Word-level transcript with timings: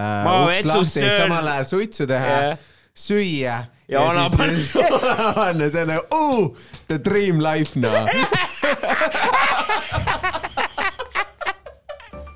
uh, 0.00 0.48
uks 0.48 0.64
lahti, 0.70 1.04
samal 1.18 1.46
ajal 1.54 1.66
suitsu 1.74 2.06
teha 2.10 2.32
Jah. 2.32 2.56
süüa 3.06 3.58
Ja 3.90 4.04
vana 4.06 4.28
siis 4.30 4.70
panna, 5.34 5.66
see 5.72 5.82
on 5.82 5.88
nagu 5.90 6.04
uh, 6.14 6.44
the 6.88 6.98
dream 7.02 7.40
life 7.42 7.74
noh. 7.80 8.06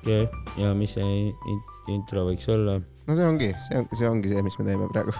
okei, 0.03 0.27
ja 0.59 0.73
mis 0.77 0.93
see 0.97 1.05
in- 1.05 1.63
intro 1.95 2.25
võiks 2.27 2.47
olla? 2.51 2.79
no 3.07 3.15
see 3.17 3.25
ongi, 3.29 3.49
see 3.67 3.79
on, 3.79 3.87
see 3.95 4.09
ongi 4.09 4.31
see, 4.33 4.43
mis 4.45 4.57
me 4.59 4.65
teeme 4.67 4.89
praegu. 4.91 5.15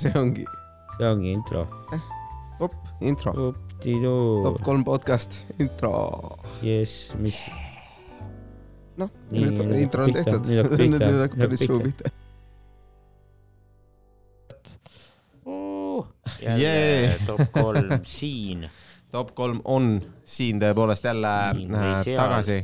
See 0.00 0.12
ongi, 0.18 0.44
see 0.98 1.06
ongi 1.08 1.32
intro. 1.36 1.62
op, 2.58 2.74
intro, 3.04 3.32
top, 3.38 4.60
kolm 4.66 4.82
podcast, 4.86 5.42
intro. 5.62 5.92
jess, 6.64 7.12
mis, 7.22 7.38
noh, 8.98 9.12
nüüd 9.34 9.60
on 9.62 9.74
intro 9.78 10.06
on 10.06 10.16
tehtud, 10.16 10.48
nüüd 10.48 11.04
hakkab 11.04 11.44
päris 11.44 11.66
suu 11.66 11.80
pihta. 11.84 12.14
jälle 16.38 17.14
top 17.28 17.52
kolm 17.52 18.00
siin. 18.06 18.68
top 19.10 19.34
kolm 19.34 19.60
on 19.64 20.00
siin 20.24 20.60
tõepoolest 20.62 21.06
jälle 21.08 21.34
äh, 21.50 22.02
tagasi 22.04 22.62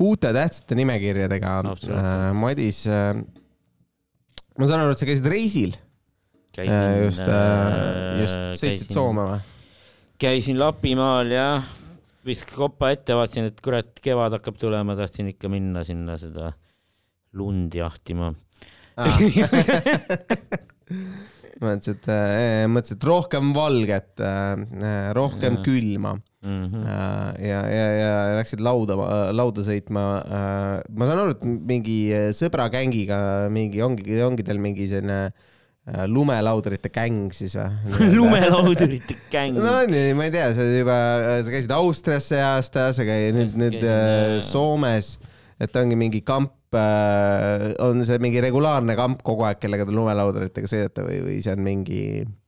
uute 0.00 0.32
tähtsate 0.32 0.74
nimekirjadega 0.78 1.58
Absoluutselt. 1.58 1.98
äh,. 1.98 2.32
Madis 2.34 2.86
äh,, 2.86 3.16
ma 4.58 4.68
saan 4.68 4.84
aru, 4.84 4.94
et 4.94 5.02
sa 5.02 5.08
käisid 5.08 5.28
reisil 5.28 5.76
äh, 6.58 7.04
just 7.04 7.26
äh,, 7.26 8.20
just 8.22 8.62
sõitsid 8.62 8.94
Soome 8.94 9.28
või? 9.28 9.40
käisin 10.22 10.60
Lapimaal 10.60 11.34
ja 11.34 11.46
viskasin 12.26 12.58
kopa 12.58 12.92
ette, 12.94 13.16
vaatasin, 13.18 13.50
et 13.50 13.60
kurat, 13.64 13.90
kevad 14.02 14.36
hakkab 14.38 14.58
tulema, 14.60 14.96
tahtsin 14.98 15.32
ikka 15.32 15.50
minna 15.52 15.84
sinna 15.86 16.16
seda 16.20 16.52
lund 17.38 17.74
jahtima. 17.74 18.32
mõtlesin, 21.62 21.96
et 21.96 22.08
äh,, 22.12 22.66
mõtlesin, 22.68 22.98
et 22.98 23.06
rohkem 23.08 23.54
valget 23.56 24.20
äh,, 24.20 25.12
rohkem 25.16 25.58
Jaa. 25.58 25.64
külma 25.64 26.12
Mhm. 26.42 26.80
äh, 26.90 27.46
ja, 27.46 27.60
ja, 27.70 27.86
ja 27.94 28.14
läksid 28.34 28.60
lauda, 28.66 28.96
lauda 29.30 29.62
sõitma 29.62 30.02
äh,. 30.26 30.82
ma 30.90 31.06
saan 31.06 31.22
aru, 31.22 31.36
et 31.36 31.44
mingi 31.46 31.98
sõbra 32.34 32.66
gängiga 32.74 33.46
mingi 33.54 33.78
ongi, 33.86 34.18
ongi 34.26 34.42
teil 34.44 34.58
mingi 34.60 34.88
selline 34.90 35.20
äh, 35.28 35.51
lumelaudurite 36.06 36.92
gäng 36.94 37.32
siis 37.34 37.56
või? 37.58 37.66
lumelaudurite 38.16 39.16
gäng. 39.32 39.58
no 39.58 39.80
nii, 39.90 40.12
ma 40.14 40.28
ei 40.28 40.34
tea, 40.34 40.48
sa 40.54 40.66
juba, 40.66 40.96
sa 41.42 41.54
käisid 41.54 41.74
Austrias 41.74 42.28
see 42.30 42.42
aasta, 42.42 42.90
sa 42.94 43.06
käid 43.06 43.34
nüüd, 43.34 43.56
nüüd 43.58 43.78
äh, 43.80 43.88
äh, 43.90 44.36
Soomes, 44.46 45.16
et 45.62 45.74
ongi 45.78 45.98
mingi 45.98 46.22
kamp, 46.26 46.54
on 46.80 48.04
see 48.06 48.20
mingi 48.22 48.40
regulaarne 48.44 48.96
kamp 48.98 49.22
kogu 49.26 49.44
aeg, 49.48 49.58
kellega 49.62 49.86
te 49.88 49.94
lumelauduritega 49.96 50.70
sõidate 50.70 51.04
või, 51.06 51.18
või 51.26 51.40
see 51.44 51.56
on 51.56 51.66
mingi 51.66 52.02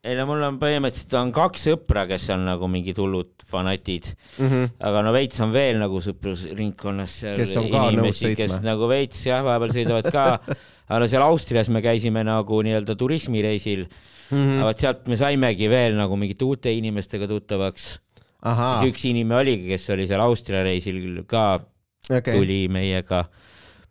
ei 0.05 0.17
no 0.19 0.27
mul 0.29 0.43
on 0.45 0.59
põhimõtteliselt 0.61 1.15
on 1.17 1.31
kaks 1.35 1.67
sõpra, 1.71 2.05
kes 2.09 2.27
on 2.35 2.45
nagu 2.45 2.69
mingid 2.69 2.99
hullud 3.01 3.45
fanatid, 3.49 4.11
mm? 4.37 4.49
-hmm. 4.49 4.73
aga 4.89 5.03
no 5.07 5.15
veits 5.17 5.41
on 5.45 5.53
veel 5.55 5.81
nagu 5.81 6.01
sõprusringkonnas 6.05 7.15
seal 7.23 7.41
Kes 7.41 7.55
inimesi, 7.57 8.35
kes 8.37 8.59
nagu 8.65 8.89
veits 8.91 9.23
jah, 9.25 9.41
vahepeal 9.47 9.73
sõidavad 9.73 10.11
ka. 10.13 10.27
aga 10.89 10.99
no 11.01 11.09
seal 11.09 11.25
Austrias 11.25 11.71
me 11.73 11.81
käisime 11.85 12.25
nagu 12.27 12.61
nii-öelda 12.67 12.97
turismireisil 13.01 13.87
mm. 13.87 14.37
-hmm. 14.37 14.65
vot 14.69 14.85
sealt 14.85 15.09
me 15.09 15.17
saimegi 15.17 15.71
veel 15.73 15.97
nagu 15.97 16.17
mingite 16.21 16.45
uute 16.45 16.73
inimestega 16.73 17.29
tuttavaks. 17.31 17.87
siis, 18.45 18.91
üks 18.93 19.07
inimene 19.09 19.41
oligi, 19.41 19.69
kes 19.73 19.89
oli 19.91 20.07
seal 20.07 20.21
Austria 20.21 20.63
reisil 20.63 21.25
ka 21.27 21.55
okay., 22.11 22.35
tuli 22.35 22.69
meiega, 22.69 23.25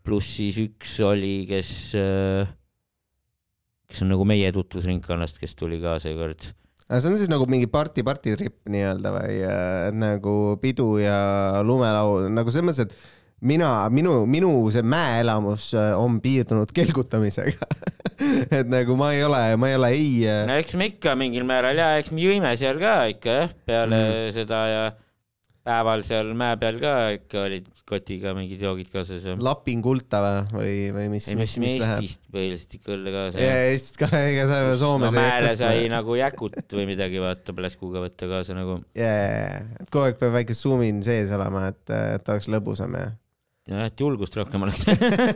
pluss 0.04 0.36
siis 0.40 0.59
üks 0.62 0.98
oli, 1.06 1.44
kes, 1.50 1.70
kes 3.90 4.04
on 4.04 4.12
nagu 4.12 4.28
meie 4.28 4.52
tutvusringkonnast, 4.56 5.40
kes 5.42 5.56
tuli 5.59 5.80
ka 5.84 5.98
seekord. 6.04 6.52
see 6.90 7.09
on 7.09 7.18
siis 7.18 7.32
nagu 7.32 7.48
mingi 7.50 7.70
party-party 7.72 8.36
trip 8.38 8.59
nii-öelda 8.70 9.14
või 9.16 9.42
äh, 9.48 9.90
et 9.90 10.00
nagu 10.00 10.38
pidu 10.62 10.97
ja 11.02 11.18
lumelau, 11.66 12.25
nagu 12.28 12.52
selles 12.52 12.68
mõttes, 12.68 12.88
et 12.88 13.22
mina, 13.44 13.69
minu, 13.91 14.24
minu 14.30 14.52
see 14.74 14.84
mäeelamus 14.88 15.72
äh, 15.78 15.91
on 16.00 16.20
piirdunud 16.24 16.72
kelgutamisega 16.75 17.68
et 18.59 18.70
nagu 18.72 18.96
ma 19.00 19.12
ei 19.16 19.24
ole, 19.25 19.41
ma 19.59 19.72
ei 19.72 19.78
ole 19.80 19.91
ei 19.96 20.12
äh, 20.28 20.44
no 20.50 20.58
eks 20.59 20.78
me 20.80 20.91
ikka 20.94 21.16
mingil 21.20 21.47
määral 21.47 21.80
ja 21.80 21.94
eks 22.00 22.14
me 22.16 22.24
jõime 22.24 22.53
seal 22.59 22.80
ka 22.81 22.97
ikka 23.12 23.40
jah, 23.40 23.56
peale 23.68 24.03
mm. 24.03 24.35
seda 24.35 24.62
ja 24.72 24.84
päeval 25.63 26.03
seal 26.03 26.34
mäe 26.38 26.57
peal 26.59 26.78
ka 26.81 26.94
ikka 27.16 27.46
olid 27.46 27.69
kotiga 27.88 28.34
mingid 28.35 28.62
joogid 28.63 28.90
kaasas 28.91 29.24
ja. 29.29 29.35
lapingulta 29.40 30.19
või, 30.24 30.44
või, 30.51 30.75
või 30.97 31.07
mis, 31.16 31.29
ei, 31.31 31.40
mis, 31.40 31.56
mis? 31.63 31.78
Eestist 31.79 32.22
põhiliselt 32.34 32.78
ikka 32.79 32.94
õlle 32.97 33.16
kaasa 33.16 33.41
ja. 33.44 33.56
Eestist 33.72 34.00
ka, 34.02 34.12
ega 34.19 34.46
sa 34.52 34.59
Soomes 34.81 35.13
no 35.13 35.16
mäele 35.16 35.56
sai 35.59 35.88
nagu 35.91 36.19
jäkut 36.19 36.59
või 36.75 36.88
midagi 36.91 37.23
vaata 37.23 37.56
pläskuga 37.56 38.03
võtta 38.03 38.29
kaasa 38.31 38.57
nagu. 38.59 38.81
jaa, 38.97 39.63
et 39.79 39.90
kogu 39.90 40.09
aeg 40.09 40.19
peab 40.19 40.35
väike 40.35 40.57
sumin 40.57 41.03
sees 41.06 41.31
olema, 41.35 41.69
et, 41.72 41.84
et 42.19 42.34
oleks 42.35 42.52
lõbusam 42.52 43.00
ja 43.00 43.12
jah, 43.69 43.85
et 43.88 44.02
julgust 44.03 44.35
rohkem 44.35 44.66
oleks. 44.66 44.84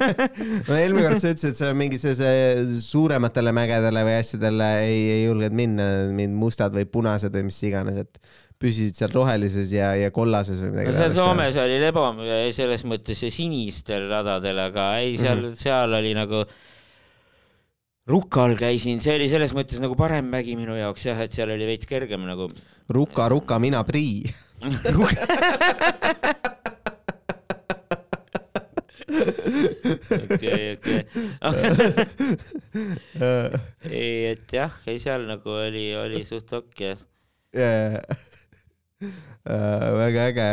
no 0.67 0.75
eelmine 0.75 1.05
kord 1.05 1.21
sa 1.23 1.31
ütlesid, 1.31 1.53
et 1.53 1.61
sa 1.61 1.71
mingi 1.77 1.99
sellise 2.01 2.81
suurematele 2.83 3.53
mägedele 3.55 4.03
või 4.07 4.17
asjadele 4.19 4.67
ei, 4.83 4.99
ei 5.13 5.21
julgenud 5.23 5.55
minna, 5.55 5.87
mingid 6.11 6.35
mustad 6.35 6.75
või 6.75 6.87
punased 6.91 7.31
või 7.37 7.47
mis 7.47 7.61
iganes, 7.69 8.03
et 8.03 8.19
püsisid 8.57 8.97
seal 8.97 9.11
rohelises 9.13 9.69
ja, 9.73 9.91
ja 9.97 10.09
kollases 10.13 10.61
või 10.63 10.71
midagi 10.73 10.93
no 10.93 11.01
seal 11.03 11.13
Soomes 11.17 11.59
oli 11.61 11.77
lebo 11.81 12.07
selles 12.55 12.85
mõttes 12.89 13.21
sinistel 13.33 14.07
radadel, 14.09 14.57
aga 14.65 14.83
ei, 15.03 15.13
seal 15.19 15.37
mm. 15.37 15.51
-hmm. 15.51 15.61
seal 15.61 15.93
oli 15.99 16.15
nagu 16.17 16.41
Rukal 18.07 18.55
käisin, 18.55 19.01
see 19.03 19.17
oli 19.17 19.25
selles 19.27 19.51
mõttes 19.51 19.81
nagu 19.83 19.91
parem 19.99 20.29
mägi 20.31 20.53
minu 20.55 20.77
jaoks 20.77 21.03
jah, 21.09 21.17
et 21.19 21.33
seal 21.35 21.49
oli 21.51 21.65
veits 21.67 21.83
kergem 21.89 22.23
nagu. 22.23 22.47
Ruka, 22.87 23.27
Ruka, 23.27 23.59
mina 23.59 23.83
prii. 23.83 24.23
okei, 30.31 30.77
okei. 30.77 31.03
ei, 33.91 34.31
et 34.31 34.55
jah, 34.55 34.71
ei 34.87 35.03
seal 35.03 35.27
nagu 35.27 35.51
oli, 35.67 35.91
oli 35.99 36.23
suht 36.23 36.47
okei. 36.55 36.95
Väga 39.47 40.23
äge, 40.31 40.45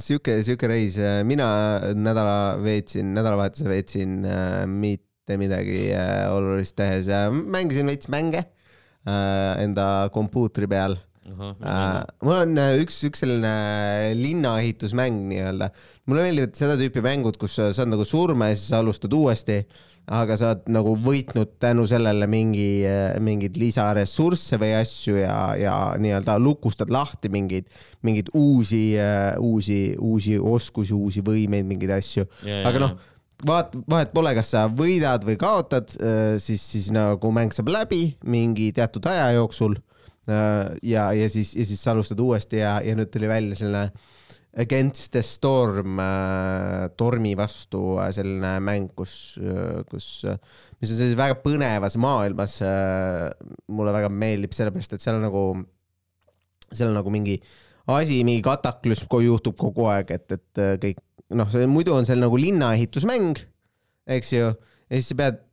sihuke, 0.00 0.38
sihuke 0.46 0.70
reis, 0.70 0.96
mina 1.28 1.48
nädala 1.96 2.56
veetsin, 2.62 3.12
nädalavahetuse 3.16 3.68
veetsin 3.68 4.22
äh, 4.24 4.62
mitte 4.64 5.36
midagi 5.40 5.90
äh, 5.92 6.24
olulist 6.32 6.78
tehes, 6.78 7.10
mängisin 7.32 7.92
veits 7.92 8.08
mänge 8.08 8.40
äh, 8.40 9.60
enda 9.64 10.08
kompuutri 10.14 10.70
peal. 10.70 10.96
Äh,. 11.28 12.06
mul 12.24 12.38
on 12.38 12.56
äh, 12.56 12.78
üks, 12.80 13.02
üks 13.04 13.20
selline 13.20 14.14
linnaehitusmäng 14.16 15.18
nii-öelda. 15.28 15.68
mulle 16.08 16.24
meeldivad 16.24 16.56
seda 16.56 16.78
tüüpi 16.80 17.02
mängud, 17.04 17.36
kus 17.36 17.58
sa 17.58 17.68
saad 17.76 17.92
nagu 17.92 18.06
surma 18.08 18.48
ja 18.48 18.56
siis 18.56 18.70
sa 18.72 18.80
alustad 18.80 19.12
uuesti, 19.12 19.60
aga 20.08 20.36
sa 20.40 20.52
oled 20.52 20.70
nagu 20.72 20.94
võitnud 21.04 21.56
tänu 21.60 21.84
sellele 21.88 22.28
mingi, 22.30 22.80
mingeid 23.24 23.58
lisaressursse 23.60 24.56
või 24.60 24.72
asju 24.78 25.18
ja, 25.20 25.36
ja 25.60 25.74
nii-öelda 26.00 26.38
lukustad 26.40 26.92
lahti 26.92 27.30
mingeid, 27.32 27.68
mingeid 28.06 28.30
uusi, 28.32 28.96
uusi, 29.44 29.82
uusi 30.00 30.38
oskusi, 30.40 30.96
uusi 30.96 31.24
võimeid, 31.24 31.68
mingeid 31.68 31.92
asju. 31.98 32.24
aga 32.46 32.84
noh, 32.86 32.96
vaat-, 33.48 33.76
vahet 33.90 34.14
pole, 34.16 34.32
kas 34.38 34.54
sa 34.54 34.64
võidad 34.72 35.26
või 35.28 35.36
kaotad, 35.40 35.92
siis, 36.40 36.64
siis 36.64 36.88
nagu 36.94 37.32
mäng 37.34 37.52
saab 37.56 37.72
läbi 37.74 38.16
mingi 38.24 38.70
teatud 38.76 39.04
aja 39.12 39.30
jooksul. 39.36 39.76
ja, 40.28 41.10
ja 41.16 41.28
siis, 41.32 41.54
ja 41.56 41.64
siis 41.64 41.80
sa 41.80 41.94
alustad 41.94 42.20
uuesti 42.20 42.58
ja, 42.60 42.78
ja 42.84 42.96
nüüd 42.96 43.08
tuli 43.12 43.28
välja 43.30 43.56
selline 43.56 43.88
Against 44.58 45.12
the 45.14 45.22
Storm 45.22 46.00
äh, 46.02 46.88
tormi 46.98 47.36
vastu 47.38 47.98
äh, 48.02 48.10
selline 48.14 48.56
mäng, 48.64 48.88
kus, 48.98 49.38
kus, 49.90 50.08
mis 50.26 50.90
on 50.90 50.98
sellises 50.98 51.14
väga 51.18 51.38
põnevas 51.44 51.94
maailmas 52.00 52.58
äh,. 52.66 53.28
mulle 53.70 53.94
väga 53.94 54.10
meeldib 54.10 54.56
sellepärast, 54.56 54.96
et 54.96 55.04
seal 55.04 55.20
on 55.20 55.26
nagu, 55.28 55.44
seal 56.72 56.90
on 56.90 56.98
nagu 56.98 57.14
mingi 57.14 57.38
asi, 57.96 58.22
mingi 58.26 58.42
kataklüsm 58.44 59.08
juhtub 59.24 59.56
kogu 59.58 59.88
aeg, 59.92 60.10
et, 60.18 60.36
et 60.36 60.62
äh, 60.62 60.74
kõik 60.82 61.00
noh, 61.38 61.58
muidu 61.70 61.94
on 61.96 62.08
seal 62.08 62.20
nagu 62.20 62.36
linnaehitusmäng, 62.40 63.40
eks 64.08 64.32
ju, 64.34 64.50
ja 64.52 64.98
siis 64.98 65.12
sa 65.12 65.18
pead 65.18 65.44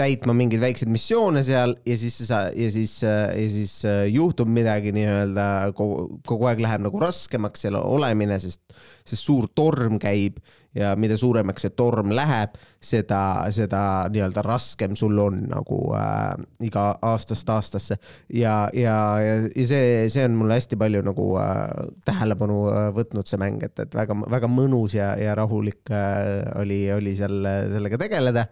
täitma 0.00 0.34
mingeid 0.36 0.62
väikseid 0.62 0.90
missioone 0.92 1.42
seal 1.46 1.76
ja 1.86 1.98
siis 2.00 2.16
sa 2.28 2.46
ja 2.56 2.70
siis 2.72 2.96
ja 3.04 3.48
siis 3.52 3.80
äh, 3.88 4.06
juhtub 4.12 4.48
midagi 4.50 4.94
nii-öelda 4.96 5.46
kogu, 5.76 6.20
kogu 6.26 6.48
aeg 6.50 6.62
läheb 6.64 6.86
nagu 6.86 7.02
raskemaks 7.02 7.66
seal 7.66 7.76
olemine, 7.80 8.38
sest, 8.42 8.62
sest 9.04 9.22
suur 9.22 9.48
torm 9.54 10.00
käib 10.00 10.40
ja 10.76 10.92
mida 10.98 11.16
suuremaks 11.18 11.64
see 11.66 11.72
torm 11.74 12.12
läheb, 12.14 12.54
seda, 12.82 13.20
seda 13.54 13.82
nii-öelda 14.12 14.44
raskem 14.46 14.94
sul 14.98 15.18
on 15.18 15.42
nagu 15.50 15.80
äh, 15.98 16.34
iga 16.66 16.86
aastast 17.10 17.50
aastasse. 17.50 17.98
Ja, 18.28 18.54
ja, 18.76 18.96
ja, 19.22 19.36
ja 19.50 19.66
see, 19.66 20.08
see 20.12 20.26
on 20.28 20.38
mulle 20.40 20.60
hästi 20.60 20.78
palju 20.80 21.02
nagu 21.06 21.30
äh, 21.42 21.64
tähelepanu 22.06 22.60
äh, 22.70 22.82
võtnud 22.96 23.30
see 23.30 23.40
mäng, 23.42 23.62
et, 23.66 23.78
et 23.82 23.96
väga-väga 23.98 24.50
mõnus 24.50 24.94
ja, 24.98 25.12
ja 25.20 25.34
rahulik 25.38 25.90
äh, 25.90 26.44
oli, 26.62 26.84
oli 26.94 27.16
seal 27.18 27.42
sellega 27.74 27.98
tegeleda 28.00 28.46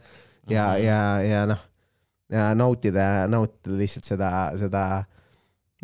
ja 0.48 0.66
mm, 0.70 0.80
-hmm. 0.80 0.84
ja, 0.84 1.00
ja 1.22 1.44
noh, 1.46 1.62
ja 2.32 2.50
nautida, 2.54 3.26
nautida 3.30 3.78
lihtsalt 3.78 4.08
seda, 4.08 4.30
seda 4.60 4.82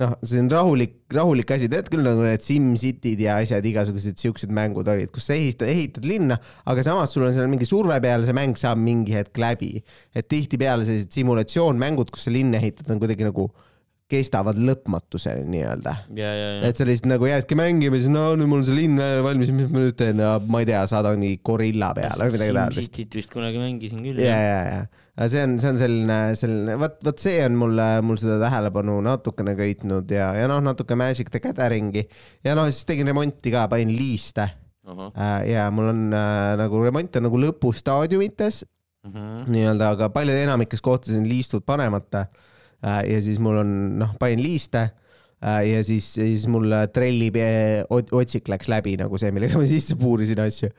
noh, 0.00 0.14
see 0.26 0.40
on 0.42 0.48
rahulik, 0.50 0.96
rahulik 1.14 1.52
asi, 1.54 1.68
tead 1.70 1.88
küll 1.92 2.04
nagu 2.04 2.24
need 2.24 2.42
SimCity'd 2.44 3.22
ja 3.24 3.38
asjad, 3.42 3.64
igasugused 3.70 4.18
siuksed 4.20 4.52
mängud 4.54 4.88
olid, 4.90 5.12
kus 5.14 5.28
sa 5.30 5.36
ehitad, 5.36 5.70
ehitad 5.70 6.08
linna, 6.08 6.38
aga 6.70 6.84
samas 6.86 7.14
sul 7.14 7.26
on 7.28 7.34
seal 7.36 7.50
mingi 7.50 7.68
surve 7.68 8.00
peal, 8.04 8.26
see 8.26 8.36
mäng 8.36 8.58
saab 8.58 8.80
mingi 8.82 9.14
hetk 9.16 9.38
läbi. 9.40 9.76
et 10.14 10.28
tihtipeale 10.28 10.86
sellised 10.88 11.14
simulatsioonmängud, 11.14 12.10
kus 12.10 12.26
sa 12.26 12.34
linna 12.34 12.58
ehitad, 12.58 12.90
on 12.90 13.02
kuidagi 13.02 13.28
nagu 13.28 13.48
kestavad 14.10 14.58
lõpmatuseni 14.60 15.46
nii-öelda. 15.48 15.92
et 16.66 16.76
sa 16.76 16.84
lihtsalt 16.84 17.08
nagu 17.08 17.28
jäädki 17.28 17.56
mängima, 17.56 17.96
siis 17.96 18.12
no 18.12 18.26
nüüd 18.36 18.50
mul 18.50 18.60
on 18.60 18.66
see 18.66 18.76
linn 18.76 19.00
valmis, 19.24 19.52
mis 19.54 19.70
ma 19.72 19.80
nüüd 19.80 19.96
teen, 19.96 20.20
ma 20.52 20.60
ei 20.60 20.68
tea, 20.68 20.82
saadan 20.90 21.16
mingi 21.22 21.40
gorilla 21.46 21.92
peale 21.96 22.28
või 22.28 22.36
midagi 22.36 22.56
taolist. 22.58 22.82
SimCityt 22.82 23.16
vist 23.20 23.32
kunagi 23.32 23.62
mängisin 23.62 24.04
küll. 24.04 24.20
ja, 24.20 24.36
ja, 24.36 24.60
ja, 24.68 25.08
aga 25.16 25.30
see 25.32 25.46
on, 25.46 25.56
see 25.62 25.72
on 25.72 25.80
selline, 25.80 26.18
selline, 26.40 26.76
vot, 26.84 27.00
vot 27.08 27.24
see 27.24 27.40
on 27.46 27.58
mulle, 27.64 27.88
mul 28.04 28.20
seda 28.20 28.36
tähelepanu 28.44 29.00
natukene 29.08 29.56
köitnud 29.58 30.12
ja, 30.12 30.30
ja 30.36 30.52
noh, 30.52 30.60
natuke 30.68 31.00
Magic 31.00 31.32
the 31.32 31.40
Gathering'i 31.40 32.04
ja 32.44 32.58
noh, 32.58 32.68
siis 32.68 32.84
tegin 32.90 33.08
remonti 33.08 33.54
ka, 33.56 33.66
panin 33.72 33.96
liiste. 33.96 34.50
-huh. 34.84 35.12
ja 35.48 35.70
mul 35.72 35.94
on 35.94 36.08
äh, 36.12 36.54
nagu 36.60 36.84
remont 36.84 37.16
on 37.16 37.24
nagu 37.24 37.38
lõpustaadiumites 37.40 38.66
uh 38.68 39.12
-huh. 39.14 39.46
nii-öelda, 39.48 39.94
aga 39.96 40.12
paljude 40.12 40.42
enamikes 40.44 40.84
kohtades 40.84 41.16
on 41.16 41.28
liistud 41.28 41.64
panemata 41.64 42.28
Äh, 42.28 42.53
ja 42.84 43.22
siis 43.24 43.40
mul 43.42 43.62
on, 43.62 43.72
noh, 44.00 44.12
panin 44.20 44.42
liiste 44.44 44.82
äh, 44.84 45.62
ja 45.70 45.80
siis, 45.86 46.06
siis 46.16 46.46
mul 46.50 46.72
trelli 46.92 47.30
otsik 47.88 48.48
läks 48.52 48.68
läbi 48.72 48.96
nagu 49.00 49.18
see, 49.20 49.32
millega 49.34 49.58
ma 49.60 49.66
sisse 49.68 49.96
puurisin 50.00 50.42
asju. 50.44 50.70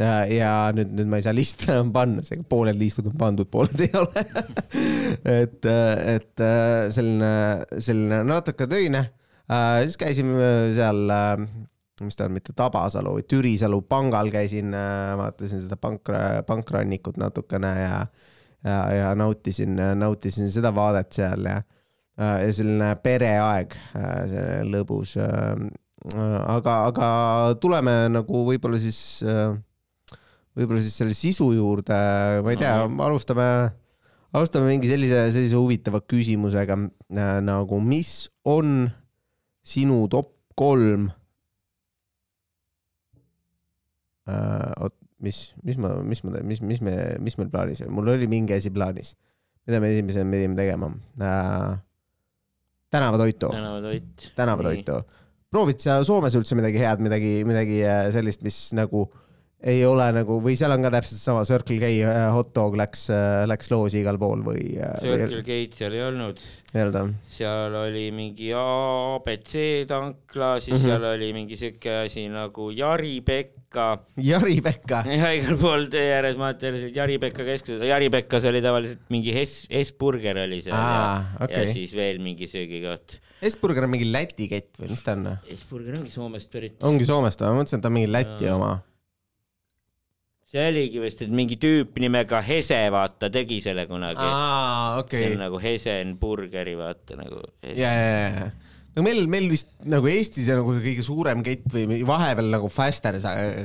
Äh, 0.00 0.36
ja 0.36 0.52
nüüd, 0.76 0.92
nüüd 0.98 1.10
ma 1.10 1.20
ei 1.20 1.26
saa 1.26 1.36
liste 1.36 1.70
enam 1.72 1.92
panna, 1.94 2.24
seega 2.26 2.44
pooled 2.50 2.78
liistud 2.78 3.08
on 3.10 3.18
pandud, 3.20 3.48
pooled 3.50 3.84
ei 3.86 3.92
ole 3.98 4.24
et, 5.40 5.68
et 6.16 6.46
selline, 6.94 7.30
selline 7.78 8.24
natuke 8.28 8.68
töine. 8.70 9.06
siis 9.84 9.98
käisime 10.00 10.50
seal, 10.76 11.00
mis 12.02 12.16
ta 12.18 12.26
on, 12.26 12.34
mitte 12.34 12.54
Tabasalu, 12.56 13.18
Türisalu 13.28 13.82
pangal 13.88 14.32
käisin, 14.34 14.72
vaatasin 15.20 15.62
seda 15.64 15.76
pank, 15.80 16.08
pankrannikut 16.48 17.20
natukene 17.20 17.74
ja 17.78 17.98
ja, 18.64 18.78
ja 18.94 19.12
nautisin, 19.18 19.78
nautisin 19.98 20.50
seda 20.52 20.72
vaadet 20.74 21.12
seal 21.14 21.46
ja, 21.48 21.60
ja 22.16 22.50
selline 22.54 22.94
pereaeg, 23.04 23.76
selline 23.94 24.66
lõbus. 24.72 25.16
aga, 26.08 26.76
aga 26.90 27.08
tuleme 27.60 27.96
nagu 28.12 28.44
võib-olla 28.48 28.80
siis, 28.80 29.22
võib-olla 30.56 30.82
siis 30.84 30.98
selle 31.00 31.16
sisu 31.16 31.52
juurde, 31.56 31.98
ma 32.44 32.54
ei 32.54 32.60
tea, 32.60 32.76
alustame, 33.08 33.48
alustame 34.34 34.72
mingi 34.72 34.90
sellise, 34.90 35.26
sellise 35.34 35.58
huvitava 35.60 36.02
küsimusega 36.04 36.78
nagu, 37.44 37.80
mis 37.80 38.28
on 38.44 38.88
sinu 39.64 40.04
top 40.12 40.32
kolm 40.54 41.08
oot, 44.28 44.94
mis, 45.22 45.54
mis 45.62 45.78
ma, 45.80 45.94
mis 46.02 46.22
ma, 46.24 46.38
mis, 46.42 46.60
mis 46.62 46.80
me, 46.84 46.94
mis 47.22 47.36
meil 47.38 47.50
plaanis 47.52 47.82
oli, 47.84 47.92
mul 47.94 48.12
oli 48.14 48.28
mingi 48.30 48.56
asi 48.56 48.72
plaanis, 48.74 49.14
mida 49.66 49.80
me 49.82 49.90
esimesena 49.94 50.30
pidime 50.30 50.58
tegema 50.58 50.90
äh,. 51.20 51.76
tänavatoitu. 52.90 53.50
tänavatoit. 53.52 54.32
tänavatoitu. 54.36 54.98
proovid 55.50 55.78
sa 55.78 56.00
Soomes 56.04 56.34
üldse 56.34 56.58
midagi 56.58 56.82
head, 56.82 57.02
midagi, 57.04 57.36
midagi 57.46 57.82
äh, 57.86 58.08
sellist, 58.14 58.42
mis 58.42 58.58
nagu 58.74 59.06
ei 59.64 59.80
ole 59.88 60.10
nagu 60.12 60.38
või 60.44 60.58
seal 60.60 60.74
on 60.74 60.84
ka 60.84 60.92
täpselt 60.92 61.22
sama 61.22 61.44
Circle 61.48 61.78
K 61.80 61.90
äh, 62.04 62.26
hot 62.34 62.52
dog 62.56 62.76
läks, 62.78 63.06
äh, 63.14 63.44
läks 63.48 63.72
loosi 63.72 64.02
igal 64.02 64.20
pool 64.20 64.44
või? 64.44 64.76
Circle 65.00 65.42
K-d 65.46 65.80
seal 65.80 65.96
ei 65.96 66.04
olnud. 66.04 66.42
seal 67.30 67.78
oli 67.80 68.06
mingi 68.14 68.52
abc 68.58 69.56
tankla, 69.88 70.56
siis 70.60 70.76
mm 70.76 70.80
-hmm. 70.80 70.88
seal 70.88 71.10
oli 71.14 71.32
mingi 71.32 71.56
siuke 71.56 72.00
asi 72.04 72.28
nagu 72.28 72.70
Jari-Pekk 72.74 73.64
Pekka. 73.74 74.06
Jari-Pekka. 74.22 75.02
ja 75.18 75.30
igal 75.34 75.58
pool 75.58 75.88
tee 75.90 76.06
ääres 76.14 76.38
vaata 76.38 76.70
Jari-Pekka 76.94 77.46
keskuses, 77.46 77.82
Jari-Pekkas 77.88 78.46
oli 78.46 78.62
tavaliselt 78.62 79.02
mingi 79.10 79.34
Hess, 79.34 79.66
Hesburger 79.72 80.38
oli 80.44 80.60
seal 80.62 80.78
Aa, 80.78 80.86
ja, 80.86 81.44
okay. 81.44 81.64
ja 81.64 81.72
siis 81.72 81.94
veel 81.98 82.22
mingi 82.22 82.46
söögikoht. 82.50 83.18
Hesburger 83.42 83.88
on 83.88 83.94
mingi 83.96 84.06
Läti 84.14 84.46
kett 84.50 84.78
või 84.78 84.94
mis 84.94 85.02
ta 85.04 85.16
on? 85.18 85.32
Hesburger 85.50 85.98
ongi 85.98 86.14
Soomest 86.14 86.52
pärit. 86.54 86.78
ongi 86.86 87.08
Soomest 87.08 87.42
või, 87.42 87.50
ma 87.50 87.62
mõtlesin, 87.62 87.82
et 87.82 87.86
ta 87.86 87.90
on 87.90 87.98
mingi 87.98 88.12
Läti 88.14 88.46
ja. 88.46 88.54
oma 88.54 88.76
see 90.54 90.68
oligi 90.70 91.02
vist, 91.02 91.24
et 91.24 91.32
mingi 91.34 91.58
tüüp 91.60 91.98
nimega 92.02 92.38
Hese, 92.46 92.78
vaata, 92.94 93.30
tegi 93.34 93.58
selle 93.64 93.88
kunagi. 93.90 94.28
Okay. 95.02 95.24
see 95.24 95.34
on 95.34 95.42
nagu 95.42 95.58
Hesen 95.62 96.14
burgeri, 96.20 96.76
vaata 96.78 97.18
nagu. 97.18 97.42
ja, 97.66 97.90
ja, 97.90 98.28
ja 98.28 98.52
no 98.94 99.02
meil, 99.02 99.24
meil 99.30 99.48
vist 99.50 99.72
nagu 99.90 100.08
Eestis 100.10 100.48
ja 100.50 100.58
nagu 100.60 100.76
kõige 100.78 101.04
suurem 101.06 101.42
kett 101.46 101.66
või 101.74 102.02
vahepeal 102.06 102.52
nagu 102.54 102.70
Faster 102.72 103.18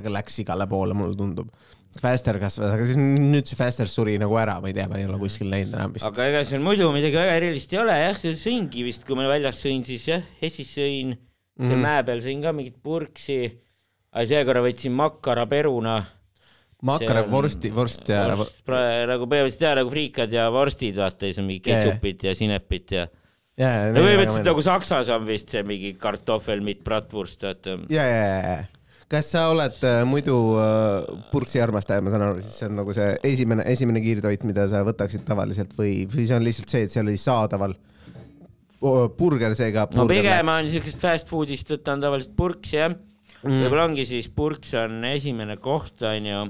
läks 0.09 0.41
igale 0.44 0.65
poole, 0.69 0.97
mulle 0.97 1.18
tundub. 1.19 1.51
Faster 2.00 2.38
kasvas, 2.38 2.75
aga 2.75 2.86
siis 2.86 3.00
nüüd 3.00 3.50
see 3.50 3.57
Faster 3.57 3.89
suri 3.89 4.19
nagu 4.21 4.36
ära, 4.38 4.59
ma 4.62 4.69
ei 4.69 4.75
tea, 4.77 4.86
ma 4.91 5.00
ei 5.00 5.07
ole 5.09 5.18
kuskil 5.21 5.50
näinud 5.50 5.74
enam 5.74 5.95
vist. 5.95 6.06
aga 6.06 6.27
ega 6.30 6.44
seal 6.45 6.62
muidu 6.62 6.91
midagi 6.94 7.18
väga 7.18 7.39
erilist 7.39 7.74
ei 7.74 7.80
ole 7.81 7.95
jah, 7.97 8.13
seal 8.18 8.38
sõingi 8.38 8.86
vist, 8.86 9.07
kui 9.07 9.18
ma 9.18 9.25
väljas 9.30 9.62
sõin, 9.65 9.81
siis 9.88 10.06
jah, 10.12 10.27
Hessis 10.41 10.69
sõin 10.77 11.15
mm, 11.15 11.65
seal 11.65 11.81
mäe 11.81 12.03
peal 12.06 12.21
sõin 12.25 12.45
ka 12.45 12.53
mingit 12.53 12.77
purksi. 12.86 13.41
aga 14.13 14.25
seekord 14.30 14.65
võtsin 14.68 14.94
makaraperuna 14.97 15.97
makara, 16.85 17.23
vorsti, 17.27 17.71
vorst 17.75 18.07
ja. 18.09 18.25
nagu 18.29 19.27
põhimõtteliselt 19.27 19.65
ja 19.65 19.75
nagu 19.81 19.91
friikad 19.91 20.33
ja 20.33 20.47
vorstid, 20.53 20.97
vaata, 20.99 21.27
siis 21.27 21.39
on 21.41 21.47
mingi 21.49 21.63
ketšupit 21.67 22.27
ja 22.29 22.35
sinepit 22.37 22.95
ja 22.95 23.05
yeah,. 23.59 23.89
no 23.91 24.03
põhimõtteliselt 24.03 24.47
nagu 24.47 24.63
Saksas 24.65 25.11
on 25.15 25.27
vist 25.27 25.51
see 25.55 25.63
mingi 25.67 25.95
kartoffel 25.99 26.63
mit 26.65 26.83
bratwurst, 26.85 27.43
vaata. 27.47 27.79
ja, 27.91 28.05
ja, 28.07 28.27
ja, 28.27 28.43
ja 28.53 28.59
kas 29.09 29.31
sa 29.33 29.47
oled 29.49 29.75
äh, 29.89 30.03
muidu 30.05 30.37
äh, 30.61 31.21
purksi 31.33 31.61
armastaja, 31.63 32.03
ma 32.05 32.13
saan 32.13 32.27
aru, 32.27 32.43
siis 32.45 32.59
see 32.61 32.69
on 32.69 32.75
nagu 32.77 32.93
see 32.93 33.09
esimene, 33.31 33.65
esimene 33.71 34.03
kiirtoit, 34.05 34.45
mida 34.45 34.67
sa 34.69 34.83
võtaksid 34.85 35.25
tavaliselt 35.25 35.73
või, 35.77 36.03
või 36.11 36.27
see 36.29 36.37
on 36.37 36.45
lihtsalt 36.45 36.75
see, 36.75 36.85
et 36.85 36.93
seal 36.93 37.09
oli 37.09 37.17
saadaval 37.19 37.73
burger 38.79 39.55
seega. 39.57 39.89
no 39.97 40.05
pigem 40.07 40.53
on 40.53 40.69
siukest 40.71 41.01
fast 41.01 41.27
food'ist 41.27 41.73
võtan 41.73 41.99
tavaliselt 41.99 42.35
purksi 42.37 42.77
jah 42.77 42.93
mm.. 42.93 43.63
võib-olla 43.65 43.89
ongi 43.89 44.05
siis 44.07 44.29
purks 44.31 44.71
on 44.79 45.03
esimene 45.09 45.57
koht, 45.59 45.97
onju 46.05 46.45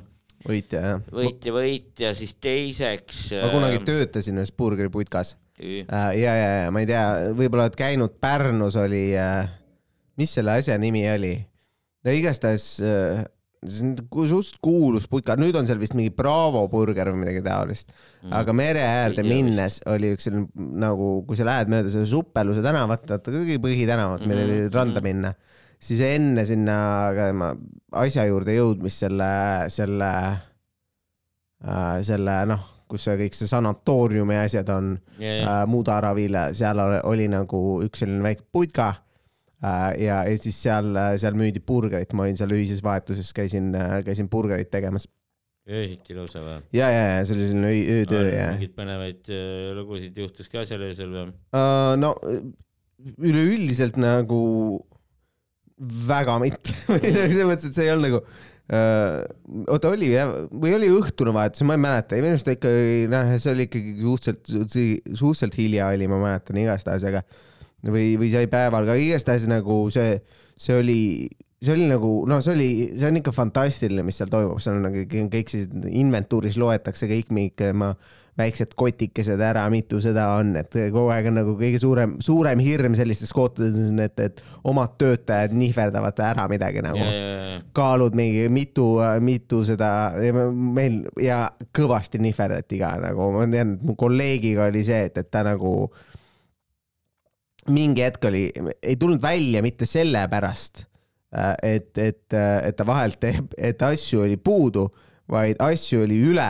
võitja 0.47 0.81
jah. 0.85 1.03
võitja, 1.11 1.53
võitja, 1.53 2.15
siis 2.15 2.35
teiseks. 2.39 3.29
ma 3.35 3.51
kunagi 3.51 3.81
äh, 3.81 3.85
töötasin 3.87 4.39
ühes 4.39 4.51
burgeriputkas 4.55 5.35
Äh, 5.59 5.85
ja, 6.21 6.33
ja, 6.35 6.49
ja 6.63 6.67
ma 6.71 6.79
ei 6.79 6.87
tea, 6.87 7.03
võib-olla 7.35 7.65
oled 7.67 7.75
käinud 7.75 8.13
Pärnus 8.23 8.77
oli, 8.79 9.09
äh, 9.19 9.49
mis 10.19 10.31
selle 10.37 10.55
asja 10.55 10.77
nimi 10.79 11.03
oli? 11.11 11.33
no 12.07 12.13
igastahes 12.15 12.77
äh, 12.79 13.25
see 13.67 13.89
on 13.89 14.29
suht 14.29 14.55
kuulus 14.63 15.09
putka, 15.11 15.35
nüüd 15.35 15.57
on 15.59 15.67
seal 15.67 15.81
vist 15.81 15.97
mingi 15.99 16.13
Bravo 16.15 16.61
burger 16.71 17.11
või 17.11 17.25
midagi 17.25 17.43
taolist 17.43 17.91
mm.. 17.91 18.31
aga 18.39 18.55
mere 18.55 18.85
äärde 18.87 19.25
minnes 19.27 19.81
oli 19.91 20.13
üks 20.15 20.29
selline 20.29 20.47
nagu, 20.79 21.09
kui 21.27 21.35
sa 21.35 21.49
lähed 21.49 21.73
mööda 21.73 21.91
seda 21.91 22.07
Suppeluse 22.07 22.63
tänavat, 22.63 23.03
vaata 23.11 23.35
kõige 23.35 23.59
põhitänavat, 23.65 24.23
meil 24.23 24.45
oli 24.45 24.55
mm 24.61 24.63
-hmm. 24.63 24.73
Siis 25.79 26.01
enne 26.03 26.43
sinna 26.47 26.77
asja 28.01 28.25
juurde 28.27 28.55
jõudmist 28.57 29.05
selle, 29.05 29.31
selle 29.71 30.11
äh,, 31.63 31.95
selle 32.05 32.41
noh 32.49 32.67
kus 32.89 33.05
see 33.05 33.19
kõik 33.19 33.37
see 33.37 33.49
sanatooriumi 33.49 34.39
asjad 34.39 34.69
on 34.73 34.95
yeah,, 35.19 35.43
yeah. 35.43 35.45
äh, 35.45 35.67
Mudaravil, 35.69 36.37
seal 36.57 36.81
oli 37.05 37.29
nagu 37.31 37.61
üks 37.85 38.03
selline 38.03 38.25
väike 38.25 38.47
putka 38.51 38.89
äh,. 39.61 39.93
ja, 40.07 40.23
ja 40.25 40.41
siis 40.41 40.57
seal, 40.65 40.91
seal 41.21 41.37
müüdi 41.37 41.61
burgerit, 41.61 42.15
ma 42.17 42.25
olin 42.25 42.39
seal 42.39 42.53
ühises 42.55 42.81
vahetuses, 42.85 43.31
käisin, 43.37 43.71
käisin 44.07 44.29
burgerit 44.31 44.71
tegemas. 44.73 45.05
öösiti 45.69 46.17
lausa 46.17 46.41
või? 46.41 46.59
ja, 46.73 46.89
ja, 46.89 47.03
ja 47.13 47.23
see 47.23 47.37
oli 47.37 47.49
selline 47.51 47.73
öötöö 47.99 48.25
ja. 48.33 48.49
mingeid 48.55 48.75
põnevaid 48.77 49.33
lugusid 49.77 50.17
juhtus 50.25 50.49
ka 50.51 50.65
seal 50.67 50.89
öösel 50.89 51.13
või 51.13 51.29
no 52.01 52.15
üleüldiselt 53.21 54.01
nagu 54.01 54.39
väga 55.79 56.37
mitte. 56.43 56.75
Või 56.91 57.13
nagu 57.15 57.33
selles 57.33 57.49
mõttes, 57.49 57.69
et 57.69 57.77
see 57.77 57.87
ei 57.87 57.93
olnud 57.95 58.09
nagu 58.09 58.23
oota 58.69 59.89
oli 59.89 60.11
jah, 60.11 60.29
või 60.53 60.75
oli 60.75 60.91
õhtune 60.93 61.31
vahetus, 61.33 61.63
ma 61.65 61.73
ei 61.73 61.81
mäleta, 61.81 62.19
minu 62.21 62.35
arust 62.35 62.51
ikka 62.51 62.69
noh, 63.09 63.31
see 63.41 63.53
oli 63.55 63.65
ikkagi 63.65 63.95
suhteliselt, 63.97 64.75
suhteliselt 65.17 65.57
hilja 65.57 65.87
oli, 65.89 66.05
ma 66.11 66.19
mäletan 66.21 66.59
igastahes, 66.61 67.07
aga 67.09 67.23
või, 67.89 68.11
või 68.21 68.29
sai 68.29 68.45
päeval, 68.51 68.85
aga 68.85 68.99
igastahes 69.01 69.47
nagu 69.49 69.79
see, 69.93 70.19
see 70.61 70.77
oli, 70.77 70.99
see 71.63 71.73
oli 71.73 71.89
nagu, 71.89 72.11
no 72.29 72.37
see 72.45 72.53
oli, 72.53 72.69
see 72.93 73.09
on 73.09 73.17
ikka 73.23 73.33
fantastiline, 73.33 74.05
mis 74.05 74.21
seal 74.21 74.29
toimub, 74.29 74.61
seal 74.61 74.77
on 74.77 74.85
nagu 74.91 75.05
kõik 75.09 75.49
sellised 75.49 75.89
inventuuris 75.89 76.61
loetakse 76.61 77.09
kõik 77.09 77.33
mingid 77.33 77.73
ma 77.73 77.95
väiksed 78.39 78.73
kotikesed 78.79 79.41
ära, 79.43 79.65
mitu 79.71 79.99
seda 80.03 80.29
on, 80.39 80.53
et 80.59 80.71
kogu 80.71 81.09
aeg 81.13 81.29
on 81.31 81.37
nagu 81.41 81.55
kõige 81.59 81.79
suurem, 81.81 82.15
suurem 82.23 82.61
hirm 82.63 82.95
sellistes 82.97 83.33
kohtades 83.35 83.91
on, 83.91 84.01
et, 84.03 84.19
et 84.23 84.41
omad 84.67 84.95
töötajad 85.01 85.55
nihverdavad 85.57 86.21
ära 86.23 86.47
midagi 86.51 86.83
nagu. 86.85 87.07
kaalud 87.75 88.15
mingi 88.17 88.47
mitu, 88.53 88.85
mitu 89.25 89.61
seda, 89.67 89.89
meil 90.53 91.01
ja 91.21 91.45
kõvasti 91.75 92.21
nihverdati 92.23 92.79
ka 92.81 92.93
nagu, 93.03 93.31
ma 93.35 93.47
tean, 93.51 93.75
et 93.77 93.83
mu 93.85 93.97
kolleegiga 93.99 94.69
oli 94.69 94.83
see, 94.87 95.09
et, 95.09 95.19
et 95.19 95.31
ta 95.31 95.43
nagu 95.47 95.73
mingi 97.69 98.05
hetk 98.05 98.29
oli, 98.29 98.47
ei 98.81 98.95
tulnud 98.99 99.21
välja 99.21 99.61
mitte 99.65 99.85
sellepärast, 99.89 100.85
et, 101.63 101.91
et, 101.97 102.25
et 102.33 102.75
ta 102.77 102.87
vahelt 102.87 103.19
teeb, 103.21 103.53
et 103.57 103.81
asju 103.85 104.23
oli 104.25 104.39
puudu, 104.41 104.87
vaid 105.29 105.59
asju 105.61 106.07
oli 106.07 106.17
üle 106.31 106.49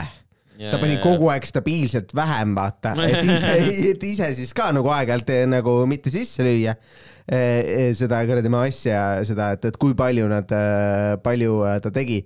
ta 0.59 0.79
pani 0.81 0.97
kogu 1.03 1.29
aeg 1.31 1.47
stabiilselt 1.47 2.11
vähem, 2.15 2.53
vaata, 2.57 2.93
et 3.05 3.23
ise, 3.23 3.53
et 3.93 4.03
ise 4.09 4.29
siis 4.37 4.51
ka 4.55 4.69
nagu 4.75 4.91
aeg-ajalt 4.91 5.31
eh, 5.35 5.45
nagu 5.49 5.75
mitte 5.89 6.11
sisse 6.13 6.43
lüüa 6.45 6.75
eh, 6.75 7.37
eh, 7.37 7.89
seda 7.97 8.21
kuradi 8.27 8.51
asja, 8.59 9.01
seda, 9.27 9.53
et, 9.55 9.69
et 9.71 9.79
kui 9.79 9.95
palju 9.97 10.27
nad, 10.31 10.55
palju 11.23 11.59
ta 11.83 11.93
tegi. 11.95 12.23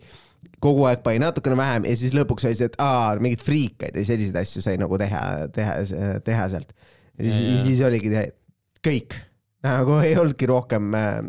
Kogu 0.64 0.86
aeg 0.88 1.04
pani 1.04 1.20
natukene 1.20 1.58
vähem 1.60 1.86
ja 1.88 1.94
siis 2.00 2.16
lõpuks 2.16 2.48
oli 2.48 2.56
see, 2.56 2.70
et 2.72 2.80
aa, 2.82 3.14
mingeid 3.20 3.44
friikaid 3.44 3.98
ja 4.00 4.06
selliseid 4.08 4.38
asju 4.40 4.64
sai 4.64 4.78
nagu 4.80 4.98
teha, 5.00 5.22
teha, 5.56 5.76
teha 6.24 6.48
sealt. 6.52 6.72
ja 7.20 7.28
siis, 7.28 7.66
siis 7.68 7.84
oligi 7.84 8.12
kõik, 8.84 9.18
nagu 9.64 10.00
ei 10.04 10.16
olnudki 10.20 10.48
rohkem 10.48 10.96
äh, 10.96 11.20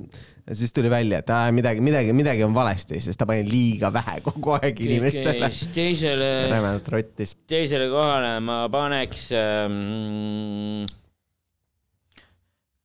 ja 0.44 0.56
siis 0.58 0.74
tuli 0.76 0.90
välja, 0.92 1.20
et 1.22 1.30
aa, 1.32 1.52
midagi, 1.54 1.80
midagi, 1.84 2.12
midagi 2.16 2.44
on 2.44 2.54
valesti, 2.56 2.98
sest 3.00 3.20
ta 3.20 3.26
pani 3.28 3.46
liiga 3.48 3.90
vähe 3.94 4.18
kogu 4.24 4.56
aeg 4.58 4.82
inimestele. 4.84 5.48
teisele, 5.74 6.30
teisele 7.52 7.88
kohale 7.92 8.34
ma 8.44 8.58
paneks 8.72 9.24
ähm, 9.38 10.84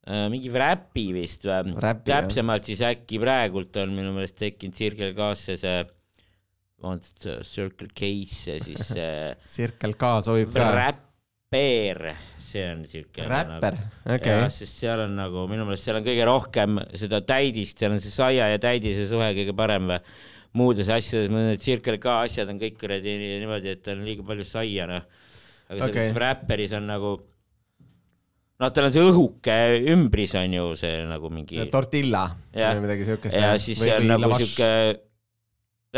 äh, 0.08 0.26
mingi 0.32 0.52
räpi 0.54 1.10
vist 1.16 1.44
või? 1.48 1.76
täpsemalt 1.76 2.64
jah. 2.64 2.70
siis 2.72 2.84
äkki 2.88 3.20
praegult 3.20 3.76
on 3.82 3.92
minu 3.98 4.14
meelest 4.16 4.40
tekkinud 4.40 4.80
Circle 4.80 5.12
K-sse 5.18 5.58
see, 5.60 5.84
vabandust, 6.80 7.28
Circle 7.44 7.92
K-sse 7.92 8.56
siis 8.64 8.96
äh, 8.96 9.36
Circle 9.58 10.00
K 10.00 10.16
sobib 10.24 10.56
ka. 10.56 10.72
Räpper 11.50 12.14
see 12.38 12.62
on 12.70 12.84
siuke. 12.86 13.24
räpper 13.26 13.74
nagu,, 13.74 14.14
okei 14.14 14.50
sest 14.54 14.76
seal 14.78 15.00
on 15.02 15.16
nagu 15.18 15.46
minu 15.50 15.64
meelest 15.66 15.88
seal 15.88 15.96
on 15.98 16.04
kõige 16.06 16.26
rohkem 16.28 16.78
seda 16.94 17.18
täidist, 17.26 17.78
seal 17.80 17.96
on 17.96 18.02
see 18.02 18.12
saia 18.14 18.46
ja 18.52 18.58
täidise 18.62 19.08
suhe 19.10 19.32
kõige 19.34 19.54
parem 19.58 19.88
või 19.90 19.98
muudes 20.60 20.86
asjades, 20.90 21.30
need 21.30 21.62
Circle 21.62 21.98
K 22.02 22.12
asjad 22.28 22.50
on 22.50 22.58
kõik 22.58 22.76
kuradi 22.78 23.16
niimoodi, 23.18 23.74
et 23.74 23.90
on 23.90 24.04
liiga 24.06 24.22
palju 24.26 24.46
saia 24.46 24.86
noh. 24.90 25.02
aga 25.70 25.88
okay. 25.88 25.94
selles 25.96 26.20
räpperis 26.22 26.74
on 26.78 26.86
nagu 26.86 27.10
noh, 27.18 28.70
tal 28.70 28.86
on 28.86 28.94
see 28.94 29.06
õhuke 29.10 29.56
ümbris 29.90 30.34
on 30.38 30.54
ju 30.54 30.68
see 30.78 31.00
nagu 31.10 31.32
mingi. 31.34 31.64
tortilla 31.72 32.28
või 32.54 32.84
midagi 32.84 33.08
siukest. 33.08 33.34
ja 33.34 33.56
siis 33.58 33.82
see 33.82 33.96
on 33.96 34.06
nagu 34.10 34.30
siuke 34.38 34.70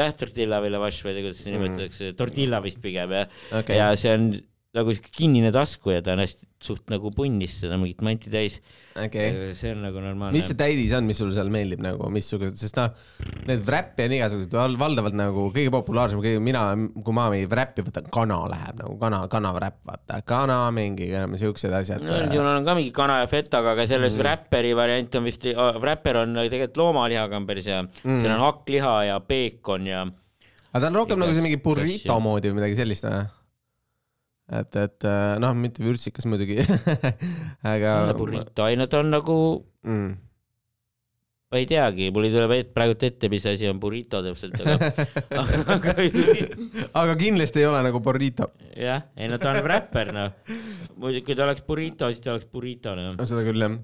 jah, 0.00 0.16
tortilla 0.16 0.62
või 0.64 0.72
lavash 0.72 1.04
või 1.04 1.18
kuidas 1.20 1.44
seda 1.44 1.58
nimetatakse 1.58 2.08
mm., 2.08 2.16
tortilla 2.16 2.62
vist 2.64 2.80
pigem 2.80 3.12
jah 3.18 3.28
okay., 3.60 3.76
ja 3.76 3.92
see 4.00 4.16
on 4.16 4.32
nagu 4.72 4.92
sihuke 4.94 5.10
kinnine 5.12 5.50
tasku 5.52 5.92
ja 5.92 6.00
ta 6.04 6.14
on 6.14 6.22
hästi 6.22 6.46
suht 6.62 6.88
nagu 6.88 7.10
punnis 7.12 7.58
seda 7.60 7.76
mingit 7.80 8.00
manti 8.04 8.30
täis 8.32 8.58
okay.. 8.96 9.50
see 9.56 9.72
on 9.74 9.82
nagu 9.84 10.00
normaalne. 10.00 10.32
mis 10.36 10.46
see 10.48 10.56
täidis 10.56 10.94
on, 10.96 11.04
mis 11.08 11.18
sulle 11.20 11.34
seal 11.36 11.50
meeldib 11.52 11.82
nagu, 11.84 12.06
missugused, 12.14 12.56
sest 12.60 12.78
noh, 12.78 12.88
need 13.50 13.68
räppi 13.74 14.06
on 14.06 14.14
igasugused, 14.16 14.56
valdavalt 14.80 15.18
nagu 15.18 15.48
kõige 15.54 15.72
populaarsem, 15.74 16.22
kõige 16.24 16.40
mina, 16.44 16.62
kui 16.96 17.16
ma 17.16 17.26
mingi 17.34 17.50
räppi 17.52 17.84
võtan, 17.84 18.08
kana 18.14 18.38
läheb 18.52 18.80
nagu 18.80 18.96
kana, 19.02 19.20
kanaräpp, 19.32 19.82
vaata, 19.90 20.22
kana 20.28 20.58
mingi 20.74 21.10
siuksed 21.42 21.76
asjad. 21.82 22.06
no 22.06 22.16
üldjuhul 22.22 22.50
on 22.54 22.70
ka 22.70 22.78
mingi 22.78 22.94
kana 22.96 23.20
ja 23.20 23.28
fetaga, 23.28 23.76
aga 23.76 23.88
selles 23.90 24.16
mm. 24.16 24.26
räpperi 24.28 24.72
variant 24.78 25.20
on 25.20 25.28
vist, 25.28 25.46
räpper 25.84 26.22
on 26.22 26.40
tegelikult 26.46 26.80
loomalihaga 26.80 27.42
on 27.42 27.50
päris 27.50 27.68
hea 27.68 27.82
mm., 27.84 28.24
seal 28.24 28.38
on 28.38 28.46
hakkliha 28.46 28.96
ja 29.10 29.20
peekon 29.26 29.92
ja. 29.92 30.08
aga 30.72 30.80
ta 30.80 30.88
on 30.88 31.00
rohkem 31.02 31.20
nagu 31.20 31.36
see 31.36 31.44
mingi 31.44 31.60
burrito 31.60 32.20
moodi 32.24 32.52
või 32.54 32.62
midagi 32.62 32.80
sellist 32.80 33.10
või? 33.10 33.22
Et, 34.60 34.76
et 34.76 35.08
äh, 35.08 35.38
noh, 35.42 35.54
mitte 35.58 35.84
vürtsikas 35.84 36.28
muidugi 36.28 36.60
aga. 37.72 37.96
burrito, 38.18 38.68
ta 38.88 39.00
on 39.00 39.10
nagu 39.12 39.38
mm., 39.86 40.12
ma 41.52 41.60
ei 41.60 41.66
teagi, 41.68 42.06
mul 42.08 42.24
ei 42.24 42.32
tule 42.32 42.60
praegu 42.72 42.94
ette, 42.96 43.28
mis 43.28 43.44
asi 43.44 43.66
on 43.68 43.80
burrito 43.80 44.22
täpselt, 44.24 44.56
aga 44.64 44.88
aga 45.74 45.94
aga 47.02 47.16
kindlasti 47.20 47.60
ei 47.60 47.66
ole 47.68 47.82
nagu 47.84 48.00
burrito. 48.04 48.48
jah, 48.72 49.04
ei 49.20 49.28
no 49.28 49.36
ta 49.40 49.52
on 49.52 49.60
räpper 49.68 50.14
noh. 50.16 50.32
muidu, 50.96 51.20
kui 51.26 51.36
ta 51.36 51.44
oleks 51.44 51.60
burrito, 51.66 52.08
siis 52.08 52.24
ta 52.24 52.32
oleks 52.32 52.48
burrito 52.48 52.96
noh. 52.96 53.20
seda 53.28 53.44
küll 53.44 53.66
jah 53.66 53.76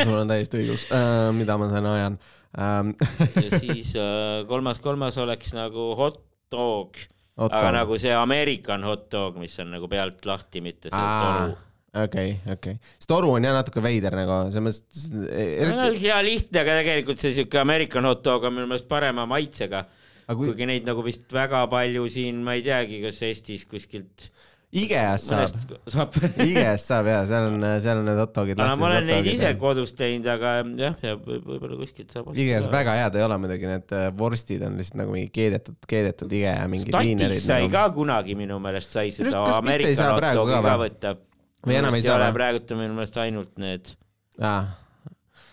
sul 0.00 0.16
on 0.16 0.32
täiesti 0.32 0.62
õigus 0.62 0.88
uh,, 0.88 1.28
mida 1.36 1.58
ma 1.60 1.68
täna 1.74 1.92
ajan 1.98 2.18
um. 2.56 2.96
ja 3.36 3.60
siis 3.60 3.92
uh, 4.00 4.48
kolmas, 4.48 4.80
kolmas 4.80 5.20
oleks 5.20 5.52
nagu 5.58 5.92
hot 6.00 6.22
dog 6.48 6.96
aga 7.38 7.70
nagu 7.80 7.98
see 8.00 8.12
American 8.14 8.84
hot 8.88 9.08
dog, 9.12 9.38
mis 9.42 9.54
on 9.62 9.72
nagu 9.76 9.88
pealt 9.90 10.26
lahti, 10.26 10.62
mitte 10.64 10.90
see 10.90 11.06
toru 11.22 11.56
okei 11.94 12.04
okay,, 12.04 12.52
okei 12.52 12.74
okay., 12.76 12.96
see 12.98 13.10
toru 13.10 13.30
on 13.36 13.46
jah 13.46 13.54
natuke 13.56 13.82
veider 13.84 14.16
nagu, 14.18 14.40
selles 14.52 14.80
mõttes 14.82 15.06
eriti.... 15.30 15.76
no 15.78 15.86
hea 15.94 16.18
lihtne, 16.26 16.62
aga 16.62 16.76
tegelikult 16.82 17.22
see 17.22 17.34
siuke 17.38 17.60
American 17.62 18.08
hot 18.08 18.24
dog 18.26 18.48
on 18.48 18.56
minu 18.58 18.68
meelest 18.70 18.88
parema 18.90 19.26
maitsega. 19.30 19.86
Kui... 20.28 20.50
kuigi 20.50 20.66
neid 20.68 20.84
nagu 20.84 21.00
vist 21.06 21.30
väga 21.32 21.62
palju 21.72 22.04
siin, 22.12 22.42
ma 22.44 22.58
ei 22.58 22.64
teagi, 22.66 23.00
kas 23.00 23.22
Eestis 23.24 23.64
kuskilt 23.70 24.28
IKEA-st 24.68 25.30
saab, 25.32 25.76
saab. 25.88 26.16
IKEA-st 26.44 26.90
saab 26.90 27.06
ja 27.08 27.20
seal 27.28 27.46
on, 27.48 27.62
seal 27.80 28.00
on 28.02 28.04
need 28.04 28.18
hot 28.20 28.34
dogid. 28.36 28.58
ma 28.60 28.74
olen 28.90 29.06
neid 29.08 29.28
ise 29.30 29.54
kodus 29.60 29.94
teinud, 29.96 30.28
aga 30.28 30.58
jah, 30.76 30.98
ja 31.06 31.14
võib-olla 31.16 31.78
kuskilt 31.80 32.12
saab. 32.12 32.28
IKEA-s 32.36 32.68
väga 32.72 32.98
head 32.98 33.16
ei 33.16 33.24
ole 33.24 33.38
muidugi, 33.40 33.70
need 33.70 33.96
äh, 33.96 34.10
vorstid 34.18 34.66
on 34.68 34.76
lihtsalt 34.76 35.00
nagu 35.00 35.16
mingi 35.16 35.32
keedetud, 35.32 35.78
keedetud 35.88 36.36
IKEA 36.36 36.68
mingid 36.68 36.92
liinerid. 36.92 37.40
sai 37.40 37.64
nagu... 37.64 37.72
ka 37.78 37.86
kunagi 37.96 38.36
minu 38.36 38.60
meelest 38.60 38.92
sai 38.92 39.08
seda 39.14 39.40
Ameerika 39.56 40.12
hot 40.12 40.28
dogi 40.42 40.60
ka 40.68 40.76
võtta. 40.84 41.16
või 41.64 41.80
enam 41.80 41.96
ei 41.96 42.04
saa 42.04 42.20
või? 42.26 42.36
praegult 42.36 42.76
on 42.76 42.84
minu 42.84 43.00
meelest 43.00 43.20
ainult 43.24 43.52
need 43.64 43.92
ah. 44.36 44.72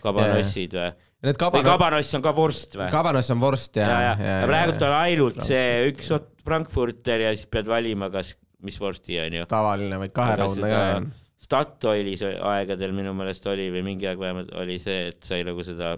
kabanossid 0.03 0.75
või? 0.75 0.93
Need 1.25 1.39
kabano... 1.39 1.63
või 1.63 1.71
kabanoss 1.71 2.19
on 2.19 2.21
ka 2.27 2.35
vorst 2.35 2.75
või? 2.75 2.91
kabanoss 2.91 3.31
on 3.31 3.39
vorst 3.47 3.79
ja, 3.79 3.87
ja, 3.87 4.15
ja, 4.19 4.39
ja 4.41 4.47
praegult 4.51 4.83
on 4.83 4.97
ainult 4.99 5.45
see 5.47 5.85
üks 5.93 6.11
Frankfurter 6.45 7.23
ja 7.23 7.31
siis 7.33 7.47
pead 7.49 7.71
valima, 7.71 8.11
kas 8.13 8.35
mis 8.65 8.79
vorsti 8.81 9.19
on 9.23 9.39
ju. 9.39 9.45
tavaline, 9.51 9.99
vaid 10.01 10.15
kaheraudne 10.15 10.73
ka 10.73 10.81
on. 10.97 11.07
Statoilis 11.45 12.23
aegadel 12.25 12.93
minu 12.97 13.13
meelest 13.13 13.45
oli 13.51 13.67
või 13.73 13.83
mingi 13.85 14.07
aeg 14.09 14.19
vähemalt 14.19 14.53
oli 14.57 14.79
see, 14.81 15.11
et 15.11 15.25
sai 15.27 15.43
nagu 15.45 15.63
seda 15.65 15.95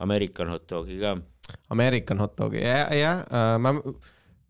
American 0.00 0.52
hot 0.52 0.64
dogi 0.70 0.96
ka. 1.00 1.16
American 1.74 2.20
hot 2.24 2.36
dogi 2.38 2.62
ja, 2.64 2.86
jah 2.96 3.24
äh,, 3.28 3.56
ma 3.62 3.74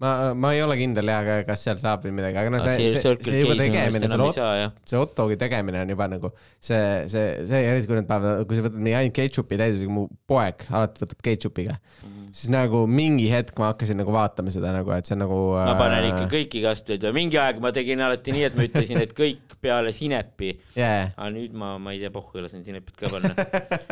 ma, 0.03 0.35
ma 0.35 0.53
ei 0.53 0.61
ole 0.61 0.77
kindel 0.79 1.09
jah, 1.09 1.29
kas 1.49 1.63
seal 1.67 1.79
saab 1.81 2.05
või 2.05 2.13
midagi, 2.19 2.37
aga 2.41 2.53
no 2.53 2.61
see, 2.61 2.91
see, 2.93 3.15
see 3.25 3.41
juba 3.41 3.57
tegemine, 3.59 4.11
see 4.11 4.21
hot, 4.21 4.41
see 4.85 5.01
hot 5.01 5.15
dogi 5.17 5.39
tegemine 5.41 5.81
on 5.85 5.93
juba 5.95 6.09
nagu 6.13 6.31
see, 6.37 6.81
see, 7.13 7.31
see 7.49 7.63
eriti 7.71 7.89
kui 7.89 7.97
need 7.99 8.09
päevad, 8.11 8.45
kui 8.49 8.59
sa 8.59 8.67
võtad 8.67 8.77
mingi 8.81 8.99
ainult 8.99 9.17
ketšupi 9.17 9.61
täis, 9.61 9.81
mu 9.89 10.07
poeg 10.29 10.67
alati 10.69 11.05
võtab 11.05 11.23
ketšupiga. 11.29 11.79
Mm, 11.79 12.11
-hmm. 12.11 12.35
siis 12.37 12.53
nagu 12.53 12.83
mingi 12.91 13.31
hetk 13.33 13.57
ma 13.61 13.71
hakkasin 13.73 14.01
nagu 14.03 14.13
vaatama 14.13 14.53
seda 14.53 14.75
nagu, 14.77 14.93
et 14.97 15.09
see 15.09 15.17
nagu. 15.17 15.41
ma 15.57 15.79
panen 15.81 16.03
äh... 16.03 16.11
ikka 16.11 16.29
kõiki 16.35 16.65
kastmeid 16.67 17.09
või 17.09 17.17
mingi 17.23 17.41
aeg 17.41 17.63
ma 17.65 17.73
tegin 17.77 18.05
alati 18.05 18.37
nii, 18.37 18.45
et 18.51 18.59
ma 18.59 18.69
ütlesin, 18.69 19.01
et 19.01 19.17
kõik 19.17 19.57
peale 19.65 19.95
sinepi. 19.97 20.53
Yeah.. 20.77 21.15
aga 21.17 21.31
nüüd 21.33 21.57
ma, 21.57 21.77
ma 21.81 21.97
ei 21.97 22.05
tea, 22.05 22.13
pohhu 22.13 22.45
lasen 22.45 22.65
sinepit 22.67 23.01
ka 23.01 23.13
panna. 23.13 23.33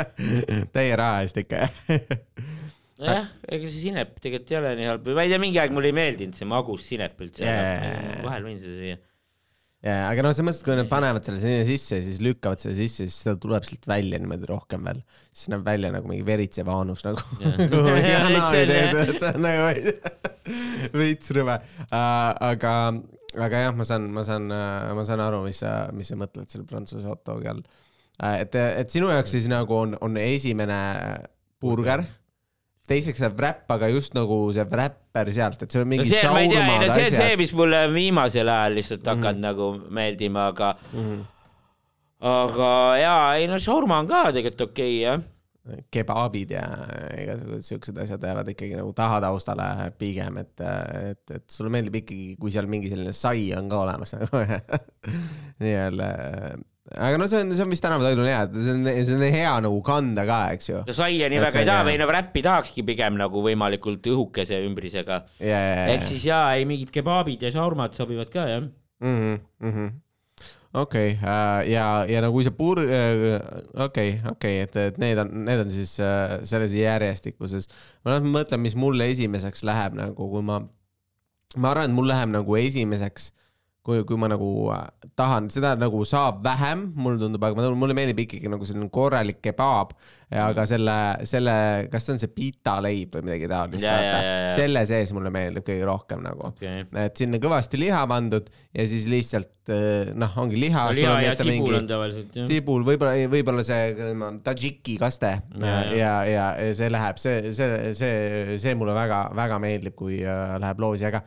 Täie 0.76 1.00
raha 1.00 1.24
eest 1.24 1.40
ikka 1.40 1.64
nojah, 3.00 3.26
ega 3.50 3.70
see 3.70 3.88
sinep 3.88 4.14
tegelikult 4.22 4.52
ei 4.52 4.58
ole 4.60 4.70
nii 4.78 4.86
halb. 4.90 5.10
Ma 5.16 5.24
ei 5.24 5.32
tea, 5.32 5.40
mingi 5.42 5.58
aeg 5.62 5.74
mulle 5.74 5.90
ei 5.90 5.96
meeldinud 5.96 6.38
see 6.38 6.46
magus 6.48 6.86
sinep 6.90 7.18
üldse. 7.24 7.42
Yeah., 7.46 8.22
vahel 8.24 8.46
võin 8.46 8.60
seda 8.62 8.76
süüa. 8.78 8.98
jaa, 9.84 10.04
aga 10.12 10.24
noh, 10.24 10.34
selles 10.36 10.48
mõttes, 10.48 10.62
kui 10.66 10.76
nad 10.78 10.90
panevad 10.90 11.26
selle 11.26 11.40
sinna 11.42 11.64
sisse, 11.68 11.96
siis 12.06 12.22
lükkavad 12.24 12.62
selle 12.62 12.76
sisse, 12.78 13.08
siis 13.08 13.18
seda 13.26 13.36
tuleb 13.42 13.66
sealt 13.66 13.88
välja 13.90 14.20
niimoodi 14.22 14.48
rohkem 14.50 14.86
veel. 14.86 15.02
siis 15.32 15.50
näeb 15.52 15.66
välja 15.66 15.90
nagu 15.94 16.10
mingi 16.10 16.26
veritsev 16.28 16.70
aanus 16.72 17.04
nagu. 17.06 17.24
On 17.42 17.58
nagu 19.42 19.64
veits 21.00 21.34
rõve. 21.34 21.58
Aga, 21.90 22.74
aga 23.34 23.64
jah, 23.66 23.76
ma 23.76 23.88
saan, 23.88 24.10
ma 24.14 24.26
saan, 24.28 24.44
ma 24.48 25.08
saan 25.08 25.24
aru, 25.24 25.42
mis 25.48 25.64
sa, 25.66 25.78
mis 25.96 26.12
sa 26.12 26.20
mõtled 26.20 26.46
selle 26.52 26.68
prantsuse 26.70 27.06
hot 27.10 27.26
dogi 27.26 27.50
all. 27.50 27.64
Uh,. 28.14 28.36
et, 28.38 28.54
et 28.54 28.92
sinu 28.92 29.08
jaoks 29.10 29.32
siis 29.34 29.48
nagu 29.50 29.74
on, 29.74 29.96
on 30.06 30.14
esimene 30.22 30.76
burger 31.58 32.04
teiseks 32.88 33.20
see 33.22 33.30
wrap, 33.38 33.62
aga 33.72 33.88
just 33.92 34.12
nagu 34.16 34.38
see 34.52 34.64
wrapper 34.68 35.30
sealt, 35.32 35.62
et 35.64 35.70
see 35.72 35.80
on 35.80 35.86
no 35.88 35.92
mingi 35.96 36.08
see, 36.10 36.24
ma 36.28 36.40
ei 36.44 36.50
tea, 36.52 36.64
ei 36.68 36.80
no 36.82 36.88
see 36.92 37.06
on 37.10 37.16
see, 37.20 37.36
mis 37.40 37.52
mulle 37.56 37.84
viimasel 37.94 38.50
ajal 38.52 38.74
lihtsalt 38.80 39.06
hakanud 39.14 39.40
nagu 39.46 39.68
meeldima, 40.00 40.48
aga, 40.52 40.74
Mhm. 40.92 41.22
aga 42.34 42.72
jaa, 43.00 43.22
ei 43.40 43.46
no 43.50 43.56
šaurma 43.60 44.02
on 44.02 44.10
ka 44.10 44.24
tegelikult 44.32 44.66
okei 44.70 44.98
jah. 45.02 45.22
kebaabid 45.90 46.50
ja 46.52 46.62
igasugused 47.22 47.64
siuksed 47.64 47.96
asjad 48.02 48.20
jäävad 48.28 48.50
ikkagi 48.52 48.76
nagu 48.76 48.90
tahataustale 48.92 49.68
pigem, 49.96 50.36
et, 50.42 50.60
et, 50.60 51.22
et 51.38 51.44
sulle 51.48 51.70
meeldib 51.72 52.02
ikkagi, 52.02 52.34
kui 52.36 52.52
seal 52.52 52.68
mingi 52.68 52.90
selline 52.92 53.14
sai 53.16 53.46
on 53.56 53.70
ka 53.72 53.78
olemas 53.86 54.12
nii-öelda. 55.64 56.08
Aga 56.94 57.18
no 57.18 57.26
see 57.30 57.42
on, 57.42 57.52
see 57.54 57.64
on 57.64 57.72
vist 57.72 57.84
tänavatoidul 57.84 58.28
hea, 58.28 58.44
et 58.46 58.54
see 58.58 58.76
on, 58.76 58.88
see 58.92 59.16
on 59.16 59.26
hea 59.36 59.54
nagu 59.66 59.80
kanda 59.86 60.26
ka, 60.28 60.38
eks 60.56 60.70
ju. 60.70 60.84
no 60.86 60.96
saia 60.96 61.30
nii 61.32 61.42
väga 61.42 61.62
ei 61.62 61.68
taha 61.68 61.82
on 61.82 61.88
või 61.88 61.96
hea. 61.96 62.04
no 62.04 62.08
räppi 62.14 62.44
tahakski 62.46 62.86
pigem 62.86 63.18
nagu 63.20 63.42
võimalikult 63.44 64.06
õhukese 64.14 64.60
ümbrisega. 64.66 65.24
ja, 65.40 65.58
ja, 65.58 65.84
ehk 65.96 66.08
siis 66.10 66.28
jaa, 66.30 66.46
ei 66.58 66.66
mingid 66.68 66.94
kebaabid 66.94 67.44
ja 67.46 67.52
šaurmad 67.54 67.96
sobivad 67.98 68.32
ka 68.32 68.46
jah. 68.50 68.66
ja. 69.04 69.90
okei, 70.84 71.18
ja, 71.70 71.86
ja 72.10 72.22
no 72.24 72.30
kui 72.34 72.46
see 72.46 72.54
pur-, 72.54 72.82
okei, 73.86 74.16
okei, 74.34 74.56
et, 74.66 74.78
et 74.90 74.98
need 75.02 75.20
on, 75.22 75.30
need 75.46 75.64
on 75.64 75.70
siis 75.72 75.96
äh, 76.02 76.38
selles 76.46 76.74
järjestikuses. 76.76 77.70
ma 78.04 78.16
noh, 78.16 78.32
mõtlen, 78.38 78.62
mis 78.64 78.76
mulle 78.78 79.08
esimeseks 79.14 79.64
läheb 79.66 79.98
nagu, 79.98 80.30
kui 80.32 80.46
ma, 80.46 80.60
ma 81.56 81.74
arvan, 81.74 81.90
et 81.90 81.96
mul 81.96 82.10
läheb 82.10 82.34
nagu 82.34 82.58
esimeseks, 82.58 83.30
kui, 83.84 83.98
kui 84.08 84.16
ma 84.16 84.30
nagu 84.32 84.50
äh, 84.72 84.84
tahan, 85.20 85.50
seda 85.52 85.74
nagu 85.76 85.98
saab 86.08 86.38
vähem, 86.46 86.86
mulle 86.96 87.18
tundub, 87.20 87.42
aga 87.44 87.58
ma- 87.58 87.74
mulle 87.76 87.92
meeldib 87.98 88.22
ikkagi 88.24 88.48
nagu 88.48 88.64
selline 88.64 88.88
korralik 88.92 89.42
kebaab. 89.44 89.90
aga 90.34 90.64
selle, 90.66 90.94
selle, 91.30 91.52
kas 91.92 92.02
see 92.08 92.12
on 92.14 92.18
see 92.18 92.30
pita 92.34 92.72
leib 92.82 93.12
või 93.14 93.22
midagi 93.28 93.46
taolist, 93.52 93.84
Ja, 93.84 93.92
ja, 94.02 94.14
ja, 94.24 94.32
ja. 94.40 94.48
selle 94.56 94.80
sees 94.88 95.12
mulle 95.14 95.30
meeldib 95.30 95.62
kõige 95.68 95.84
rohkem 95.86 96.24
nagu 96.24 96.48
okei. 96.48 96.80
et 97.04 97.20
sinna 97.20 97.38
kõvasti 97.38 97.78
liha 97.78 98.00
pandud 98.10 98.48
ja 98.74 98.86
siis 98.90 99.04
lihtsalt 99.12 99.70
eh, 99.70 100.10
noh, 100.18 100.32
ongi 100.42 100.58
liha. 100.58 100.88
liha 100.96 101.14
ja 101.28 101.36
sibul 101.38 101.76
on 101.78 101.86
tavaliselt 101.92 102.34
jah. 102.40 102.48
sibul, 102.50 102.82
võib-olla, 102.88 103.14
võib-olla 103.30 103.62
see 103.68 104.10
no, 104.18 104.32
tadžiki 104.42 104.96
kaste 105.04 105.30
ja, 105.36 105.62
Ja, 105.62 105.70
ja, 105.70 105.94
ja, 105.94 106.18
ja, 106.32 106.50
ja 106.66 106.74
see 106.80 106.90
läheb, 106.90 107.20
see, 107.22 107.52
see, 107.54 107.70
see, 108.00 108.58
see 108.64 108.74
mulle 108.80 108.96
väga-väga 108.96 109.60
meeldib, 109.62 109.94
kui 110.02 110.18
äh, 110.24 110.56
läheb 110.64 110.82
loosi, 110.82 111.06
aga, 111.12 111.22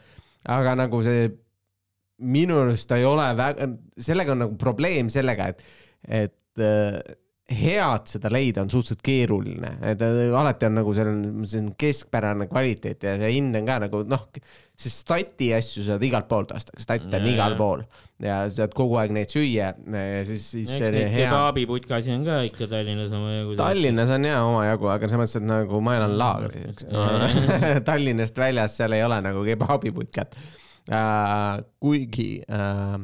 aga 0.58 0.76
nagu 0.84 1.00
see 1.06 1.30
minu 2.18 2.62
arust 2.64 2.90
ta 2.90 2.98
ei 2.98 3.06
ole 3.06 3.30
väga, 3.38 3.70
sellega 4.02 4.34
on 4.34 4.46
nagu 4.46 4.60
probleem 4.60 5.12
sellega, 5.14 5.52
et, 5.54 5.64
et 6.26 6.64
äh, 6.64 7.00
head 7.48 8.10
seda 8.12 8.28
leida 8.32 8.64
on 8.66 8.72
suhteliselt 8.72 9.04
keeruline, 9.06 9.70
et 9.88 10.02
äh, 10.04 10.18
alati 10.36 10.68
on 10.68 10.74
nagu 10.82 10.92
selline, 10.96 11.48
selline 11.48 11.78
keskpärane 11.80 12.50
kvaliteet 12.52 13.06
ja 13.08 13.14
see 13.22 13.30
hind 13.38 13.56
on 13.56 13.70
ka 13.70 13.78
nagu 13.86 14.02
noh, 14.10 14.26
sest 14.76 15.06
stati 15.06 15.54
asju 15.56 15.86
saad 15.88 16.04
igalt 16.04 16.28
poolt 16.28 16.52
osta, 16.58 16.76
stat 16.82 17.08
on 17.08 17.16
Ja, 17.16 17.32
igal 17.32 17.56
pool 17.60 17.86
ja 18.24 18.42
saad 18.52 18.76
kogu 18.76 19.00
aeg 19.00 19.16
neid 19.16 19.32
süüa 19.32 19.72
ja 19.72 20.28
siis, 20.28 20.44
siis 20.58 20.68
eks 20.68 20.82
see 20.82 20.92
neid 20.98 21.14
hea. 21.14 21.30
kebaabiputkasid 21.30 22.18
on 22.18 22.28
ka 22.28 22.42
ikka 22.50 22.68
Tallinnas 22.74 23.16
omajagu. 23.16 23.58
Tallinnas 23.64 24.14
on 24.18 24.28
jaa 24.28 24.44
omajagu, 24.44 24.92
aga 24.98 25.08
selles 25.08 25.24
mõttes, 25.24 25.40
et 25.40 25.50
nagu 25.54 25.84
ma 25.88 25.98
elan 26.02 26.20
laagris, 26.20 26.68
eks. 26.74 26.88
Tallinnast 27.88 28.44
väljas 28.44 28.76
seal 28.82 28.98
ei 28.98 29.08
ole 29.08 29.24
nagu 29.24 29.48
kebaabiputkat 29.48 30.36
äh,. 30.92 31.64
kuigi 31.84 32.30
äh,, 32.48 32.98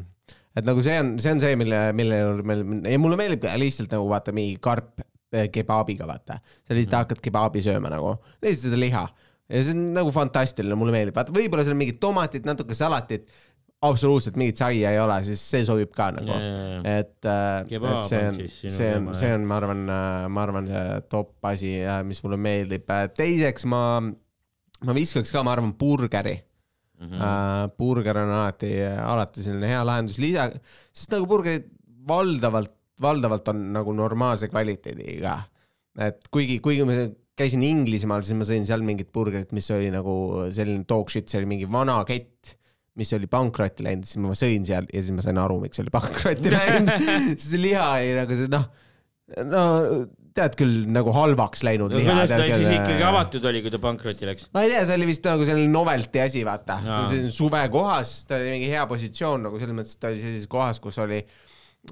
et 0.57 0.67
nagu 0.67 0.83
see 0.85 0.99
on, 1.01 1.15
see 1.21 1.33
on 1.33 1.41
see, 1.43 1.57
mille, 1.59 1.81
mille 1.97 2.21
juurde 2.21 2.47
meil, 2.47 2.63
ja 2.93 3.01
mulle 3.01 3.19
meeldib 3.19 3.47
lihtsalt 3.61 3.93
nagu 3.93 4.07
vaata 4.11 4.35
mingi 4.35 4.59
karp 4.63 5.03
äh, 5.33 5.49
kebaabiga, 5.53 6.07
vaata. 6.09 6.39
sa 6.63 6.77
lihtsalt 6.77 6.99
hakkad 7.03 7.23
kebaabi 7.25 7.63
sööma 7.65 7.91
nagu, 7.93 8.17
lihtsalt 8.43 8.69
seda 8.69 8.81
liha 8.81 9.07
ja 9.49 9.63
see 9.63 9.75
on 9.75 9.89
nagu 9.95 10.13
fantastiline, 10.13 10.77
mulle 10.79 10.95
meeldib, 10.95 11.17
vaata 11.17 11.33
võib-olla 11.35 11.65
seal 11.65 11.77
mingit 11.79 11.99
tomatit, 12.03 12.45
natuke 12.47 12.77
salatit, 12.77 13.27
absoluutselt 13.83 14.37
mingit 14.39 14.59
saia 14.61 14.93
ei 14.93 14.99
ole, 15.01 15.17
siis 15.27 15.41
see 15.43 15.65
sobib 15.67 15.91
ka 15.95 16.09
nagu 16.15 16.37
et, 16.87 17.17
Kebaab 17.69 17.99
et 17.99 18.07
see 18.07 18.23
on 18.29 18.39
see 18.77 18.91
on 18.95 19.09
see 19.17 19.33
on, 19.35 19.47
ma 19.49 19.59
arvan, 19.59 19.83
ma 20.31 20.45
arvan, 20.45 20.69
see 20.69 21.01
top 21.11 21.51
asi, 21.51 21.75
mis 22.07 22.23
mulle 22.23 22.39
meeldib. 22.39 22.87
teiseks 23.17 23.67
ma, 23.69 23.83
ma 24.87 24.95
viskaks 24.95 25.33
ka, 25.35 25.43
ma 25.43 25.57
arvan, 25.57 25.75
burgeri. 25.79 26.37
mm. 27.03 27.17
-hmm. 27.17 27.73
burger 27.77 28.21
on 28.23 28.31
alati, 28.39 28.71
alati 28.83 29.45
selline 29.45 29.71
hea 29.71 29.83
lahendus, 29.87 30.19
lisa, 30.23 30.49
sest 30.91 31.15
nagu 31.15 31.27
burgerid 31.29 31.67
valdavalt, 32.07 32.73
valdavalt 33.01 33.51
on 33.53 33.67
nagu 33.75 33.93
normaalse 33.93 34.49
kvaliteediga. 34.51 35.41
et 35.99 36.27
kuigi, 36.31 36.59
kuigi 36.59 36.87
ma 36.89 36.97
käisin 37.37 37.63
Inglismaal, 37.65 38.23
siis 38.25 38.37
ma 38.37 38.45
sõin 38.45 38.65
seal 38.65 38.81
mingit 38.85 39.11
burgerit, 39.13 39.51
mis 39.53 39.69
oli 39.73 39.91
nagu 39.93 40.15
selline 40.53 40.85
dog 40.89 41.09
shit, 41.09 41.29
see 41.29 41.41
oli 41.41 41.49
mingi 41.49 41.69
vana 41.69 41.99
kett 42.05 42.57
mis 42.99 43.13
oli 43.17 43.27
pankrotti 43.29 43.85
läinud, 43.85 44.05
siis 44.05 44.21
ma 44.21 44.35
sõin 44.37 44.65
seal 44.67 44.87
ja 44.93 45.01
siis 45.01 45.15
ma 45.15 45.23
sain 45.25 45.39
aru, 45.41 45.57
miks 45.63 45.81
oli 45.81 45.93
pankrotti 45.93 46.51
läinud. 46.53 46.91
see 47.41 47.61
liha 47.61 47.87
oli 47.95 48.11
nagu 48.19 48.37
see 48.37 48.51
noh, 48.53 48.67
no 49.49 49.63
tead 50.37 50.55
küll 50.57 50.87
nagu 50.93 51.13
halvaks 51.15 51.63
läinud 51.65 51.93
no 51.93 51.99
liha. 51.99 52.15
kuidas 52.15 52.33
ta 52.33 52.57
siis 52.57 52.71
ikkagi 52.73 53.05
avatud 53.05 53.49
oli, 53.49 53.61
kui 53.65 53.73
ta 53.73 53.81
pankrotti 53.83 54.29
läks? 54.29 54.47
ma 54.55 54.65
ei 54.65 54.71
tea, 54.73 54.85
see 54.89 54.97
oli 54.99 55.09
vist 55.09 55.27
nagu 55.29 55.47
selline 55.47 55.71
novelty 55.73 56.23
asi, 56.23 56.45
vaata 56.47 56.79
Jaa.. 56.85 57.03
suvekohas, 57.33 58.15
ta 58.29 58.39
oli 58.39 58.55
mingi 58.57 58.71
hea 58.71 58.85
positsioon 58.89 59.47
nagu 59.47 59.61
selles 59.61 59.77
mõttes, 59.77 59.97
et 59.97 60.03
ta 60.03 60.11
oli 60.13 60.23
sellises 60.23 60.49
kohas, 60.51 60.81
kus 60.83 60.97
oli, 61.03 61.21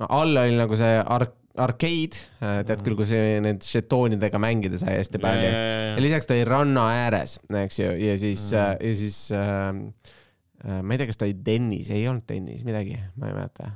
all 0.08 0.42
oli 0.44 0.58
nagu 0.60 0.80
see 0.80 0.96
ark-, 1.02 1.38
arcade, 1.62 2.24
tead 2.40 2.86
küll, 2.86 2.96
kus 3.00 3.12
need 3.46 3.66
žetoonidega 3.68 4.40
mängida 4.42 4.80
sai 4.82 4.98
hästi 5.02 5.22
palju. 5.22 5.52
ja 5.98 6.02
lisaks 6.04 6.30
ta 6.30 6.38
oli 6.38 6.48
ranna 6.48 6.88
ääres, 7.04 7.38
eks 7.66 7.82
ju, 7.82 7.92
ja 8.00 8.18
siis 8.22 8.48
mm., 8.54 8.88
ja 8.88 8.96
siis 9.02 9.22
äh, 9.36 10.82
ma 10.82 10.96
ei 10.96 11.02
tea, 11.02 11.10
kas 11.10 11.20
ta 11.20 11.28
oli 11.28 11.38
tennis, 11.46 11.92
ei 11.94 12.08
olnud 12.10 12.26
tennis, 12.30 12.66
midagi, 12.68 12.98
ma 13.20 13.30
ei 13.32 13.38
mäleta. 13.38 13.72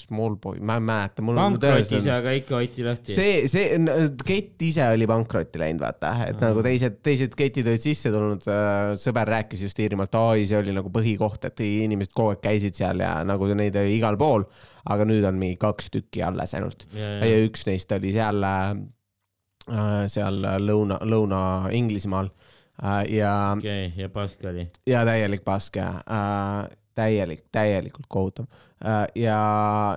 Small 0.00 0.36
boy, 0.40 0.56
ma 0.64 0.78
ei 0.78 0.80
mäleta, 0.80 1.22
mul 1.22 1.36
on 1.36 1.58
pankrotis, 1.58 2.06
aga 2.08 2.32
ikka 2.38 2.54
hoiti 2.56 2.84
lahti. 2.86 3.12
see, 3.12 3.42
see, 3.52 3.76
kett 4.24 4.62
ise 4.64 4.86
oli 4.94 5.04
pankrotti 5.10 5.60
läinud, 5.60 5.82
vaata, 5.84 6.12
et 6.24 6.38
Mm. 6.38 6.44
nagu 6.46 6.62
teised, 6.64 6.96
teised 7.04 7.34
ketid 7.36 7.68
olid 7.68 7.82
sisse 7.82 8.12
tulnud. 8.14 8.46
sõber 8.96 9.28
rääkis 9.28 9.66
just 9.66 9.78
Iirimaalt, 9.78 10.14
oi, 10.16 10.46
see 10.48 10.56
oli 10.56 10.72
nagu 10.72 10.88
põhikoht, 10.94 11.44
et 11.44 11.60
inimesed 11.60 12.14
kogu 12.16 12.32
aeg 12.32 12.40
käisid 12.46 12.78
seal 12.80 13.04
ja 13.04 13.18
nagu 13.28 13.50
neid 13.54 13.76
oli 13.76 13.98
igal 13.98 14.16
pool. 14.16 14.46
aga 14.88 15.04
nüüd 15.04 15.24
on 15.28 15.36
mingi 15.36 15.58
kaks 15.60 15.90
tükki 15.92 16.22
alles 16.24 16.54
ainult 16.56 16.86
ja 16.96 17.42
üks 17.44 17.66
neist 17.68 17.92
oli 17.92 18.12
seal, 18.14 18.40
seal 20.08 20.38
lõuna, 20.64 20.96
Lõuna-Inglismaal 21.04 22.30
ja, 23.12 23.34
okei, 23.58 23.92
ja 23.96 24.08
pask 24.08 24.44
oli. 24.48 24.68
ja 24.86 25.04
täielik 25.04 25.44
pask 25.44 25.76
ja 25.76 25.90
äh, 26.08 26.70
täielik, 26.98 27.44
täielikult 27.52 28.06
kohutav 28.08 28.46
äh,. 28.48 28.64
ja, 28.78 29.40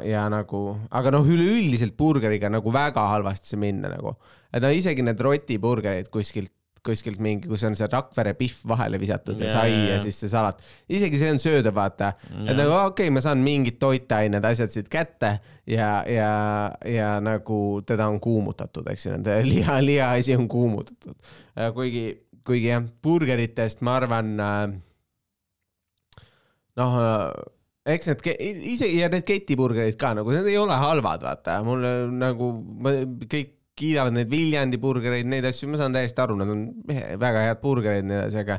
ja 0.06 0.24
nagu, 0.34 0.62
aga 0.90 1.12
noh, 1.14 1.28
üleüldiselt 1.28 1.94
burgeriga 1.98 2.50
nagu 2.50 2.74
väga 2.74 3.04
halvasti 3.14 3.54
see 3.54 3.62
minna 3.62 3.92
nagu, 3.94 4.16
et 4.50 4.64
no 4.64 4.72
isegi 4.74 5.06
need 5.06 5.22
rotiburgerid 5.22 6.10
kuskilt 6.14 6.54
kuskilt 6.82 7.20
mingi, 7.22 7.46
kus 7.46 7.62
on 7.68 7.76
see 7.78 7.86
Rakvere 7.92 8.34
pihv 8.38 8.64
vahele 8.72 8.98
visatud 9.02 9.38
ja, 9.38 9.46
ja 9.46 9.54
sai 9.54 9.74
ja, 9.92 9.98
siis 10.02 10.18
see 10.24 10.32
salat, 10.32 10.62
isegi 10.90 11.20
see 11.22 11.30
on 11.30 11.40
söödav, 11.42 11.76
vaata. 11.78 12.16
et 12.32 12.50
Jaa. 12.50 12.58
nagu 12.58 12.74
okei 12.74 13.06
okay,, 13.06 13.14
ma 13.14 13.22
saan 13.22 13.44
mingid 13.46 13.78
toitained, 13.82 14.46
asjad 14.50 14.74
siit 14.74 14.90
kätte 14.90 15.36
ja, 15.70 15.92
ja, 16.10 16.32
ja 16.90 17.12
nagu 17.22 17.60
teda 17.86 18.10
on 18.10 18.18
kuumutatud, 18.24 18.90
eks 18.90 19.06
ju, 19.06 19.14
nende 19.14 19.38
liha, 19.52 19.78
lihaasi 19.86 20.34
on 20.40 20.50
kuumutatud. 20.50 21.14
kuigi, 21.78 22.06
kuigi 22.48 22.72
jah, 22.74 22.90
burgeritest 23.04 23.86
ma 23.86 24.00
arvan 24.02 24.34
äh, 24.42 24.62
noh, 26.82 27.02
eks 27.86 28.12
need 28.12 28.22
ke- 28.26 28.38
ise 28.74 28.90
ja 28.94 29.10
need 29.10 29.26
ketiburgerid 29.26 29.98
ka 30.02 30.14
nagu 30.18 30.34
need 30.36 30.52
ei 30.52 30.60
ole 30.62 30.78
halvad, 30.78 31.24
vaata, 31.26 31.62
mulle 31.66 31.96
nagu 32.14 32.54
ma, 32.84 32.94
kõik 33.26 33.58
kiidavad 33.82 34.14
neid 34.14 34.30
Viljandi 34.30 34.78
burgereid, 34.82 35.26
neid 35.32 35.46
asju, 35.48 35.70
ma 35.72 35.80
saan 35.80 35.96
täiesti 35.96 36.22
aru, 36.22 36.36
nad 36.38 36.50
on 36.52 36.66
väga 37.22 37.46
head 37.48 37.62
burgerid 37.64 38.04
ja 38.04 38.06
nii 38.06 38.18
edasi, 38.20 38.42
aga, 38.44 38.58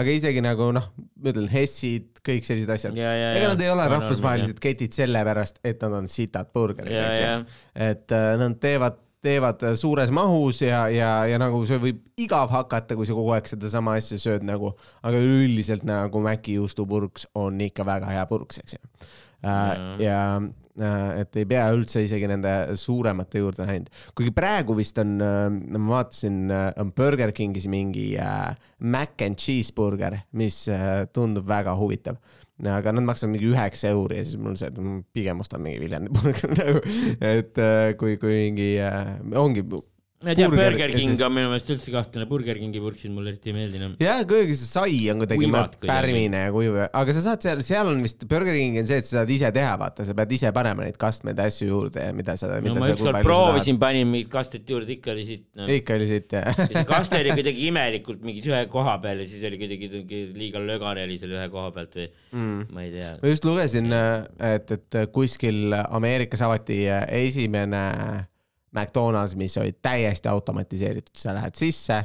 aga 0.00 0.14
isegi 0.18 0.42
nagu 0.42 0.70
noh, 0.74 0.88
ma 1.20 1.30
ütlen 1.30 1.46
Hessid, 1.52 2.08
kõik 2.26 2.48
sellised 2.48 2.72
asjad. 2.74 2.96
ega 3.36 3.52
nad 3.52 3.62
ei 3.62 3.70
ole 3.70 3.84
rahvusvahelised 3.92 4.58
ketid 4.64 4.96
sellepärast, 4.96 5.60
et 5.68 5.84
nad 5.84 5.98
on 6.00 6.10
sitad 6.10 6.50
burgerid, 6.56 6.90
eks 6.96 7.20
ju. 7.20 7.60
et 7.86 8.16
äh, 8.18 8.30
nad 8.40 8.58
teevad, 8.64 8.98
teevad 9.24 9.62
äh, 9.64 9.76
suures 9.78 10.12
mahus 10.14 10.60
ja, 10.62 10.84
ja, 10.92 11.10
ja 11.28 11.38
nagu 11.40 11.62
see 11.68 11.80
võib 11.82 12.02
igav 12.20 12.52
hakata, 12.52 12.96
kui 12.98 13.08
sa 13.08 13.16
kogu 13.16 13.32
aeg 13.36 13.48
sedasama 13.50 13.96
asja 13.98 14.20
sööd 14.20 14.44
nagu, 14.46 14.74
aga 15.04 15.22
üldiselt 15.22 15.86
nagu 15.88 16.22
Maci 16.24 16.58
juustupurks 16.58 17.28
on 17.40 17.62
ikka 17.64 17.86
väga 17.88 18.12
hea 18.12 18.26
purks, 18.30 18.60
eks 18.62 18.76
ju. 18.76 18.84
ja 20.00 20.20
äh, 20.40 21.08
et 21.22 21.36
ei 21.40 21.48
pea 21.48 21.66
üldse 21.74 22.04
isegi 22.04 22.28
nende 22.30 22.54
suuremate 22.80 23.42
juurde 23.42 23.66
läinud, 23.68 23.90
kuigi 24.16 24.32
praegu 24.36 24.76
vist 24.78 25.00
on, 25.02 25.16
ma 25.18 25.84
vaatasin, 25.90 26.40
on 26.80 26.94
Burger 26.96 27.34
Kingis 27.36 27.68
mingi 27.72 28.12
äh, 28.20 28.54
mac 28.80 29.20
and 29.26 29.40
cheese 29.40 29.74
burger, 29.76 30.20
mis 30.32 30.64
äh, 30.72 31.04
tundub 31.12 31.48
väga 31.48 31.76
huvitav 31.80 32.20
aga 32.62 32.92
nad 32.94 33.06
maksavad 33.08 33.32
mingi 33.34 33.50
üheksa 33.50 33.90
euri 33.90 34.20
ja 34.20 34.26
siis 34.26 34.38
mul 34.38 34.54
see, 34.58 34.70
et 34.70 34.78
pigem 35.16 35.42
ostan 35.42 35.64
mingi 35.64 35.82
Viljandi 35.82 36.12
burgeri 36.14 36.58
nagu, 36.60 36.82
et 37.18 37.58
äh, 37.58 37.88
kui, 37.98 38.16
kui 38.22 38.36
mingi 38.46 38.70
äh, 38.78 39.16
ongi 39.40 39.64
ma 40.24 40.32
ei 40.32 40.38
tea, 40.38 40.48
Burger 40.52 40.94
King 40.94 41.20
on 41.26 41.34
minu 41.36 41.50
meelest 41.52 41.70
üldse 41.74 41.92
kahtlane, 41.94 42.26
Burger 42.30 42.58
Kingi 42.60 42.80
purksid 42.82 43.12
mulle 43.14 43.34
eriti 43.34 43.52
ei 43.52 43.56
meeldinud. 43.58 44.00
jah, 44.02 44.22
kuidagi 44.28 44.56
see 44.58 44.70
sai 44.70 44.98
on 45.12 45.22
kuidagi 45.22 45.50
pärmine 45.84 46.44
ja 46.46 46.54
kuiv, 46.54 46.78
aga 46.86 47.16
sa 47.16 47.24
saad 47.28 47.44
seal, 47.44 47.62
seal 47.66 47.90
on 47.92 48.00
vist 48.04 48.24
Burger 48.30 48.56
King 48.56 48.80
on 48.82 48.88
see, 48.88 49.00
et 49.02 49.08
sa 49.08 49.20
saad 49.20 49.32
ise 49.34 49.50
teha, 49.54 49.74
vaata, 49.80 50.06
sa 50.08 50.16
pead 50.16 50.34
ise 50.38 50.52
panema 50.56 50.86
neid 50.86 50.98
kastmeid 51.00 51.40
ja 51.40 51.48
asju 51.50 51.68
juurde 51.70 52.08
ja 52.08 52.16
mida 52.16 52.36
sa, 52.40 52.50
no 52.56 52.74
ma 52.78 52.90
ükskord 52.94 53.20
proovisin, 53.26 53.80
panin 53.82 54.10
mingit 54.10 54.32
kastet 54.32 54.68
juurde, 54.70 54.96
ikka 54.96 55.14
oli 55.14 55.28
siit 55.28 55.46
no.. 55.58 55.68
ikka 55.70 55.98
oli 55.98 56.10
siit 56.10 56.36
jah 56.38 56.60
see 56.64 56.84
kaste 56.88 57.20
oli 57.20 57.34
kuidagi 57.36 57.68
imelikult 57.68 58.24
mingis 58.26 58.48
ühe 58.50 58.64
koha 58.72 58.96
peal 59.04 59.22
ja 59.22 59.28
siis 59.28 59.44
oli 59.48 59.60
kuidagi 59.60 60.24
liiga 60.36 60.62
lögane 60.62 61.06
oli 61.06 61.18
seal 61.20 61.34
ühe 61.36 61.46
koha 61.52 61.72
pealt 61.76 61.96
või 61.98 62.08
mm.. 62.32 62.66
ma 62.74 62.86
ei 62.86 62.92
tea. 62.94 63.14
ma 63.20 63.32
just 63.32 63.48
lugesin, 63.48 63.90
et, 64.52 64.76
et 64.78 65.00
kuskil 65.14 65.74
Ameerikas 65.84 66.44
avati 66.44 66.84
esimene 67.24 67.84
McDonalds, 68.74 69.36
mis 69.38 69.56
oli 69.60 69.74
täiesti 69.82 70.28
automatiseeritud, 70.28 71.14
sa 71.18 71.34
lähed 71.36 71.54
sisse, 71.58 72.00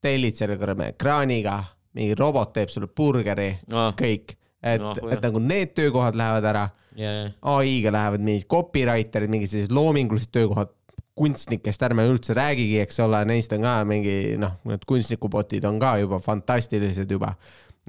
tellid 0.00 0.36
selle 0.38 0.56
kõrve 0.60 0.90
ekraaniga, 0.94 1.58
mingi 1.96 2.16
robot 2.18 2.52
teeb 2.56 2.72
sulle 2.72 2.88
burgeri, 2.96 3.50
noh, 3.72 3.90
kõik, 3.98 4.36
et 4.62 4.82
no,, 4.82 4.92
et 5.10 5.24
nagu 5.24 5.42
need 5.42 5.72
töökohad 5.76 6.18
lähevad 6.18 6.50
ära, 6.52 6.66
ja, 6.98 7.14
ai-ga 7.54 7.94
lähevad 7.94 8.26
mingid 8.26 8.48
copywriter'id, 8.50 9.32
mingid 9.32 9.52
sellised 9.52 9.74
loomingulised 9.74 10.32
töökohad, 10.34 10.72
kunstnikest 11.20 11.82
ärme 11.84 12.06
üldse 12.08 12.34
räägigi, 12.36 12.78
eks 12.80 13.00
ole, 13.04 13.20
neist 13.28 13.52
on 13.52 13.66
ka 13.66 13.74
mingi 13.88 14.36
noh, 14.40 14.56
need 14.68 14.84
kunstnikupotid 14.88 15.66
on 15.68 15.80
ka 15.82 15.96
juba 16.00 16.20
fantastilised 16.24 17.10
juba. 17.10 17.34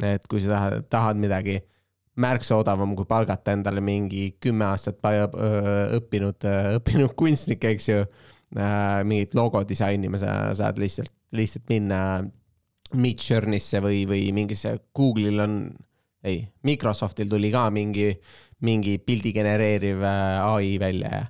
et 0.02 0.24
kui 0.28 0.40
sa 0.42 0.56
tahad, 0.56 0.86
tahad 0.90 1.20
midagi 1.20 1.60
märksa 2.20 2.58
odavam 2.60 2.96
kui 2.98 3.08
palgata 3.08 3.54
endale 3.56 3.82
mingi 3.84 4.34
kümme 4.42 4.68
aastat 4.68 5.00
õppinud, 5.02 6.48
õppinud 6.80 7.16
kunstnik, 7.16 7.64
eks 7.72 7.90
ju. 7.90 8.04
mingit 9.08 9.36
logo 9.36 9.62
disainima 9.64 10.20
sa 10.20 10.52
saad 10.58 10.80
lihtsalt, 10.82 11.12
lihtsalt 11.32 11.70
minna 11.72 12.00
Midjourney'sse 12.92 13.80
või, 13.80 14.02
või 14.04 14.26
mingisse 14.36 14.74
Google'il 14.92 15.40
on, 15.40 15.54
ei, 16.28 16.42
Microsoftil 16.68 17.30
tuli 17.32 17.52
ka 17.54 17.70
mingi, 17.72 18.10
mingi 18.68 18.98
pildi 19.00 19.32
genereeriv 19.32 20.04
äh, 20.04 20.42
ai 20.44 20.76
välja 20.82 21.14
ja 21.16 21.24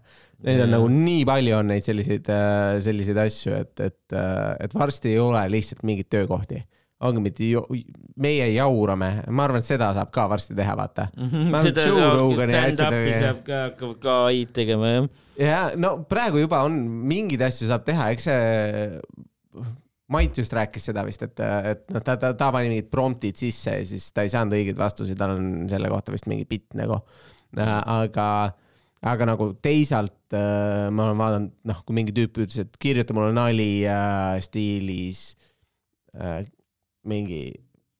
neid 0.45 0.63
on 0.65 0.73
nagu 0.73 0.89
nii 0.91 1.23
palju 1.27 1.55
on 1.57 1.71
neid 1.71 1.85
selliseid, 1.85 2.29
selliseid 2.81 3.19
asju, 3.21 3.55
et, 3.61 3.73
et, 3.85 4.15
et 4.65 4.75
varsti 4.75 5.13
ei 5.13 5.19
ole 5.21 5.43
lihtsalt 5.53 5.83
mingeid 5.87 6.09
töökohti. 6.11 6.61
Ongi 7.07 7.33
meie 8.21 8.47
jaurame, 8.53 9.09
ma 9.33 9.45
arvan, 9.47 9.61
et 9.63 9.67
seda 9.67 9.89
saab 9.95 10.11
ka 10.13 10.27
varsti 10.29 10.55
teha, 10.57 10.75
vaata. 10.77 11.07
Rogani 12.19 12.55
asjadega- 12.59 13.19
saab 13.25 13.41
ka, 13.47 13.59
hakkab 13.69 13.97
ka 14.03 14.15
ai-d 14.29 14.53
tegema 14.55 14.91
jah. 14.93 15.09
ja 15.41 15.61
no 15.79 15.95
praegu 16.09 16.43
juba 16.43 16.63
on 16.67 16.77
mingeid 17.09 17.41
asju 17.47 17.69
saab 17.71 17.85
teha, 17.87 18.11
eks 18.15 18.29
see. 18.29 19.01
Mait 20.11 20.35
just 20.35 20.51
rääkis 20.51 20.89
seda 20.89 21.05
vist, 21.07 21.21
et, 21.23 21.39
et 21.39 21.85
noh, 21.95 22.01
ta, 22.03 22.17
ta, 22.19 22.33
ta 22.35 22.49
pani 22.51 22.67
mingid 22.67 22.89
promptid 22.91 23.37
sisse 23.39 23.77
ja 23.77 23.83
siis 23.87 24.09
ta 24.11 24.25
ei 24.27 24.31
saanud 24.33 24.57
õigeid 24.57 24.75
vastuseid, 24.75 25.15
tal 25.15 25.37
on 25.37 25.69
selle 25.71 25.87
kohta 25.87 26.11
vist 26.11 26.27
mingi 26.27 26.43
bitt 26.49 26.75
nagu. 26.75 26.97
aga, 27.55 28.25
aga 29.07 29.27
nagu 29.29 29.47
teisalt 29.63 30.35
äh, 30.35 30.89
ma 30.91 31.05
olen 31.07 31.21
vaadanud, 31.21 31.53
noh, 31.71 31.79
kui 31.87 31.95
mingi 31.95 32.11
tüüp 32.17 32.41
ütles, 32.43 32.59
et 32.59 32.75
kirjuta 32.83 33.15
mulle 33.15 33.31
nali 33.37 33.69
äh, 33.87 34.35
stiilis 34.43 35.23
äh, 36.19 36.43
mingi 37.09 37.45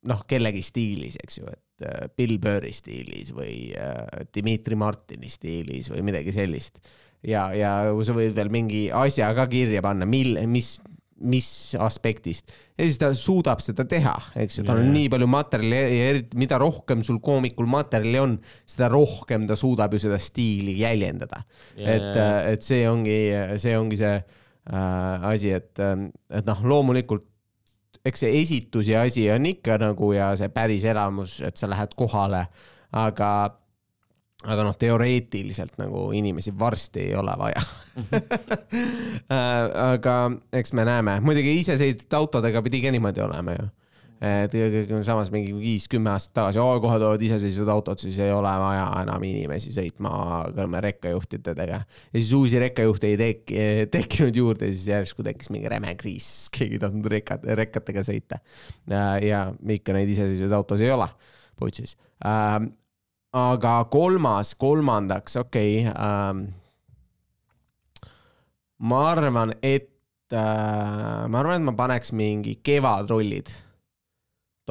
noh, 0.09 0.23
kellegi 0.29 0.63
stiilis, 0.65 1.17
eks 1.21 1.41
ju, 1.41 1.49
et 1.51 1.85
äh, 1.85 2.07
Bill 2.17 2.39
Burri 2.41 2.73
stiilis 2.73 3.33
või 3.35 3.73
äh, 3.77 4.25
Dmitri 4.33 4.77
Martini 4.79 5.29
stiilis 5.31 5.91
või 5.93 6.05
midagi 6.09 6.33
sellist. 6.35 6.81
ja, 7.21 7.51
ja 7.53 7.75
sa 8.05 8.15
võid 8.17 8.33
veel 8.37 8.49
mingi 8.53 8.87
asja 8.93 9.29
ka 9.37 9.45
kirja 9.51 9.83
panna, 9.85 10.07
mil, 10.09 10.39
mis, 10.49 10.73
mis 11.21 11.49
aspektist 11.77 12.49
ja 12.77 12.87
siis 12.87 12.97
ta 13.01 13.11
suudab 13.13 13.61
seda 13.61 13.85
teha, 13.85 14.15
eks 14.41 14.57
ju, 14.57 14.65
tal 14.65 14.81
on 14.81 14.89
Jaa. 14.89 14.95
nii 14.97 15.13
palju 15.13 15.29
materjali 15.29 15.81
ja 15.99 16.11
eriti, 16.15 16.39
mida 16.41 16.57
rohkem 16.61 17.05
sul 17.05 17.21
koomikul 17.21 17.69
materjali 17.69 18.23
on, 18.23 18.37
seda 18.65 18.89
rohkem 18.89 19.45
ta 19.49 19.57
suudab 19.59 19.93
ju 19.93 20.01
seda 20.01 20.17
stiili 20.21 20.79
jäljendada. 20.81 21.43
et, 21.77 22.15
et 22.55 22.65
see 22.65 22.87
ongi, 22.89 23.19
see 23.61 23.77
ongi 23.77 24.01
see 24.01 24.15
äh, 24.17 25.29
asi, 25.29 25.53
et, 25.61 25.77
et 25.77 26.49
noh, 26.49 26.65
loomulikult 26.73 27.29
eks 28.05 28.23
see 28.25 28.41
esituse 28.41 28.97
asi 28.97 29.25
on 29.31 29.45
ikka 29.45 29.77
nagu 29.81 30.13
ja 30.15 30.31
see 30.39 30.49
päris 30.53 30.85
elamus, 30.89 31.39
et 31.45 31.57
sa 31.57 31.69
lähed 31.69 31.93
kohale, 31.97 32.45
aga, 32.97 33.31
aga 34.45 34.65
noh, 34.67 34.77
teoreetiliselt 34.79 35.77
nagu 35.81 36.09
inimesi 36.17 36.53
varsti 36.59 37.07
ei 37.09 37.15
ole 37.15 37.35
vaja. 37.37 37.61
aga 39.91 40.17
eks 40.61 40.73
me 40.73 40.87
näeme, 40.87 41.19
muidugi 41.25 41.59
iseseisvate 41.59 42.19
autodega 42.19 42.63
pidi 42.65 42.81
ka 42.85 42.93
niimoodi 42.93 43.23
olema 43.27 43.57
ju 43.59 43.69
et 44.21 44.53
samas 45.01 45.31
mingi 45.33 45.53
viis-kümme 45.57 46.11
aastat 46.13 46.35
tagasi, 46.37 46.61
kohe 46.61 46.97
tulevad 47.01 47.23
iseseisvad 47.25 47.71
autod, 47.73 48.01
siis 48.03 48.19
ei 48.21 48.29
ole 48.33 48.51
vaja 48.61 48.83
enam 49.01 49.23
inimesi 49.25 49.73
sõitma 49.73 50.11
kõrme 50.53 50.81
rekkajuhtidega. 50.85 51.79
ja 51.81 52.19
siis 52.19 52.33
uusi 52.37 52.59
rekkajuhte 52.61 53.09
ei 53.09 53.17
tek-, 53.17 53.53
tekkinud 53.95 54.37
juurde, 54.37 54.69
siis 54.75 54.91
järsku 54.91 55.25
tekkis 55.25 55.49
mingi 55.49 55.71
räme 55.73 55.95
kriis, 55.97 56.27
keegi 56.53 56.77
ei 56.77 56.83
tahtnud 56.83 57.09
rekad, 57.09 57.47
rekkatega 57.61 58.03
sõita. 58.05 58.37
ja 59.25 59.47
ikka 59.77 59.97
neid 59.97 60.13
iseseisvaid 60.13 60.53
autosid 60.59 60.85
ei 60.85 60.93
ole, 60.93 61.09
putsis. 61.57 61.97
aga 62.21 63.73
kolmas, 63.89 64.53
kolmandaks, 64.61 65.39
okei 65.41 65.81
okay, 65.87 66.45
ma 68.85 69.01
arvan, 69.15 69.57
et 69.65 69.89
äh,, 70.29 71.25
ma 71.25 71.41
arvan, 71.41 71.57
et 71.57 71.69
ma 71.71 71.77
paneks 71.77 72.13
mingi 72.13 72.59
kevadrullid 72.61 73.49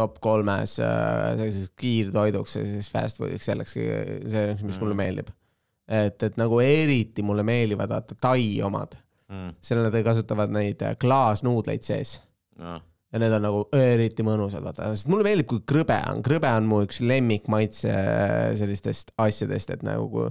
top 0.01 0.19
kolmes 0.25 0.79
äh, 0.83 1.37
selliseks 1.39 1.75
kiirtoiduks 1.81 2.57
ja 2.59 2.65
siis 2.67 2.89
fast 2.93 3.21
food'iks 3.21 3.49
selleks, 3.51 3.77
see, 3.77 4.45
mis 4.65 4.81
mulle 4.81 4.97
Mm. 4.97 5.01
meeldib. 5.05 5.33
et, 5.91 6.23
et 6.23 6.37
nagu 6.39 6.61
eriti 6.63 7.23
mulle 7.27 7.43
meeldivad 7.47 7.91
vaata 7.91 8.15
Tai 8.15 8.45
omad, 8.63 8.95
mm, 9.31 9.57
seal 9.65 9.83
nad 9.83 9.97
kasutavad 10.07 10.53
neid 10.55 10.83
äh, 10.87 10.95
klaasnuudleid 11.01 11.83
sees 11.87 12.21
noh, 12.61 12.79
ja 13.11 13.19
need 13.19 13.35
on 13.35 13.43
nagu 13.43 13.65
eriti 13.75 14.23
mõnusad, 14.27 14.63
vaata, 14.63 14.93
sest 14.95 15.11
mulle 15.11 15.27
meeldib, 15.27 15.49
kui 15.51 15.65
krõbe 15.67 15.99
on, 16.13 16.23
krõbe 16.27 16.53
on 16.55 16.69
mu 16.71 16.85
üks 16.87 17.01
lemmikmaitse 17.03 17.91
äh, 17.91 18.55
sellistest 18.61 19.11
asjadest, 19.19 19.75
et 19.75 19.83
nagu 19.87 20.07
kui, 20.13 20.31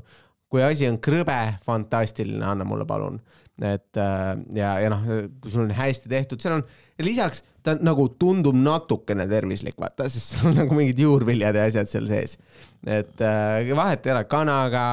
kui 0.50 0.64
asi 0.66 0.88
on 0.90 0.96
krõbe, 1.04 1.38
fantastiline, 1.68 2.42
anna 2.46 2.66
mulle 2.66 2.88
palun. 2.90 3.20
et 3.60 3.98
ja, 4.56 4.70
ja 4.80 4.90
noh, 4.94 5.04
kui 5.44 5.52
sul 5.52 5.66
on 5.66 5.74
hästi 5.76 6.08
tehtud, 6.10 6.40
seal 6.40 6.56
on, 6.56 6.64
lisaks 7.04 7.44
ta 7.70 7.86
nagu 7.86 8.10
tundub 8.20 8.58
natukene 8.58 9.28
tervislik, 9.30 9.78
vaata, 9.80 10.10
sest 10.10 10.36
seal 10.36 10.52
on 10.52 10.60
nagu 10.64 10.76
mingid 10.78 11.00
juurviljad 11.04 11.58
ja 11.58 11.68
asjad 11.70 11.90
seal 11.92 12.10
sees. 12.10 12.36
et 12.88 13.22
äh, 13.26 13.72
vahet 13.78 14.06
ei 14.08 14.14
ole, 14.16 14.26
kanaga, 14.32 14.84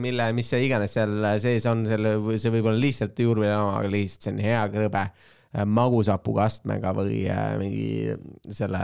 mille, 0.00 0.30
mis 0.36 0.50
see 0.52 0.64
iganes 0.66 0.96
seal 0.96 1.16
sees 1.42 1.66
on, 1.70 1.86
selle, 1.88 2.16
see 2.36 2.52
võib 2.54 2.70
olla 2.70 2.82
lihtsalt 2.82 3.18
juurvilja 3.24 3.60
oma, 3.62 3.78
aga 3.82 3.92
lihtsalt 3.92 4.28
see 4.28 4.34
on 4.34 4.42
hea 4.44 4.62
krõbe 4.74 5.04
äh, 5.04 5.64
magusapuga 5.64 6.48
astmega 6.48 6.94
või 6.96 7.22
äh, 7.32 7.52
mingi 7.60 8.52
selle 8.54 8.82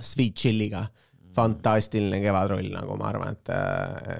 sweet 0.00 0.38
chili'ga. 0.40 0.88
fantastiline 1.34 2.20
kevadrull, 2.22 2.68
nagu 2.70 2.94
ma 2.94 3.08
arvan, 3.10 3.34
et, 3.34 3.48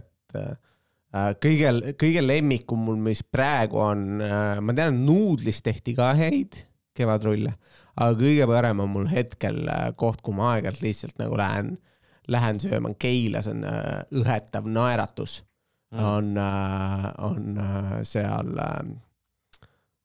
et 0.01 0.39
äh, 0.41 1.29
kõige, 1.39 1.95
kõige 2.01 2.23
lemmikum 2.25 2.81
mul, 2.89 2.99
mis 2.99 3.23
praegu 3.23 3.79
on, 3.79 4.19
ma 4.19 4.75
tean, 4.75 4.99
nuudlist 5.07 5.63
tehti 5.63 5.95
ka 5.95 6.11
häid 6.19 6.59
kevadrulle, 6.95 7.55
aga 7.95 8.19
kõige 8.19 8.47
parem 8.51 8.83
on 8.85 8.93
mul 8.93 9.09
hetkel 9.11 9.65
äh, 9.71 9.89
koht, 9.99 10.23
kui 10.25 10.37
ma 10.37 10.55
aeg-ajalt 10.55 10.83
lihtsalt 10.85 11.19
nagu 11.21 11.39
lähen, 11.39 11.75
lähen 12.31 12.61
sööma, 12.63 12.95
Keilas 12.99 13.49
on 13.51 13.65
äh, 13.69 14.05
õhetav 14.23 14.71
naeratus. 14.71 15.43
Mm. 15.95 16.07
on, 16.11 16.31
on 17.23 17.59
äh, 17.63 17.91
seal, 18.03 18.49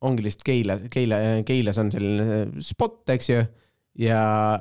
ongi 0.06 0.22
lihtsalt 0.22 0.44
Keila, 0.46 0.76
Keila, 0.94 1.18
Keilas 1.48 1.80
on 1.82 1.90
selline 1.90 2.62
spot, 2.62 3.00
eks 3.10 3.30
ju, 3.32 3.40
ja, 3.98 4.20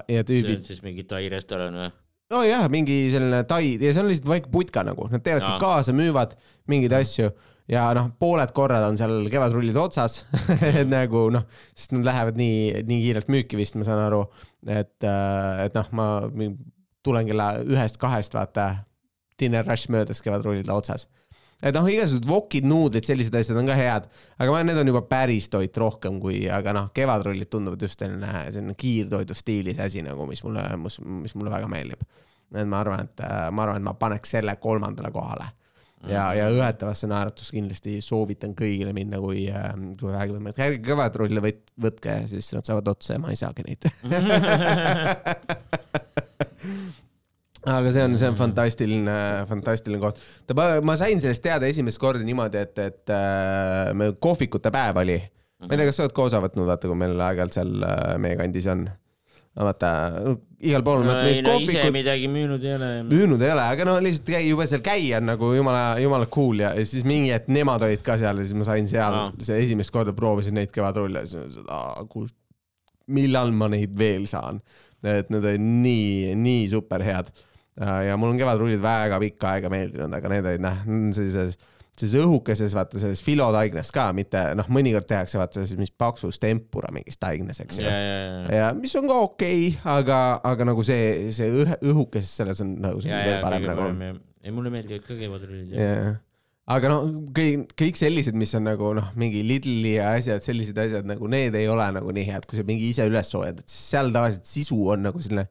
ja 0.08 0.22
see 0.22 0.28
tüübid 0.30 0.62
on 0.62 0.64
siis 0.70 0.80
mingi 0.86 1.04
Tai 1.10 1.20
restoran 1.28 1.76
või? 1.76 1.90
nojah, 2.32 2.64
mingi 2.72 2.96
selline 3.12 3.42
tai 3.48 3.74
ja 3.76 3.92
see 3.92 4.02
on 4.02 4.08
lihtsalt 4.08 4.30
väike 4.30 4.50
putka 4.52 4.86
nagu, 4.88 5.10
nad 5.12 5.24
teevadki 5.24 5.52
kaasa, 5.60 5.92
müüvad 5.96 6.32
mingeid 6.70 6.96
asju 6.96 7.28
ja 7.68 7.84
noh, 7.96 8.10
pooled 8.20 8.52
korrad 8.56 8.86
on 8.86 8.96
seal 9.00 9.28
kevadrullid 9.32 9.76
otsas 9.78 10.22
et 10.70 10.88
nagu 10.88 11.28
noh, 11.34 11.44
sest 11.76 11.94
nad 11.96 12.06
lähevad 12.08 12.40
nii, 12.40 12.84
nii 12.88 13.04
kiirelt 13.04 13.30
müüki 13.32 13.60
vist, 13.60 13.76
ma 13.78 13.86
saan 13.88 14.02
aru, 14.06 14.24
et, 14.66 14.96
et 15.04 15.76
noh, 15.76 15.92
ma 15.96 16.08
tulen 17.06 17.28
kella 17.28 17.52
ühest-kahest, 17.64 18.34
vaata, 18.36 18.70
dinner 19.38 19.66
rush 19.66 19.90
möödas 19.92 20.22
kevadrullid 20.24 20.68
otsas. 20.72 21.06
et 21.62 21.74
noh, 21.74 21.86
igasugused 21.90 22.26
wokid, 22.30 22.66
nuudlid, 22.70 23.06
sellised 23.06 23.34
asjad 23.34 23.58
on 23.58 23.66
ka 23.66 23.76
head, 23.78 24.08
aga 24.38 24.52
ma, 24.54 24.62
need 24.66 24.78
on 24.78 24.92
juba 24.92 25.02
päris 25.10 25.48
toit 25.50 25.76
rohkem 25.82 26.20
kui, 26.22 26.44
aga 26.54 26.74
noh, 26.76 26.90
kevadrullid 26.94 27.50
tunduvad 27.50 27.82
just 27.82 28.00
selline, 28.00 28.44
selline 28.54 28.76
kiirtoidu 28.78 29.36
stiilis 29.36 29.80
asi 29.82 30.04
nagu, 30.06 30.26
mis 30.30 30.44
mulle, 30.46 30.64
mis, 30.84 31.00
mis 31.26 31.34
mulle 31.34 31.52
väga 31.54 31.70
meeldib. 31.70 32.04
et 32.54 32.64
ma 32.66 32.80
arvan, 32.80 33.04
et 33.04 33.24
ma 33.52 33.64
arvan, 33.66 33.82
et 33.82 33.84
ma 33.90 33.94
paneks 33.98 34.38
selle 34.38 34.54
kolmandale 34.62 35.10
kohale. 35.12 35.50
ja, 36.06 36.34
ja 36.36 36.48
õetavasse 36.52 37.06
naeratusse 37.10 37.52
kindlasti 37.56 37.98
soovitan 38.04 38.54
kõigile 38.58 38.92
minna, 38.96 39.16
kui, 39.22 39.40
kui 39.98 40.10
vähegi 40.12 40.32
võimalik. 40.36 40.58
ärge 40.68 40.82
kõvatrulle 40.86 41.40
võt-, 41.44 41.68
võtke, 41.88 42.12
siis 42.30 42.46
nad 42.54 42.64
saavad 42.68 42.86
otsa 42.94 43.10
ja 43.16 43.20
ma 43.22 43.28
ei 43.34 43.40
saagi 43.40 43.62
neid. 43.66 43.82
aga 47.66 47.90
see 47.92 48.04
on, 48.04 48.14
see 48.18 48.28
on 48.30 48.36
fantastiline, 48.38 49.16
fantastiline 49.50 50.00
koht. 50.02 50.20
ma 50.86 50.94
sain 51.00 51.20
sellest 51.22 51.42
teada 51.44 51.68
esimest 51.68 52.00
korda 52.00 52.22
niimoodi, 52.26 52.62
et, 52.62 52.78
et 52.84 53.14
äh, 53.14 53.90
meil 53.98 54.14
kohvikute 54.22 54.72
päev 54.74 55.02
oli. 55.02 55.18
ma 55.64 55.72
ei 55.72 55.80
tea, 55.80 55.90
kas 55.90 55.98
sa 55.98 56.06
oled 56.06 56.16
ka 56.16 56.28
osa 56.28 56.42
võtnud, 56.44 56.68
vaata, 56.68 56.90
kui 56.90 56.98
meil 56.98 57.18
aeg-ajalt 57.18 57.58
seal 57.58 57.74
äh, 57.82 58.14
meie 58.22 58.38
kandis 58.38 58.68
on. 58.70 58.86
vaata, 59.66 59.90
igal 60.62 60.84
pool 60.86 61.04
vaata 61.06 61.26
ei 61.26 61.42
no 61.42 61.54
ise 61.58 61.72
kohvikud, 61.74 61.94
midagi 61.96 62.28
müünud 62.30 62.64
ei 62.66 62.74
ole. 62.76 62.90
müünud 63.08 63.42
ei 63.42 63.52
ole, 63.54 63.64
aga 63.74 63.86
no 63.88 63.96
lihtsalt 64.02 64.30
käi, 64.30 64.42
juba 64.46 64.66
seal 64.70 64.82
käia 64.86 65.20
on 65.20 65.28
nagu 65.32 65.50
jumala, 65.56 65.84
jumala 66.02 66.28
cool 66.34 66.62
ja, 66.62 66.72
ja 66.78 66.84
siis 66.88 67.06
mingi 67.08 67.32
hetk 67.34 67.50
nemad 67.52 67.82
olid 67.86 68.04
ka 68.06 68.18
seal 68.20 68.42
ja 68.42 68.46
siis 68.46 68.58
ma 68.58 68.68
sain 68.68 68.90
seal 68.90 69.18
Aa. 69.22 69.30
see 69.48 69.58
esimest 69.64 69.94
korda 69.94 70.14
proovisin 70.16 70.58
neid 70.58 70.74
kevadrulle 70.74 71.24
ja 71.24 71.30
siis 71.30 71.40
ma 71.40 71.48
mõtlesin, 71.48 72.04
et 72.04 72.12
kuule, 72.14 72.34
millal 73.18 73.54
ma 73.56 73.70
neid 73.72 73.94
veel 73.98 74.28
saan. 74.30 74.62
et 75.06 75.30
need 75.30 75.44
olid 75.44 75.62
nii, 75.62 76.34
nii 76.38 76.68
super 76.70 77.02
head. 77.06 77.32
ja 77.78 78.16
mul 78.18 78.34
on 78.34 78.38
kevadrullid 78.40 78.82
väga 78.82 79.18
pikka 79.22 79.56
aega 79.56 79.70
meeldinud, 79.72 80.14
aga 80.14 80.32
need 80.34 80.52
olid 80.52 80.64
noh, 80.64 80.80
sellises, 81.14 81.58
sellises 82.02 82.24
õhukeses, 82.24 82.74
vaata 82.76 83.00
selles 83.02 83.22
filotaignas 83.24 83.90
ka, 83.94 84.08
mitte 84.16 84.42
noh, 84.58 84.68
mõnikord 84.72 85.08
tehakse 85.08 85.40
vaata 85.40 85.58
selles 85.58 85.74
mis 85.80 85.92
paksus 85.92 86.40
tempura 86.42 86.92
mingis 86.94 87.20
taignas, 87.20 87.60
eks 87.64 87.80
ju 87.80 87.86
ja, 87.86 87.94
ja, 87.94 88.14
ja, 88.22 88.54
ja 88.58 88.70
mis 88.76 88.94
on 89.00 89.08
ka 89.10 89.18
okei 89.26 89.68
okay,, 89.70 89.82
aga, 89.98 90.20
aga 90.46 90.68
nagu 90.70 90.84
see, 90.86 91.28
see 91.34 91.50
õhe, 91.64 91.78
õhukeses 91.90 92.32
selles 92.42 92.62
on 92.64 92.76
nagu 92.84 93.02
see 93.04 93.12
ja, 93.12 93.20
on 93.20 93.26
ja 93.26 93.32
veel 93.32 93.44
parem 93.44 93.68
nagu. 93.68 93.90
ei, 94.42 94.54
mulle 94.54 94.72
meeldivad 94.74 95.06
ka 95.06 95.18
kevadrullid. 95.18 95.74
jah, 95.78 96.20
aga 96.74 96.92
noh, 96.92 97.08
kõik, 97.36 97.72
kõik 97.78 98.00
sellised, 98.00 98.36
mis 98.38 98.54
on 98.58 98.68
nagu 98.68 98.92
noh, 98.98 99.10
mingi 99.18 99.42
Lidli 99.46 99.96
ja 99.96 100.12
asjad, 100.18 100.44
sellised 100.44 100.78
asjad 100.78 101.08
nagu 101.08 101.30
need 101.30 101.56
ei 101.58 101.68
ole 101.70 101.88
nagu 101.98 102.14
nii 102.14 102.28
head, 102.28 102.48
kui 102.48 102.60
sa 102.60 102.66
mingi 102.68 102.92
ise 102.92 103.08
üles 103.08 103.32
soojad, 103.32 103.64
et 103.64 103.72
siis 103.72 103.90
seal 103.94 104.12
tavaliselt 104.14 104.48
sisu 104.48 104.80
on 104.94 105.08
nagu 105.08 105.24
selline 105.24 105.48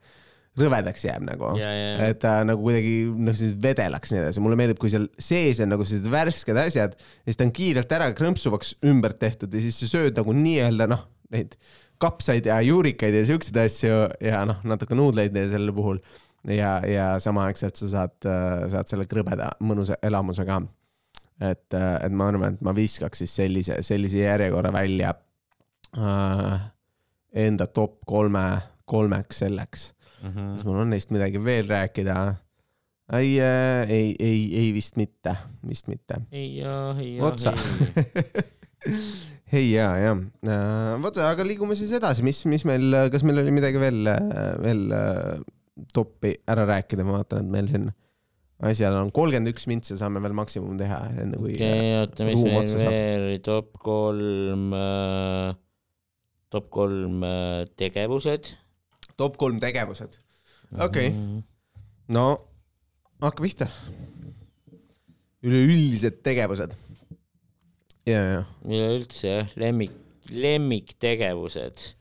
rõvedaks 0.58 1.06
jääb 1.06 1.26
nagu. 1.28 1.54
ja, 1.60 1.72
ja, 1.72 2.12
et 2.12 2.22
ta 2.24 2.40
nagu 2.48 2.64
kuidagi 2.66 2.94
noh, 3.14 3.36
siis 3.38 3.56
vedelaks 3.62 4.14
nii 4.14 4.22
edasi, 4.24 4.44
mulle 4.44 4.60
meeldib, 4.60 4.80
kui 4.82 4.92
seal 4.94 5.10
sees 5.22 5.62
on 5.64 5.74
nagu 5.74 5.86
sellised 5.88 6.12
värsked 6.12 6.62
asjad 6.62 6.96
ja 6.98 7.28
siis 7.28 7.40
ta 7.40 7.48
on 7.48 7.56
kiirelt 7.56 7.98
ära 7.98 8.12
krõmpsuvaks 8.18 8.78
ümber 8.90 9.18
tehtud 9.20 9.54
ja 9.54 9.64
siis 9.64 9.78
sa 9.84 9.92
sööd 9.92 10.18
nagu 10.18 10.36
nii-öelda 10.38 10.90
noh, 10.90 11.06
neid 11.34 11.58
kapsaid 12.02 12.46
ja 12.50 12.60
juurikaid 12.66 13.16
ja 13.16 13.26
siukseid 13.28 13.60
asju 13.64 14.00
ja 14.24 14.44
noh, 14.50 14.62
natuke 14.68 14.98
nuudleid 14.98 15.38
selle 15.52 15.74
puhul 15.76 16.02
ja, 16.54 16.78
ja 16.86 17.08
samaaegselt 17.20 17.80
sa 17.80 17.90
saad, 17.92 18.18
saad 18.72 18.90
selle 18.90 19.08
krõbeda 19.10 19.52
mõnusa 19.66 19.98
elamuse 20.06 20.46
ka. 20.48 20.62
et, 21.42 21.68
et 21.74 22.14
ma 22.14 22.32
arvan, 22.32 22.58
et 22.58 22.66
ma 22.66 22.74
viskaks 22.78 23.24
siis 23.24 23.36
sellise, 23.42 23.82
sellise 23.86 24.24
järjekorra 24.24 24.74
välja 24.74 25.14
äh, 25.98 26.70
enda 27.46 27.68
top 27.68 28.00
kolme, 28.06 28.46
kolmeks 28.86 29.44
selleks 29.44 29.92
Mhm. 30.28 30.52
kas 30.58 30.68
mul 30.68 30.84
on 30.84 30.94
neist 30.94 31.14
midagi 31.16 31.42
veel 31.44 31.68
rääkida? 31.70 32.18
ei, 33.16 33.38
ei, 33.40 34.16
ei, 34.20 34.40
ei 34.62 34.72
vist 34.76 34.98
mitte, 35.00 35.36
vist 35.68 35.88
mitte. 35.88 36.22
ei 36.32 36.58
ja, 36.58 36.96
ei 37.00 37.16
ja, 37.16 37.24
Otsa. 37.24 37.54
ei. 39.54 39.70
ja, 39.72 39.92
ja. 39.98 40.16
vot, 41.02 41.18
aga 41.24 41.46
liigume 41.48 41.78
siis 41.80 41.94
edasi, 41.96 42.26
mis, 42.28 42.44
mis 42.50 42.66
meil, 42.68 42.92
kas 43.14 43.24
meil 43.24 43.44
oli 43.44 43.54
midagi 43.56 43.80
veel, 43.80 44.12
veel 44.64 44.84
äh, 44.92 45.40
toppi 45.94 46.36
ära 46.50 46.68
rääkida, 46.68 47.06
ma 47.08 47.22
vaatan, 47.22 47.46
et 47.46 47.56
meil 47.56 47.72
siin 47.72 47.88
asjal 48.68 48.96
on 48.98 49.12
kolmkümmend 49.14 49.54
üks 49.54 49.68
mintsi, 49.70 49.96
saame 50.00 50.22
veel 50.24 50.36
maksimum 50.38 50.78
teha, 50.80 51.00
enne 51.24 51.40
kui 51.40 51.54
okei, 51.56 51.90
oota, 52.02 52.26
mis 52.28 52.42
meil 52.42 52.72
veel 52.82 53.26
oli, 53.30 53.42
top 53.46 53.76
kolm, 53.84 54.72
top 56.54 56.72
kolm 56.74 57.22
äh, 57.28 57.68
tegevused. 57.80 58.56
Top 59.18 59.38
kolm 59.38 59.60
tegevused. 59.60 60.20
Okei. 60.78 61.10
Mhm. 61.10 61.44
no 62.14 62.26
hakka 63.24 63.44
pihta. 63.44 63.68
üleüldised 65.44 66.24
tegevused. 66.26 66.76
ja, 68.08 68.22
ja 68.22 68.42
üleüldse 68.66 69.28
jah, 69.28 69.54
lemmik, 69.58 69.92
lemmiktegevused. 70.30 71.94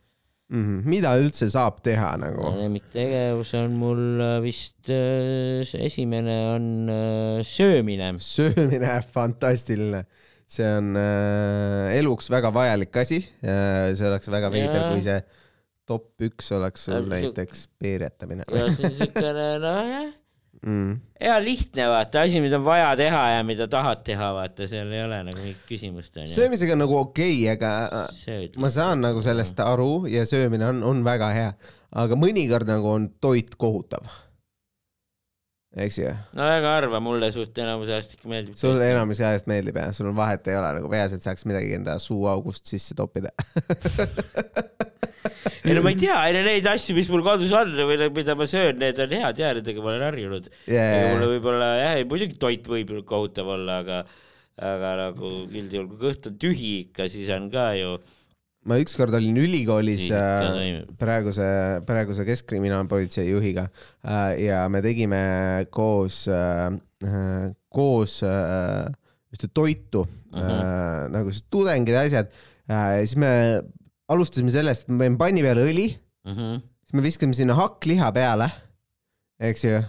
mm. 0.49 0.63
-hmm. 0.63 0.89
mida 0.89 1.17
üldse 1.21 1.51
saab 1.51 1.83
teha 1.85 2.17
nagu? 2.21 2.53
lemmiktegevus 2.59 3.55
on 3.55 3.73
mul 3.81 4.21
äh, 4.21 4.43
vist 4.43 4.91
äh, 4.91 5.85
esimene 5.85 6.39
on 6.55 6.89
äh, 6.89 7.43
söömine. 7.45 8.15
söömine, 8.19 9.03
fantastiline. 9.15 10.05
see 10.47 10.67
on 10.79 10.95
äh, 10.97 11.99
eluks 11.99 12.31
väga 12.31 12.55
vajalik 12.55 12.97
asi. 12.97 13.19
see 13.95 14.09
oleks 14.09 14.31
väga 14.31 14.51
veider 14.51 14.93
kui 14.93 15.03
see 15.03 15.21
top 15.87 16.27
üks 16.27 16.53
oleks 16.57 16.87
sul 16.89 17.09
näiteks 17.11 17.67
peeretamine 17.79 18.47
ja 18.51 18.69
see 18.75 18.89
on 18.91 18.97
siukene 19.01 19.49
nojah, 19.63 20.09
mm.. 20.63 20.99
hea 21.21 21.37
lihtne 21.45 21.89
vaata, 21.93 22.25
asi, 22.27 22.41
mida 22.45 22.59
on 22.59 22.67
vaja 22.67 22.91
teha 22.99 23.23
ja 23.37 23.47
mida 23.47 23.69
tahad 23.71 24.03
teha, 24.07 24.33
vaata, 24.37 24.69
seal 24.71 24.93
ei 24.93 25.05
ole 25.07 25.23
nagu 25.29 25.43
mingit 25.43 25.65
küsimust 25.69 26.17
onju. 26.17 26.33
söömisega 26.35 26.77
on 26.77 26.85
nagu 26.85 26.99
okei 26.99 27.39
okay,, 27.45 27.55
aga 27.55 28.53
ma 28.63 28.71
saan 28.73 29.05
nagu 29.07 29.23
sellest 29.25 29.61
aru 29.65 30.07
ja 30.11 30.27
söömine 30.29 30.69
on, 30.73 30.83
on 30.87 31.03
väga 31.07 31.33
hea, 31.37 31.51
aga 32.05 32.19
mõnikord 32.19 32.69
nagu 32.71 32.93
on 32.93 33.11
toit 33.23 33.55
kohutav. 33.61 34.07
Eks 35.77 35.99
ju, 36.01 36.11
no 36.37 36.47
väga 36.49 36.73
harva, 36.79 37.01
mulle 37.05 37.29
suht 37.35 37.59
enamus 37.61 37.91
ajast 37.93 38.17
ikka 38.17 38.31
meeldib. 38.33 38.57
sulle 38.57 38.87
enamus 38.95 39.21
ajast 39.21 39.49
meeldib 39.51 39.77
ja 39.77 39.91
sul 39.93 40.09
on 40.09 40.17
vahet 40.17 40.49
ei 40.49 40.57
ole 40.57 40.71
nagu 40.79 40.89
peaasi, 40.93 41.19
et 41.19 41.27
saaks 41.27 41.45
midagi 41.49 41.75
enda 41.77 41.99
suuaugust 42.01 42.73
sisse 42.73 42.97
toppida. 42.97 43.33
ei 45.67 45.75
no 45.77 45.83
ma 45.85 45.93
ei 45.93 45.99
tea, 46.01 46.17
ei 46.29 46.37
no 46.37 46.43
neid 46.47 46.69
asju, 46.71 46.97
mis 46.97 47.11
mul 47.13 47.25
kodus 47.27 47.53
on 47.57 47.75
või 47.77 47.99
no 48.01 48.09
mida 48.17 48.37
ma 48.39 48.49
söön, 48.49 48.81
need 48.81 49.01
on 49.05 49.15
head 49.19 49.43
ja 49.43 49.53
nendega 49.59 49.85
ma 49.85 49.93
olen 49.93 50.07
harjunud. 50.07 50.51
ega 50.71 51.13
mulle 51.13 51.31
võib-olla 51.35 51.71
jah, 51.83 52.01
muidugi 52.09 52.41
toit 52.41 52.73
võib 52.73 52.95
kohutav 53.09 53.53
olla, 53.59 53.81
aga, 53.85 54.03
aga 54.73 54.95
nagu 55.03 55.33
üldjuhul, 55.45 55.91
kui 55.93 56.03
kõht 56.07 56.31
on 56.31 56.39
tühi 56.41 56.73
ikka, 56.87 57.11
siis 57.13 57.29
on 57.37 57.51
ka 57.53 57.73
ju. 57.77 57.99
Ma 58.67 58.79
ükskord 58.83 59.15
olin 59.15 59.37
ülikoolis 59.39 60.09
äh, 60.11 60.83
praeguse, 60.99 61.47
praeguse 61.87 62.27
keskkriminaalpolitsei 62.27 63.29
juhiga 63.31 63.69
äh, 64.03 64.37
ja 64.47 64.65
me 64.73 64.83
tegime 64.85 65.21
koos 65.71 66.25
äh,, 66.29 67.51
koos 67.71 68.21
äh, 68.27 68.87
ühte 69.35 69.49
toitu 69.53 70.03
uh, 70.03 70.09
-huh. 70.33 70.43
äh, 70.43 71.09
nagu 71.13 71.31
siis 71.31 71.47
tudengid 71.51 71.95
ja 71.95 72.05
asjad 72.07 72.31
äh,. 72.71 73.05
siis 73.05 73.17
me 73.17 73.63
alustasime 74.09 74.51
sellest, 74.55 74.87
et 74.87 74.89
me 74.89 75.05
panime 75.05 75.19
panni 75.19 75.43
peale 75.43 75.67
õli, 75.67 75.87
Mhm. 76.27 76.63
siis 76.83 76.95
me 76.95 77.03
viskasime 77.03 77.35
sinna 77.35 77.55
hakkliha 77.55 78.11
peale, 78.15 78.49
eks 79.39 79.65
ju 79.65 79.81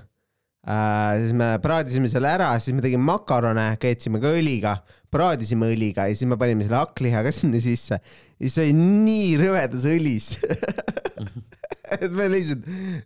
äh,. 0.67 1.17
siis 1.23 1.33
me 1.37 1.49
praadisime 1.63 2.11
selle 2.11 2.31
ära, 2.35 2.51
siis 2.59 2.75
me 2.75 2.83
tegime 2.85 3.07
makarone, 3.07 3.69
keetsime 3.81 4.21
ka 4.23 4.33
õliga, 4.35 4.77
praadisime 5.13 5.71
õliga 5.73 6.07
ja 6.09 6.15
siis 6.15 6.29
me 6.29 6.39
panime 6.39 6.67
selle 6.67 6.81
hakkliha 6.83 7.23
ka 7.25 7.33
sinna 7.35 7.61
sisse. 7.63 7.99
ja 7.99 8.43
siis 8.43 8.57
oli 8.63 8.75
nii 8.77 9.37
rõvedas 9.41 9.87
õlis 9.89 10.33
et 11.95 12.11
me 12.13 12.27
lihtsalt, 12.31 12.65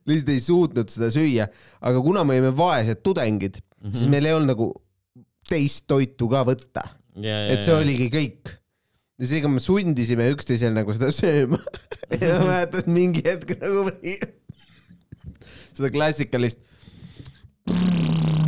lihtsalt 0.10 0.32
ei 0.34 0.42
suutnud 0.44 0.94
seda 0.94 1.12
süüa, 1.14 1.48
aga 1.82 2.02
kuna 2.04 2.24
me 2.28 2.38
olime 2.38 2.54
vaesed 2.58 3.04
tudengid 3.06 3.60
mm, 3.60 3.76
-hmm. 3.84 3.94
siis 3.98 4.10
meil 4.12 4.28
ei 4.28 4.36
olnud 4.38 4.54
nagu 4.56 4.72
teist 5.50 5.86
toitu 5.90 6.30
ka 6.32 6.44
võtta, 6.48 6.86
et 7.18 7.62
see. 7.64 7.76
oligi 7.76 8.10
kõik. 8.14 8.56
ja 9.22 9.30
seega 9.30 9.52
me 9.52 9.62
sundisime 9.62 10.30
üksteisel 10.34 10.74
nagu 10.74 10.94
seda 10.98 11.12
sööma 11.14 11.60
ja 12.22 12.40
ma 12.40 12.52
mäletan, 12.54 12.84
et 12.84 12.92
mingi 12.92 13.24
hetk 13.26 13.56
nagu 13.62 13.86
seda 15.76 15.92
klassikalist 15.94 16.62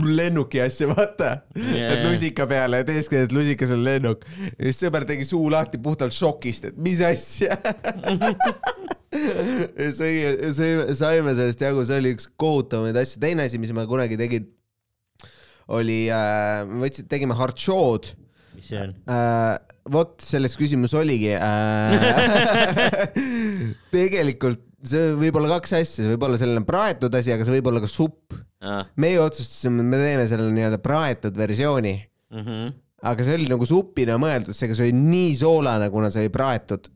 lennuki 0.04 0.62
asja, 0.64 0.88
vaata 0.92 1.30
Jaa, 1.56 1.94
et 1.94 2.04
lusika 2.06 2.48
peale 2.50 2.82
ja 2.82 2.88
teeskled, 2.88 3.28
et 3.28 3.36
lusikas 3.36 3.72
on 3.76 3.84
lennuk. 3.86 4.26
ja 4.58 4.66
siis 4.68 4.82
sõber 4.84 5.06
tegi 5.10 5.28
suu 5.28 5.46
lahti 5.54 5.80
puhtalt 5.82 6.16
šokist, 6.16 6.72
et 6.72 6.80
mis 6.82 7.02
asja. 7.06 7.58
ja 9.84 9.92
sõi, 9.96 10.16
sõi, 10.58 10.72
saime 10.98 11.36
sellest 11.38 11.64
jagu, 11.64 11.86
see 11.88 12.02
oli 12.02 12.16
üks 12.18 12.28
kohutavamaid 12.42 13.00
asju. 13.04 13.22
teine 13.24 13.48
asi, 13.48 13.62
mis 13.62 13.74
ma 13.76 13.86
kunagi 13.90 14.20
tegin, 14.20 14.50
oli 15.72 16.02
äh,, 16.12 16.66
me 16.68 16.84
võtsime, 16.88 17.08
tegime 17.12 17.38
hartšood 17.40 18.12
mis 18.58 18.68
see 18.70 18.82
on? 18.82 18.92
äh,. 19.10 19.56
vot 19.94 20.20
selles 20.24 20.58
küsimus 20.60 20.94
oligi 20.98 21.34
äh. 21.38 23.08
tegelikult 23.96 24.62
see 24.84 25.14
võib 25.20 25.38
olla 25.40 25.58
kaks 25.58 25.76
asja, 25.80 26.04
see 26.04 26.12
võib 26.14 26.26
olla 26.28 26.40
selline 26.40 26.64
praetud 26.68 27.14
asi, 27.16 27.32
aga 27.34 27.46
see 27.48 27.56
võib 27.58 27.70
olla 27.72 27.82
ka 27.84 27.90
supp. 27.92 28.36
Meie 29.00 29.20
otsustasime, 29.24 29.84
et 29.84 29.92
me 29.92 30.00
teeme 30.02 30.30
selle 30.30 30.48
nii-öelda 30.54 30.80
praetud 30.84 31.38
versiooni, 31.40 31.94
mhm. 32.34 32.72
aga 33.04 33.26
see 33.28 33.38
oli 33.40 33.50
nagu 33.52 33.68
supina 33.68 34.18
mõeldud, 34.22 34.56
seega 34.56 34.78
see 34.78 34.90
oli 34.90 35.00
nii 35.00 35.34
soolane, 35.42 35.90
kuna 35.94 36.12
see 36.14 36.26
oli 36.26 36.34
praetud 36.34 36.88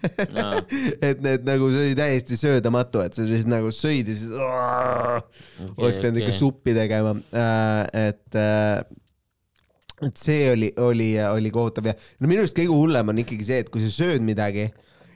Aa. 0.00 0.62
et 1.10 1.20
need 1.20 1.44
nagu, 1.44 1.68
see 1.74 1.90
oli 1.90 1.98
täiesti 1.98 2.38
söödamatu, 2.40 3.02
et 3.04 3.18
sa 3.18 3.26
siis 3.28 3.44
nagu 3.48 3.72
sõid 3.74 4.08
ja 4.08 4.16
siis 4.16 4.32
okay, 4.32 5.68
oleks 5.76 6.00
pidanud 6.00 6.22
okei. 6.22 6.24
ikka 6.24 6.38
suppi 6.38 6.76
tegema, 6.76 7.12
et 7.92 8.40
äh, 8.40 8.80
et 10.00 10.16
see 10.16 10.46
oli, 10.48 10.70
oli, 10.80 11.10
oli 11.20 11.50
kohutav 11.52 11.90
ja 11.90 11.92
no 11.92 12.30
minu 12.30 12.44
arust 12.44 12.56
kõige 12.56 12.72
hullem 12.72 13.12
on 13.12 13.20
ikkagi 13.20 13.44
see, 13.44 13.64
et 13.64 13.68
kui 13.72 13.82
sa 13.84 13.90
sööd 13.92 14.24
midagi 14.24 14.70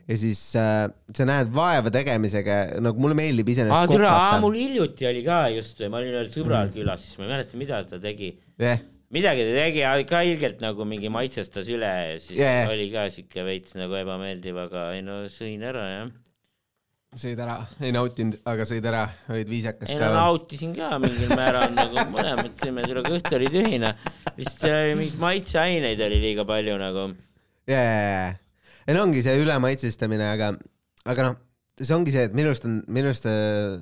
ja 0.05 0.17
siis 0.19 0.41
äh, 0.59 0.87
sa 1.15 1.27
näed 1.27 1.53
vaeva 1.53 1.91
tegemisega, 1.93 2.57
nagu 2.83 3.01
mulle 3.01 3.17
meeldib 3.17 3.47
iseenesest 3.55 3.93
türa, 3.93 4.11
kokata. 4.11 4.41
mul 4.43 4.57
hiljuti 4.59 5.07
oli 5.09 5.23
ka 5.25 5.45
just, 5.55 5.81
ma 5.89 6.01
olin 6.01 6.13
ühel 6.13 6.29
sõbral 6.33 6.69
külas, 6.73 7.07
siis 7.07 7.21
ma 7.21 7.25
ei 7.25 7.33
mäleta, 7.33 7.61
mida 7.61 7.79
ta 7.89 8.01
tegi. 8.01 8.35
jah, 8.61 8.83
midagi 9.15 9.47
ta 9.47 9.55
tegi, 9.63 9.87
ka 10.11 10.21
ilgelt 10.27 10.61
nagu 10.61 10.85
mingi 10.89 11.09
maitsestas 11.13 11.71
üle 11.73 11.89
ja 11.89 12.19
siis 12.21 12.37
yeah. 12.37 12.69
oli 12.69 12.91
ka 12.93 13.07
siuke 13.13 13.47
veits 13.47 13.73
nagu 13.79 13.97
ebameeldiv, 13.97 14.61
aga 14.67 14.91
ei 14.93 15.01
no 15.05 15.23
sõin 15.31 15.65
ära 15.65 15.87
jah. 15.89 16.13
sõid 17.25 17.41
ära, 17.41 17.57
ei 17.81 17.95
nautinud, 17.95 18.37
aga 18.53 18.69
sõid 18.69 18.85
ära, 18.85 19.03
olid 19.33 19.49
viisakas 19.49 19.89
ei 19.89 19.97
no 19.97 20.05
ka. 20.05 20.13
nautisin 20.21 20.77
ka 20.77 20.93
mingil 21.01 21.33
määral 21.33 21.73
nagu 21.73 22.07
mõlemad 22.13 22.53
sõime, 22.61 22.85
tule 22.85 23.05
kõht 23.09 23.33
oli 23.39 23.49
tühine. 23.57 23.95
lihtsalt 24.37 24.65
seal 24.67 24.81
oli 24.83 24.97
mingeid 25.01 25.21
maitseaineid 25.27 26.09
oli 26.11 26.25
liiga 26.29 26.45
palju 26.45 26.81
nagu. 26.85 27.11
ja, 27.65 27.85
ei 28.85 28.95
no 28.95 29.03
ongi 29.07 29.23
see 29.25 29.41
ülemaitsestamine, 29.41 30.29
aga, 30.35 30.53
aga 31.09 31.27
noh, 31.29 31.41
see 31.81 31.95
ongi 31.95 32.13
see, 32.13 32.27
et 32.29 32.37
minu 32.37 32.51
arust 32.51 32.67
on, 32.69 32.79
minu 32.91 33.11
arust 33.11 33.27
äh, 33.29 33.81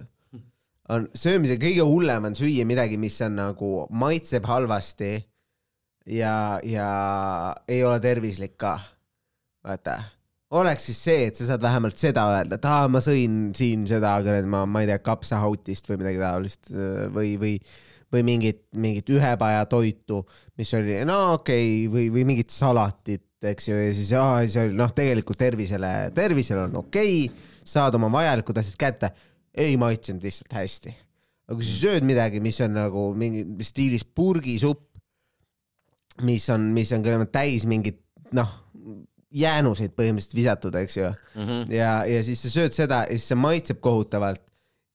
on 0.93 1.07
söömise 1.17 1.59
kõige 1.61 1.85
hullem 1.87 2.29
on 2.29 2.37
süüa 2.37 2.65
midagi, 2.67 2.97
mis 2.99 3.19
on 3.25 3.37
nagu 3.39 3.71
maitseb 3.93 4.47
halvasti 4.49 5.13
ja, 6.11 6.59
ja 6.63 6.89
ei 7.67 7.83
ole 7.87 8.01
tervislik 8.03 8.57
ka. 8.59 8.77
vaata, 9.63 9.97
oleks 10.59 10.89
siis 10.89 10.99
see, 11.07 11.27
et 11.29 11.39
sa 11.39 11.47
saad 11.51 11.63
vähemalt 11.63 11.99
seda 11.99 12.25
öelda, 12.33 12.59
et 12.59 12.67
aa, 12.67 12.89
ma 12.91 12.99
sõin 13.03 13.53
siin 13.57 13.87
seda, 13.89 14.17
ma, 14.47 14.65
ma 14.67 14.83
ei 14.83 14.91
tea, 14.91 14.99
kapsahautist 15.03 15.87
või 15.89 16.03
midagi 16.03 16.23
taolist 16.23 16.73
äh, 16.73 17.07
või, 17.13 17.35
või 17.41 17.57
või 18.13 18.23
mingit, 18.28 18.63
mingit 18.78 19.10
ühepaja 19.10 19.65
toitu, 19.69 20.21
mis 20.60 20.73
oli 20.78 20.99
no 21.08 21.19
okei 21.38 21.88
okay, 21.88 21.91
või, 21.93 22.08
või 22.13 22.26
mingit 22.34 22.54
salatit, 22.54 23.26
eks 23.43 23.69
ju, 23.69 23.78
ja 23.80 23.93
siis 23.95 24.13
aa, 24.17 24.43
see 24.47 24.67
oli 24.67 24.78
noh, 24.80 24.93
tegelikult 24.95 25.39
tervisele, 25.41 25.93
tervisele 26.15 26.67
on 26.67 26.78
okei 26.84 27.26
okay,, 27.26 27.49
saad 27.65 27.95
oma 27.97 28.12
vajalikud 28.13 28.60
asjad 28.62 28.80
kätte, 28.80 29.12
ei 29.54 29.76
maitsenud 29.80 30.23
lihtsalt 30.26 30.54
hästi. 30.60 30.95
aga 31.47 31.60
kui 31.60 31.67
sa 31.67 31.76
sööd 31.82 32.08
midagi, 32.08 32.39
mis 32.43 32.60
on 32.63 32.78
nagu 32.78 33.10
mingi 33.19 33.43
stiilis 33.65 34.06
purgisupp, 34.06 34.86
mis 36.23 36.45
on, 36.54 36.69
mis 36.76 36.93
on 36.93 37.04
küll 37.04 37.26
täis 37.34 37.65
mingit 37.69 37.99
noh, 38.34 38.49
jäänuseid 39.34 39.95
põhimõtteliselt 39.97 40.38
visatud, 40.38 40.76
eks 40.78 40.97
ju 40.97 41.10
Mhm. 41.36 41.71
ja, 41.73 42.06
ja 42.06 42.23
siis 42.23 42.41
sa 42.45 42.49
sööd 42.54 42.76
seda 42.76 43.04
ja 43.08 43.17
siis 43.17 43.32
see 43.32 43.39
maitseb 43.39 43.80
kohutavalt 43.82 44.43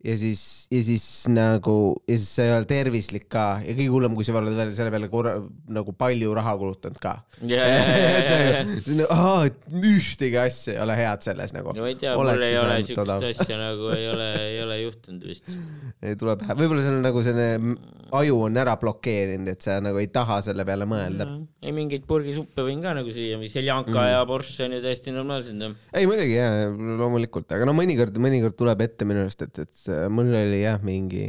ja 0.05 0.15
siis, 0.15 0.43
ja 0.71 0.79
siis 0.87 1.05
nagu, 1.33 1.75
ja 2.07 2.15
siis 2.15 2.29
see 2.37 2.45
ei 2.47 2.53
ole 2.55 2.67
tervislik 2.71 3.25
ka 3.33 3.47
ja 3.65 3.73
kõige 3.75 3.91
hullem, 3.91 4.15
kui 4.15 4.27
sa 4.27 4.37
oled 4.39 4.55
veel 4.55 4.71
selle 4.77 4.93
peale 4.95 5.09
korra 5.11 5.33
nagu 5.75 5.95
palju 5.99 6.35
raha 6.39 6.53
kulutanud 6.61 7.01
ka. 7.03 7.17
ühtegi 9.99 10.39
asja 10.39 10.77
ei 10.77 10.83
ole 10.85 10.95
head 10.99 11.27
selles 11.27 11.55
nagu. 11.57 11.75
no 11.75 11.83
ma 11.83 11.91
ei 11.91 11.99
tea, 11.99 12.15
mul 12.15 12.31
ei 12.37 12.59
ole 12.61 12.79
siukest 12.87 13.43
asja 13.43 13.59
nagu 13.59 13.91
ei 13.97 14.07
ole, 14.13 14.29
ei 14.45 14.61
ole 14.63 14.79
juhtunud 14.85 15.27
vist. 15.33 15.51
ei 16.03 16.15
tule 16.21 16.39
pähe, 16.39 16.55
võib-olla 16.63 16.85
see 16.85 16.95
on 16.95 17.03
nagu 17.09 17.25
selline 17.27 17.77
aju 18.19 18.39
on 18.47 18.63
ära 18.63 18.77
blokeerinud, 18.81 19.51
et 19.51 19.67
sa 19.67 19.81
nagu 19.83 19.99
ei 20.01 20.09
taha 20.15 20.39
selle 20.47 20.65
peale 20.69 20.87
mõelda. 20.89 21.27
ei 21.59 21.75
mingeid 21.75 22.07
purgisuppe 22.09 22.63
võin 22.67 22.81
ka 22.85 22.95
nagu 23.01 23.11
süüa, 23.13 23.41
mis 23.43 23.53
seljanka 23.57 23.97
mm. 23.97 24.11
ja 24.13 24.23
borš 24.31 24.55
on 24.63 24.79
ju 24.79 24.81
täiesti 24.85 25.15
normaalsed 25.15 25.59
noh. 25.59 25.75
ei 25.91 26.07
muidugi 26.07 26.39
jaa, 26.39 26.71
loomulikult, 27.03 27.51
aga 27.59 27.67
no 27.67 27.75
mõnikord, 27.77 28.15
mõnikord 28.23 28.57
tuleb 28.59 28.87
ette 28.87 29.09
minu 29.09 29.27
arust, 29.27 29.43
et, 29.49 29.65
et 29.67 29.88
mul 30.13 30.35
oli 30.45 30.63
jah 30.63 30.83
mingi 30.85 31.29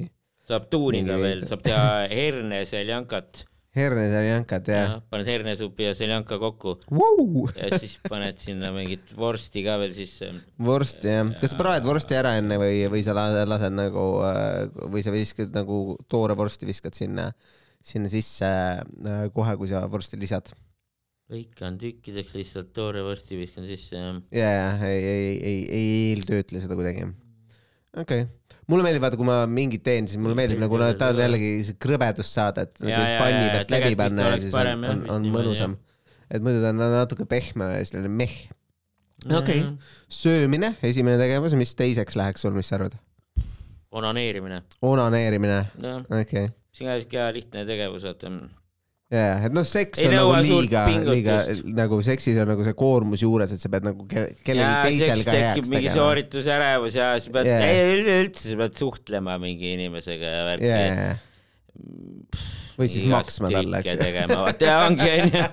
saab 0.49 0.67
tuunida 0.71 1.15
Mingi- 1.15 1.25
veel, 1.27 1.45
saab 1.49 1.63
teha 1.65 1.85
herne 2.19 2.63
seljankat. 2.69 3.45
herneseljankat 3.77 4.69
ja, 4.71 4.77
ja.. 4.81 4.93
paned 5.13 5.27
hernesupi 5.29 5.85
ja 5.85 5.91
seljanka 5.95 6.39
kokku 6.41 6.71
Wow! 6.89 7.51
ja 7.53 7.77
siis 7.77 7.99
paned 8.09 8.39
sinna 8.41 8.71
mingit 8.73 9.13
vorsti 9.17 9.61
ka 9.67 9.77
veel 9.81 9.93
sisse. 9.93 10.31
vorsti 10.65 11.11
jah, 11.13 11.29
kas 11.39 11.53
sa 11.53 11.59
praed 11.59 11.85
vorsti 11.85 12.17
ära 12.17 12.33
enne 12.39 12.57
või, 12.61 12.81
või 12.91 13.03
sa 13.05 13.13
lased, 13.17 13.45
lased 13.51 13.75
nagu 13.77 14.07
äh, 14.25 14.65
või 14.89 15.05
sa 15.05 15.13
viskad 15.13 15.53
nagu 15.55 15.99
toore 16.09 16.37
vorsti 16.39 16.69
viskad 16.69 16.97
sinna, 16.97 17.29
sinna 17.77 18.09
sisse 18.11 18.49
äh, 18.49 19.21
kohe, 19.35 19.53
kui 19.61 19.69
sa 19.69 19.85
vorsti 19.91 20.19
lisad? 20.19 20.49
lõikan 21.29 21.77
tükkideks 21.77 22.33
lihtsalt 22.39 22.73
toore 22.73 23.05
vorsti 23.05 23.37
viskan 23.37 23.69
sisse 23.69 24.01
ja 24.01 24.09
ja, 24.33 24.49
ja 24.49 24.89
ei, 24.89 25.05
ei, 25.05 25.31
ei, 25.37 25.63
ei 25.69 25.89
eeltöötle 26.09 26.65
seda 26.65 26.73
kuidagi. 26.73 27.05
okei 27.93 28.25
okay., 28.25 28.38
mulle 28.69 28.85
meeldib 28.85 29.03
vaata, 29.03 29.17
kui 29.19 29.27
ma 29.27 29.41
mingit 29.49 29.83
teen, 29.85 30.07
siis 30.09 30.21
mulle 30.21 30.37
meeldib 30.37 30.61
nagu 30.61 30.79
no, 30.79 30.87
ta 30.99 31.11
on 31.13 31.21
jällegi 31.23 31.75
krõbedust 31.81 32.37
saada, 32.37 32.67
et 32.67 32.77
panni 32.79 33.49
pealt 33.49 33.73
läbi 33.73 33.97
panna 33.99 34.31
ja 34.33 34.39
siis 34.41 34.55
parem 34.55 34.85
on, 34.85 35.03
on, 35.07 35.17
on 35.17 35.27
mõnusam. 35.33 35.75
et 36.29 36.45
muidu 36.45 36.61
ta 36.63 36.73
on 36.73 36.83
natuke 36.95 37.27
pehme 37.29 37.71
ja 37.73 37.81
selline 37.89 38.11
meh. 38.21 38.37
okei 39.25 39.63
okay., 39.65 39.75
söömine, 40.21 40.75
esimene 40.85 41.17
tegevus, 41.21 41.57
mis 41.59 41.73
teiseks 41.79 42.19
läheks 42.19 42.45
sul, 42.45 42.55
mis 42.57 42.69
sa 42.69 42.77
arvad? 42.79 42.97
onaneerimine, 43.91 44.63
onaneerimine, 44.85 45.59
okei 45.81 46.21
okay.. 46.21 46.55
see 46.75 46.89
on 46.89 47.05
ka 47.11 47.29
lihtne 47.35 47.65
tegevus, 47.69 48.05
vaata. 48.05 48.33
ja, 49.09 49.21
ja, 49.21 49.35
et 49.47 49.53
noh, 49.55 49.65
seks 49.65 50.01
Ei 50.03 50.09
on 50.09 50.15
nagu 50.17 50.33
liiga, 50.45 50.83
liiga 51.07 51.37
nagu 51.77 51.97
seksis 52.05 52.37
on 52.43 52.51
nagu 52.53 52.65
see 52.67 52.75
koormus 52.77 53.23
juures, 53.25 53.53
et 53.55 53.61
sa 53.61 53.71
pead 53.73 53.87
nagu 53.87 54.05
ke- 54.09 54.27
kellelgi 54.45 54.99
teisel 54.99 55.23
ka 55.25 55.33
heaks 55.37 55.65
mingi 55.69 55.87
tegema. 55.87 55.95
sooritusärevus 55.97 56.97
ja 56.99 57.07
sa 57.23 57.33
pead 57.37 57.49
yeah., 57.49 57.95
üleüldse 57.95 58.53
sa 58.53 58.59
pead 58.61 58.77
suhtlema 58.81 59.37
mingi 59.41 59.73
inimesega 59.77 60.35
ja 60.35 60.43
värki 60.51 60.69
ja, 60.69 61.15
või 62.79 62.87
siis 62.91 63.07
maksma 63.09 63.49
talle, 63.53 63.81
eks 63.81 63.95
ju. 63.95 64.01
tegema, 64.03 64.37
vaata 64.45 64.69
ja 64.69 64.77
ongi 64.85 65.09
onju. 65.15 65.43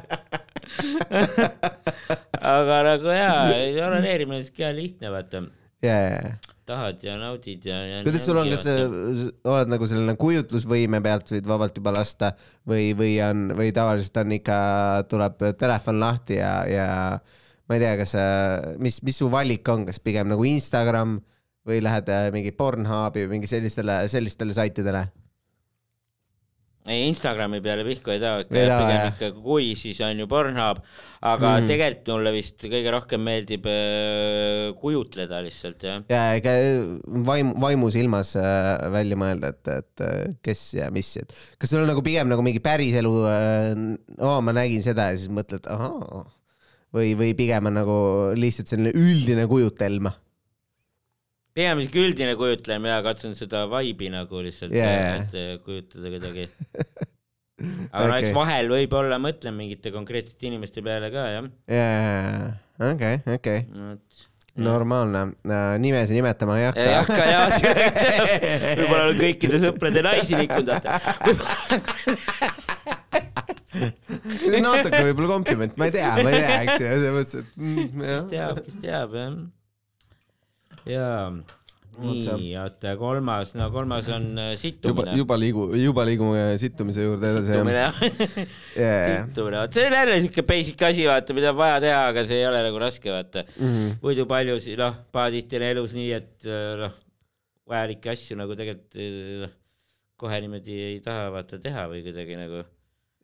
aga 2.57 2.77
nagu 2.91 3.15
jaa, 3.17 3.41
onaneerimine 3.89 4.43
on 4.43 4.47
siuke 4.47 4.67
hea 4.67 4.75
lihtne, 4.77 5.11
vaata. 5.15 5.43
ja. 5.87 6.37
Tahad 6.67 7.03
ja 7.05 7.15
naudid 7.21 7.65
ja, 7.67 7.79
ja. 7.87 8.03
kuidas 8.07 8.27
sul 8.27 8.41
on, 8.41 8.51
kas 8.51 8.65
sa 8.67 8.75
oled 9.53 9.71
nagu 9.71 9.89
selline 9.89 10.17
kujutlusvõime 10.21 11.01
pealt 11.05 11.31
võid 11.35 11.47
vabalt 11.49 11.79
juba 11.79 11.95
lasta 11.95 12.33
või, 12.69 12.91
või 12.99 13.15
on, 13.25 13.49
või 13.59 13.71
tavaliselt 13.77 14.19
on 14.23 14.35
ikka, 14.39 14.59
tuleb 15.11 15.47
telefon 15.61 16.03
lahti 16.03 16.41
ja, 16.41 16.53
ja 16.71 16.89
ma 17.67 17.79
ei 17.79 17.83
tea, 17.83 17.95
kas 18.03 18.17
mis, 18.83 18.99
mis 19.07 19.23
su 19.23 19.31
valik 19.33 19.69
on, 19.73 19.87
kas 19.89 20.03
pigem 20.03 20.31
nagu 20.33 20.47
Instagram 20.47 21.21
või 21.67 21.81
lähed 21.83 22.11
äh, 22.13 22.29
mingi 22.35 22.53
Pornhubi 22.55 23.25
või 23.27 23.39
mingi 23.39 23.51
sellistele, 23.51 24.05
sellistele 24.11 24.55
saitidele? 24.55 25.07
Ei 26.87 27.07
Instagrami 27.09 27.61
peale 27.65 27.85
pihku 27.87 28.13
ei 28.15 28.21
taha, 28.23 28.43
Ei 28.47 28.69
taha, 28.69 28.79
pigem 28.81 29.07
ikka 29.11 29.31
kui, 29.43 29.71
siis 29.79 29.99
on 30.07 30.23
ju 30.23 30.29
Pornhub, 30.31 30.83
aga 31.27 31.53
mm. 31.53 31.71
tegelikult 31.71 32.13
mulle 32.15 32.33
vist 32.37 32.67
kõige 32.67 32.93
rohkem 32.95 33.25
meeldib 33.27 33.67
äh, 33.71 34.71
kujutleda 34.81 35.41
lihtsalt 35.45 35.87
jah. 35.89 36.05
ja 36.13 36.23
ega 36.39 36.55
vaim, 37.27 37.55
vaimusilmas 37.63 38.35
äh, 38.41 38.71
välja 38.95 39.19
mõelda, 39.19 39.53
et, 39.55 39.73
et 39.75 40.05
äh, 40.07 40.21
kes 40.47 40.67
ja 40.79 40.91
mis, 40.95 41.11
et 41.23 41.35
kas 41.59 41.75
sul 41.75 41.83
on 41.83 41.91
nagu 41.91 42.05
pigem 42.07 42.31
nagu 42.31 42.45
mingi 42.47 42.63
päriselu 42.65 43.15
äh,, 43.33 43.73
oo, 44.21 44.39
ma 44.47 44.55
nägin 44.57 44.85
seda 44.85 45.11
ja 45.11 45.19
siis 45.19 45.33
mõtled, 45.33 45.67
ahaa, 45.73 46.23
või, 46.95 47.17
või 47.19 47.35
pigem 47.39 47.73
on 47.73 47.81
nagu 47.83 47.99
lihtsalt 48.39 48.71
selline 48.71 48.95
üldine 48.95 49.49
kujutelm 49.51 50.13
pigem 51.57 51.83
siuke 51.85 52.05
üldine 52.05 52.37
kujutlem 52.39 52.87
ja 52.91 53.01
katsun 53.05 53.35
seda 53.39 53.65
vibe'i 53.73 54.13
nagu 54.13 54.45
lihtsalt 54.45 54.75
yeah. 54.77 55.23
et, 55.23 55.37
äh, 55.37 55.55
kujutada 55.65 56.13
kuidagi. 56.13 56.49
aga 57.97 58.05
no 58.05 58.13
Okei. 58.13 58.23
eks 58.23 58.35
vahel 58.37 58.69
võib-olla 58.69 59.17
mõtlen 59.23 59.57
mingite 59.57 59.93
konkreetsete 59.95 60.51
inimeste 60.51 60.85
peale 60.85 61.09
ka 61.15 61.23
jah. 61.33 61.47
jaa, 61.73 62.51
okei, 62.91 63.21
okei, 63.33 63.63
normaalne, 64.61 65.23
nimesid 65.81 66.19
nimetama 66.19 66.59
ei 66.61 66.67
ei 66.69 66.93
hakka. 66.99 67.07
hakka 67.07 67.25
jah, 67.31 67.49
võib-olla 68.83 69.03
olen 69.07 69.21
kõikide 69.23 69.63
sõprade 69.65 70.05
naisi 70.05 70.37
rikkunud, 70.43 70.69
vaata. 70.69 71.01
natuke 74.61 75.05
võib-olla 75.09 75.33
kompliment, 75.33 75.81
ma 75.81 75.89
ei 75.89 75.97
tea, 75.97 76.13
ma 76.21 76.29
ei 76.29 76.43
tea, 76.43 76.57
eks 76.61 76.77
ju, 76.77 76.89
selles 76.93 77.17
mõttes, 77.17 77.41
et 77.41 77.57
mm, 77.57 78.09
jah. 78.13 78.27
teab, 78.35 78.65
kes 78.67 78.83
teab 78.85 79.17
jah. 79.23 79.37
jaa, 80.87 81.31
nii, 81.97 82.51
oota 82.61 82.93
kolmas, 83.01 83.55
no 83.57 83.69
kolmas 83.75 84.09
on 84.13 84.27
äh, 84.39 84.51
juba, 84.53 84.61
sittumine. 84.61 85.17
juba 85.21 85.39
liigu, 85.41 85.67
juba 85.81 86.05
liigume 86.07 86.45
sittumise 86.61 87.07
juurde 87.07 87.31
edasi. 87.33 87.51
sittumine, 87.51 87.83
jaa, 88.83 89.25
sittumine, 89.25 89.63
vot 89.63 89.77
see 89.79 89.87
on 89.89 89.97
jälle 89.99 90.21
siuke 90.27 90.47
basic 90.51 90.87
asi, 90.91 91.07
vaata, 91.09 91.37
mida 91.37 91.53
on 91.55 91.59
vaja 91.61 91.81
teha, 91.85 92.05
aga 92.13 92.27
see 92.29 92.41
ei 92.43 92.47
ole 92.51 92.63
nagu 92.69 92.83
raske, 92.83 93.11
vaata. 93.13 93.47
muidu 94.05 94.29
paljusid, 94.31 94.79
noh, 94.83 95.03
pahatihti 95.17 95.61
on 95.61 95.67
elus 95.71 95.97
nii, 95.97 96.13
et 96.21 96.49
äh, 96.51 96.71
noh, 96.85 96.97
vajalikke 97.67 98.13
asju 98.15 98.39
nagu 98.39 98.59
tegelikult 98.59 99.03
noh, 99.47 99.59
kohe 100.21 100.41
niimoodi 100.45 100.81
ei 100.93 101.03
taha 101.05 101.29
vaata 101.35 101.61
teha 101.61 101.89
või 101.91 102.05
kuidagi 102.07 102.39
nagu. 102.39 102.65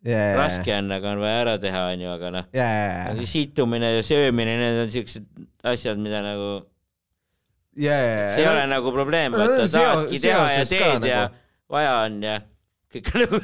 Jaa, 0.03 0.33
raske 0.35 0.73
on, 0.75 0.91
aga 0.91 1.13
on 1.13 1.21
vaja 1.23 1.39
ära 1.45 1.55
teha, 1.63 1.85
onju, 1.93 2.09
aga 2.11 2.29
noh, 2.35 2.47
jaa, 2.57 3.13
situmine 3.29 3.93
ja 3.93 4.03
söömine, 4.03 4.57
need 4.59 4.81
on 4.81 4.89
siuksed 4.91 5.29
asjad, 5.71 6.01
mida 6.03 6.19
nagu 6.25 6.49
jaa, 7.75 8.33
see 8.35 8.43
ei 8.43 8.49
ole 8.49 8.65
nagu 8.69 8.91
probleem, 8.95 9.31
no, 9.33 9.37
vaata 9.43 9.67
tahadki 9.71 10.19
teha 10.23 10.43
ja 10.53 10.65
teed 10.69 11.07
ja 11.09 11.21
nagu. 11.27 11.39
vaja 11.73 11.93
on 12.05 12.19
ja 12.23 12.35
kõik 12.93 13.05
on 13.13 13.19
nagu 13.23 13.37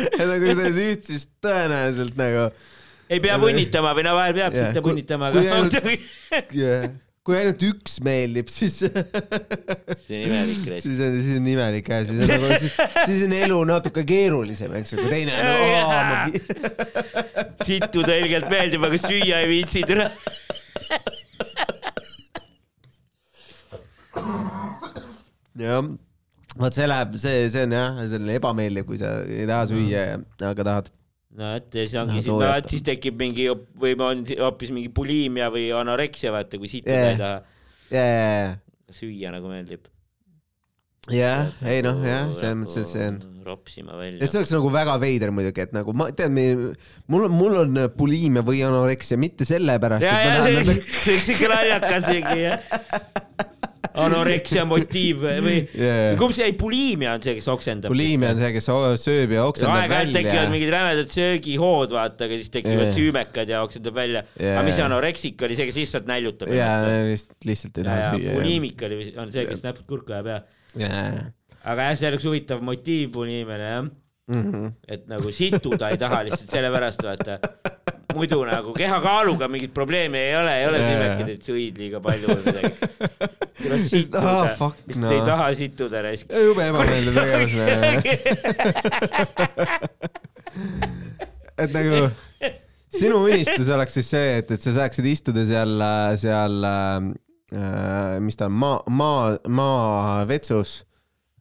et 0.00 0.26
nagu 0.28 0.54
teed 0.60 0.82
üht, 0.86 1.06
siis 1.08 1.24
tõenäoliselt 1.44 2.18
nagu 2.20 2.50
ei 3.10 3.18
pea 3.22 3.36
punnitama 3.42 3.92
või 3.96 4.04
no 4.06 4.16
vahel 4.18 4.34
peab 4.36 4.52
sitta 4.56 4.80
kui- 4.80 4.92
punnitama, 4.92 5.30
aga 5.30 5.38
ainult- 5.56 5.74
yeah. 6.60 6.90
kui 7.26 7.36
ainult 7.40 7.64
üks 7.66 7.98
meeldib, 8.06 8.48
siis 8.52 8.76
see 8.84 8.90
on 8.94 10.28
imelik 10.28 10.62
reis. 10.70 10.84
siis 10.86 11.00
on, 11.02 11.16
siis 11.18 11.40
on 11.40 11.48
imelik 11.50 11.90
jah, 11.90 12.04
siis 12.06 12.22
on 12.22 12.30
nagu, 12.30 12.46
siis, 13.08 13.24
on 13.26 13.34
elu 13.40 13.58
natuke 13.72 14.04
keerulisem, 14.08 14.76
eks 14.80 14.94
ju, 14.94 15.02
kui 15.02 15.10
teine 15.10 15.32
on 15.40 15.44
no,, 15.48 15.56
sittuda 17.66 18.20
ilgelt 18.22 18.48
meeldib, 18.52 18.86
aga 18.88 19.02
süüa 19.08 19.42
ei 19.42 19.50
viitsi, 19.56 19.82
tule. 19.88 20.06
jah, 25.60 25.84
vot 26.60 26.74
see 26.76 26.86
läheb, 26.88 27.14
see, 27.20 27.44
see 27.52 27.66
on 27.66 27.74
jah, 27.76 28.00
selline 28.10 28.38
ebameeldiv, 28.40 28.86
kui 28.88 28.98
sa 29.00 29.12
ei 29.26 29.46
taha 29.50 29.68
süüa 29.70 30.02
ja 30.10 30.16
aga 30.50 30.66
tahad. 30.70 30.90
no 31.40 31.52
et 31.58 31.74
ja 31.78 31.84
siis 31.86 31.96
ongi 32.00 32.16
No, 32.16 32.24
siis, 32.24 32.32
no 32.32 32.50
et 32.56 32.68
siis 32.72 32.82
tekib 32.86 33.20
mingi 33.20 33.46
või 33.80 33.94
on 34.02 34.24
hoopis 34.40 34.72
mingi 34.74 34.90
bulimia 34.94 35.50
või 35.54 35.68
anoreksia, 35.76 36.32
vaata, 36.34 36.58
kui 36.60 36.70
sittuda 36.72 36.98
Jah. 36.98 37.12
ei 37.12 37.20
taha 37.22 37.38
jah, 37.94 38.58
süüa 38.94 39.32
nagu 39.34 39.50
meeldib. 39.52 39.86
jah, 41.08 41.48
ei 41.64 41.80
noh, 41.86 42.02
jah, 42.04 42.28
selles 42.36 42.58
mõttes, 42.60 42.76
et 42.82 42.90
see 42.92 43.06
on. 43.08 43.20
ropsima 43.46 43.94
ja 43.94 44.02
välja. 44.02 44.28
see 44.28 44.42
oleks 44.42 44.52
nagu 44.52 44.72
väga 44.74 44.98
veider 45.00 45.32
muidugi, 45.34 45.64
et 45.64 45.72
nagu 45.76 45.94
ma 45.96 46.10
tean, 46.16 46.36
mul 47.08 47.26
on, 47.30 47.32
mul 47.34 47.56
on 47.62 47.80
bulimia 47.96 48.44
või 48.46 48.60
anoreksia, 48.66 49.16
mitte 49.20 49.48
sellepärast, 49.48 50.04
ja, 50.04 50.18
ja 50.26 50.44
see 50.44 50.60
oleks, 50.60 51.00
see 51.00 51.16
oleks 51.16 51.32
ikka 51.36 51.50
naljakas 51.54 52.10
mingi 52.12 52.44
jah. 52.44 52.60
anoreksia 54.00 54.62
motiiv 54.68 55.24
või 55.24 55.56
Jaa. 55.74 56.12
kumb 56.20 56.34
see, 56.36 56.46
ei 56.50 56.54
bulimia 56.58 57.14
on 57.16 57.24
see, 57.24 57.34
kes 57.38 57.48
oksendab. 57.50 57.90
bulimia 57.90 58.30
on 58.34 58.38
see, 58.38 58.52
kes 58.54 58.68
sööb 59.02 59.34
ja 59.34 59.46
oksendab 59.48 59.80
aeg-ajalt 59.80 60.14
tekivad 60.14 60.36
välja. 60.36 60.52
mingid 60.52 60.72
rämedad 60.74 61.10
söögihood, 61.14 61.96
vaata, 61.96 62.28
aga 62.28 62.38
siis 62.38 62.52
tekivad 62.54 62.86
Jaa. 62.86 62.94
süümekad 63.00 63.50
ja 63.50 63.64
oksendab 63.66 63.98
välja. 63.98 64.22
Jaa. 64.36 64.54
aga 64.60 64.64
mis 64.68 64.78
see 64.78 64.86
anoreksik 64.86 65.44
oli, 65.48 65.58
see, 65.58 65.68
kes 65.72 65.80
lihtsalt 65.82 66.08
näljutab 66.10 66.54
ja 66.54 66.70
ennast? 66.70 67.10
lihtsalt, 67.10 67.50
lihtsalt 67.50 67.82
ei 67.82 67.88
taha 67.88 68.14
süüa. 68.14 68.38
buliimik 68.38 68.86
oli, 68.86 69.02
on 69.16 69.34
see, 69.34 69.46
kes 69.50 69.66
näpud 69.66 69.88
kurku 69.90 70.14
ajab 70.16 70.32
ja. 70.36 70.40
jaa. 70.78 71.32
aga 71.64 71.82
jah, 71.90 71.96
see 71.98 72.08
oleks 72.12 72.24
huvitav 72.28 72.62
motiiv 72.64 73.10
buliimiale 73.16 73.66
jah, 73.74 73.84
Mhm. 74.30 74.66
et 74.86 75.08
nagu 75.10 75.32
situda 75.34 75.88
ei 75.90 75.98
taha 75.98 76.22
lihtsalt 76.28 76.50
sellepärast 76.54 77.02
vaata. 77.02 77.38
muidu 78.14 78.44
nagu 78.46 78.72
kehakaaluga 78.74 79.48
mingit 79.48 79.72
probleemi 79.74 80.18
ei 80.18 80.36
ole, 80.36 80.52
ei 80.60 80.66
ole 80.68 80.78
süümekad, 80.82 81.28
jaa. 81.28 81.34
et 81.34 81.42
sõid 81.46 81.78
liiga 81.78 82.00
palju 82.02 82.26
või 82.28 82.42
midagi. 82.46 82.70
situda 83.86 84.18
ah,, 84.18 84.72
no. 84.98 85.10
ei 85.14 85.20
taha 85.26 85.46
situda 85.54 86.02
raisk. 86.06 86.26
jube 86.46 86.62
ebameeldiv 86.70 87.14
tegevus. 87.14 87.54
et 91.62 91.70
nagu 91.74 92.10
sinu 92.90 93.22
unistus 93.26 93.68
oleks 93.74 93.98
siis 93.98 94.08
see, 94.14 94.38
et, 94.40 94.50
et 94.56 94.62
sa 94.62 94.70
saaksid 94.80 95.06
istuda 95.10 95.46
seal, 95.46 95.74
seal 96.18 96.54
mis 98.22 98.38
ta 98.38 98.46
on, 98.46 98.54
maa, 98.54 98.76
maa, 98.88 99.36
maavetsus 99.48 100.80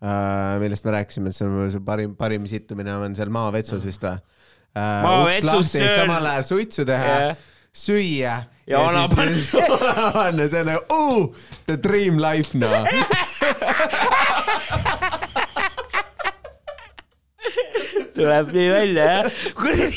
äh,, 0.01 0.57
millest 0.61 0.85
me 0.87 0.95
rääkisime, 0.97 1.29
et 1.29 1.37
see 1.37 1.47
on 1.47 1.69
see 1.73 1.83
parim, 1.85 2.15
parim 2.17 2.47
sittumine 2.49 2.95
on 2.97 3.17
seal 3.17 3.29
maavetsus 3.33 3.85
vist 3.85 4.05
või 4.07 4.15
äh,? 4.17 5.03
Maavetsus 5.05 5.73
söön- 5.75 5.95
samal 6.03 6.31
ajal 6.33 6.47
suitsu 6.49 6.87
teha 6.89 7.13
yeah. 7.13 7.45
süüa 7.73 8.37
Ja 8.69 8.79
ona 8.85 9.07
siis 9.07 9.47
ona 9.57 10.11
panna, 10.13 10.45
see 10.51 10.59
on 10.61 10.67
nagu 10.69 10.81
uh, 10.93 11.35
the 11.65 11.77
dream 11.77 12.19
life 12.21 12.53
noh. 12.57 12.85
tuleb 18.13 18.51
nii 18.53 18.69
välja 18.69 19.05
jah. 19.09 19.25
kuradi, 19.57 19.89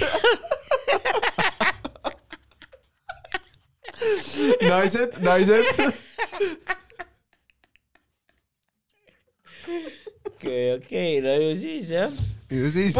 naised, 4.70 5.18
naised. 5.22 5.66
okei, 10.26 10.74
okei, 10.76 11.20
no 11.24 11.36
ju 11.42 11.52
siis 11.60 11.90
jah. 11.90 12.10
ju 12.50 12.70
siis. 12.70 12.96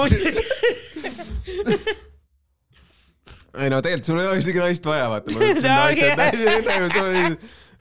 ei 3.59 3.70
no 3.70 3.80
tegelikult 3.82 4.07
sul 4.07 4.20
ei 4.20 4.30
ole 4.30 4.38
isegi 4.40 4.62
naist 4.62 4.86
vaja, 4.86 5.09
vaata. 5.12 5.34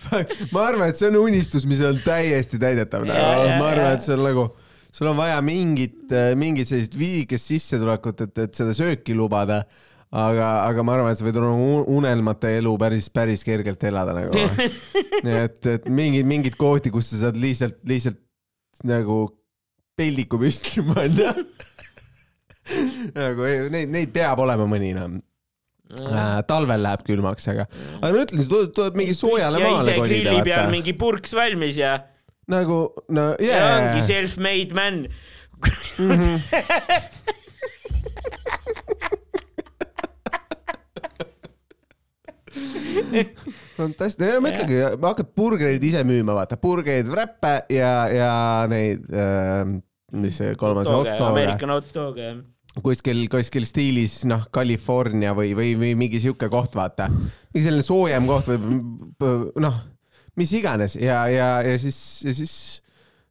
ma 0.53 0.65
arvan, 0.65 0.89
et 0.89 0.99
see 0.99 1.09
on 1.11 1.19
unistus, 1.21 1.67
mis 1.69 1.81
on 1.85 1.99
täiesti 2.03 2.59
täidetav. 2.61 3.05
Ja, 3.09 3.57
ma 3.59 3.69
arvan, 3.69 3.95
et 3.95 4.03
see 4.03 4.15
on 4.15 4.23
nagu, 4.25 4.47
sul 4.91 5.11
on 5.11 5.19
vaja 5.19 5.37
mingit, 5.45 6.11
mingit 6.39 6.69
sellist 6.71 6.97
viigikest 6.97 7.53
sissetulekut, 7.53 8.25
et, 8.27 8.43
et 8.47 8.57
seda 8.57 8.75
sööki 8.77 9.15
lubada. 9.17 9.61
aga, 10.11 10.47
aga 10.67 10.83
ma 10.85 10.95
arvan, 10.97 11.11
et 11.13 11.19
sa 11.19 11.25
võid 11.25 11.37
nagu 11.39 11.67
unelmate 11.95 12.57
elu 12.59 12.73
päris, 12.79 13.07
päris 13.13 13.43
kergelt 13.47 13.83
elada 13.87 14.15
nagu. 14.17 14.45
et, 15.43 15.65
et 15.65 15.89
mingid, 15.89 16.27
mingid 16.27 16.57
kohti, 16.59 16.91
kus 16.93 17.11
sa 17.13 17.25
saad 17.25 17.39
lihtsalt, 17.39 17.79
lihtsalt 17.87 18.19
nagu 18.87 19.23
peldiku 19.97 20.39
püsti 20.41 20.83
panna. 20.85 21.33
nagu 23.17 23.47
ei- 23.47 23.69
neid, 23.73 23.91
neid 23.91 24.13
peab 24.15 24.39
olema 24.43 24.67
mõni 24.69 24.93
noh. 24.95 25.17
talvel 26.47 26.83
läheb 26.85 27.01
külmaks, 27.07 27.47
aga, 27.51 27.65
aga 27.99 28.13
ma 28.13 28.21
ütlen, 28.23 28.43
sa 28.45 28.53
tuled, 28.53 28.71
tuled 28.75 28.99
mingi 28.99 29.15
soojale 29.17 29.59
ja 29.59 29.73
maale 29.73 29.97
kolida, 29.97 30.31
grilli 30.31 30.45
peal 30.47 30.71
mingi 30.71 30.93
purks 30.95 31.33
valmis 31.35 31.75
ja, 31.79 31.97
nagu, 32.51 32.85
no 33.11 33.31
ja 33.41 33.57
jaa 33.57 33.73
ongi, 33.79 34.05
self-made 34.07 34.77
man. 34.77 35.03
fantastiline, 43.79 44.39
mõtlegi, 44.43 44.79
hakkad 45.01 45.29
burgereid 45.37 45.83
ise 45.87 46.03
müüma, 46.07 46.35
vaata, 46.37 46.57
burgereid, 46.61 47.09
wrap'e 47.11 47.53
ja, 47.73 47.93
ja 48.11 48.31
neid 48.71 49.05
äh,, 49.15 49.61
mis 50.21 50.41
see 50.41 50.57
kolmas, 50.59 50.89
hot 50.91 51.13
dog'e 51.13 51.29
American 51.29 51.75
hot 51.75 51.93
dog 51.95 52.19
jah. 52.19 52.41
kuskil, 52.83 53.23
kuskil 53.31 53.67
stiilis 53.67 54.21
noh, 54.29 54.45
California 54.53 55.35
või, 55.37 55.55
või, 55.57 55.73
või 55.79 55.95
mingi 55.99 56.21
sihuke 56.23 56.51
koht, 56.51 56.75
vaata. 56.79 57.07
mingi 57.11 57.65
selline 57.67 57.87
soojem 57.87 58.29
koht 58.29 58.51
või 58.51 59.55
noh, 59.63 59.81
mis 60.39 60.53
iganes. 60.57 60.95
Ja, 60.99 61.25
ja, 61.31 61.53
ja 61.65 61.79
siis, 61.79 61.99
ja 62.25 62.35
siis, 62.35 62.55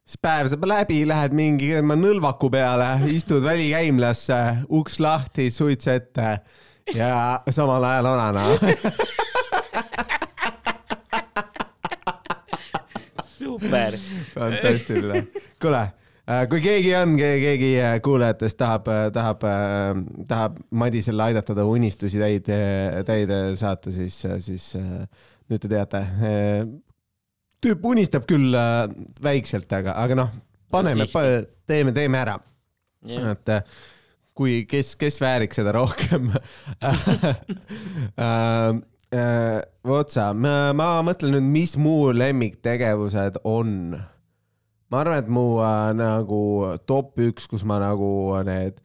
siis 0.05 0.21
päev 0.21 0.49
saab 0.51 0.65
läbi, 0.69 1.03
lähed 1.09 1.35
mingi 1.37 1.73
nõlvaku 1.81 2.51
peale, 2.53 2.93
istud 3.13 3.43
välikäimlasse, 3.45 4.41
uks 4.77 4.99
lahti, 5.03 5.49
suits 5.53 5.89
ette 5.91 6.35
ja 6.95 7.41
samal 7.49 7.83
ajal 7.83 8.05
onana. 8.05 8.45
super. 13.25 13.97
fantastiline. 14.33 15.27
kuule, 15.61 15.81
kui 16.49 16.61
keegi 16.63 16.93
on, 16.95 17.15
keegi 17.19 17.71
kuulajatest 18.03 18.57
tahab, 18.59 18.87
tahab, 19.13 19.43
tahab 20.27 20.61
Madisele 20.71 21.23
aidata 21.29 21.55
ta 21.57 21.65
unistusi 21.67 22.21
täide, 22.21 22.59
täide 23.07 23.41
saata, 23.59 23.91
siis, 23.95 24.21
siis 24.45 24.71
äh, 24.79 25.03
nüüd 25.51 25.61
te 25.63 25.71
teate. 25.71 26.05
tüüp 27.61 27.83
unistab 27.85 28.25
küll 28.29 28.55
äh, 28.57 28.85
väikselt, 29.23 29.71
aga, 29.73 29.97
aga 30.01 30.17
noh, 30.23 30.31
paneme 30.71 31.05
siiski., 31.05 31.49
teeme, 31.69 31.93
teeme 31.95 32.21
ära. 32.21 32.39
et 33.05 33.49
äh, 33.49 33.63
kui, 34.37 34.61
kes, 34.69 34.95
kes 34.99 35.19
vääriks 35.21 35.59
seda 35.59 35.73
rohkem 35.75 36.31
äh, 38.21 38.71
vot 39.87 40.13
sa, 40.13 40.31
ma, 40.33 40.91
mõtlen 41.05 41.35
nüüd, 41.35 41.49
mis 41.51 41.75
mu 41.79 42.11
lemmiktegevused 42.15 43.41
on. 43.47 43.97
ma 44.91 45.03
arvan, 45.03 45.19
et 45.23 45.29
mu 45.31 45.45
äh, 45.63 45.91
nagu 45.97 46.41
top 46.87 47.19
üks, 47.21 47.49
kus 47.51 47.67
ma 47.67 47.79
nagu 47.83 48.11
need 48.47 48.79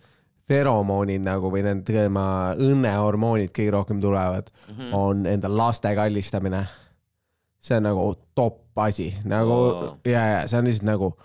feromoonid 0.46 1.24
nagu 1.26 1.50
või 1.50 1.64
need 1.66 1.82
tema 1.88 2.54
õnnehormoonid 2.62 3.50
kõige 3.54 3.72
rohkem 3.74 4.02
tulevad 4.02 4.50
mm, 4.50 4.74
-hmm. 4.74 4.92
on 4.94 5.26
enda 5.26 5.50
laste 5.50 5.94
kallistamine. 5.94 6.66
see 7.60 7.76
on 7.76 7.82
nagu 7.82 8.14
top 8.34 8.78
asi, 8.78 9.14
nagu 9.24 9.52
Oo. 9.52 9.96
ja, 10.04 10.22
ja 10.26 10.48
see 10.48 10.58
on 10.58 10.68
lihtsalt 10.68 10.86
nagu 10.86 11.16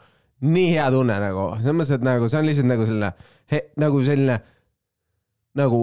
nii 0.42 0.72
hea 0.74 0.88
tunne 0.94 1.18
nagu, 1.22 1.52
selles 1.60 1.78
mõttes, 1.78 1.94
et 1.98 2.06
nagu 2.06 2.30
see 2.30 2.40
on 2.40 2.48
lihtsalt 2.50 2.70
nagu 2.72 2.88
selline, 2.90 3.12
nagu 3.82 4.02
selline 4.06 4.40
nagu 5.60 5.82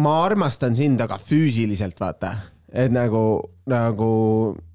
ma 0.00 0.16
armastan 0.24 0.74
sind, 0.76 1.00
aga 1.04 1.18
füüsiliselt 1.20 2.00
vaata, 2.00 2.32
et 2.72 2.92
nagu, 2.92 3.22
nagu 3.70 4.12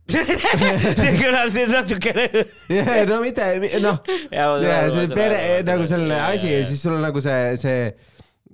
see 0.13 1.13
kõlas 1.17 1.55
nüüd 1.55 1.71
natukene. 1.73 2.25
yeah, 2.69 3.01
no 3.09 3.21
mitte, 3.23 3.47
noh, 3.81 4.01
see 4.05 5.07
pere 5.15 5.39
nagu 5.65 5.87
selline 5.89 6.19
asi 6.27 6.51
ja 6.53 6.65
siis 6.67 6.83
sul 6.85 6.99
on 6.99 7.07
nagu 7.07 7.23
see, 7.25 7.55
see 7.59 7.79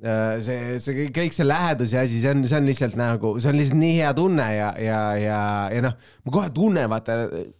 see, 0.01 0.77
see 0.81 1.07
kõik 1.13 1.35
see 1.35 1.45
läheduse 1.45 1.99
asi, 2.01 2.19
see 2.23 2.31
on, 2.33 2.41
see 2.49 2.57
on 2.57 2.65
lihtsalt 2.65 2.95
nagu, 2.97 3.33
see 3.41 3.51
on 3.51 3.57
lihtsalt 3.59 3.77
nii 3.77 3.97
hea 3.99 4.11
tunne 4.17 4.47
ja, 4.55 4.69
ja, 4.81 5.01
ja, 5.21 5.41
ja 5.69 5.83
noh, 5.85 5.97
ma 6.25 6.33
kohe 6.33 6.49
tunnen, 6.55 6.87
vaata 6.89 7.17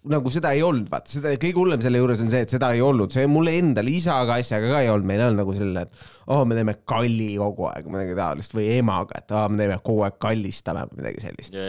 nagu 0.09 0.33
seda 0.33 0.53
ei 0.57 0.63
olnud, 0.65 0.87
vaata 0.89 1.13
seda 1.13 1.35
kõige 1.41 1.61
hullem 1.61 1.83
selle 1.85 2.01
juures 2.01 2.23
on 2.25 2.31
see, 2.33 2.41
et 2.47 2.55
seda 2.55 2.71
ei 2.73 2.81
olnud, 2.85 3.13
see 3.13 3.27
mulle 3.29 3.53
endale 3.59 3.93
isaga 3.93 4.39
asjaga 4.41 4.71
ka 4.73 4.79
ei 4.81 4.89
olnud, 4.93 5.09
meil 5.11 5.21
ei 5.21 5.27
olnud 5.29 5.43
nagu 5.43 5.53
selline, 5.57 5.83
et 5.85 6.31
oh, 6.33 6.41
me 6.49 6.57
teeme 6.57 6.75
kalli 6.89 7.29
kogu 7.41 7.67
aeg 7.69 7.91
midagi 7.93 8.17
taolist 8.17 8.57
või 8.57 8.71
emaga, 8.79 9.21
et 9.21 9.35
oh, 9.37 9.45
me 9.51 9.61
teeme 9.61 9.77
kogu 9.85 10.07
aeg 10.07 10.17
kallistame 10.25 10.87
või 10.89 11.03
midagi 11.03 11.25
sellist. 11.27 11.59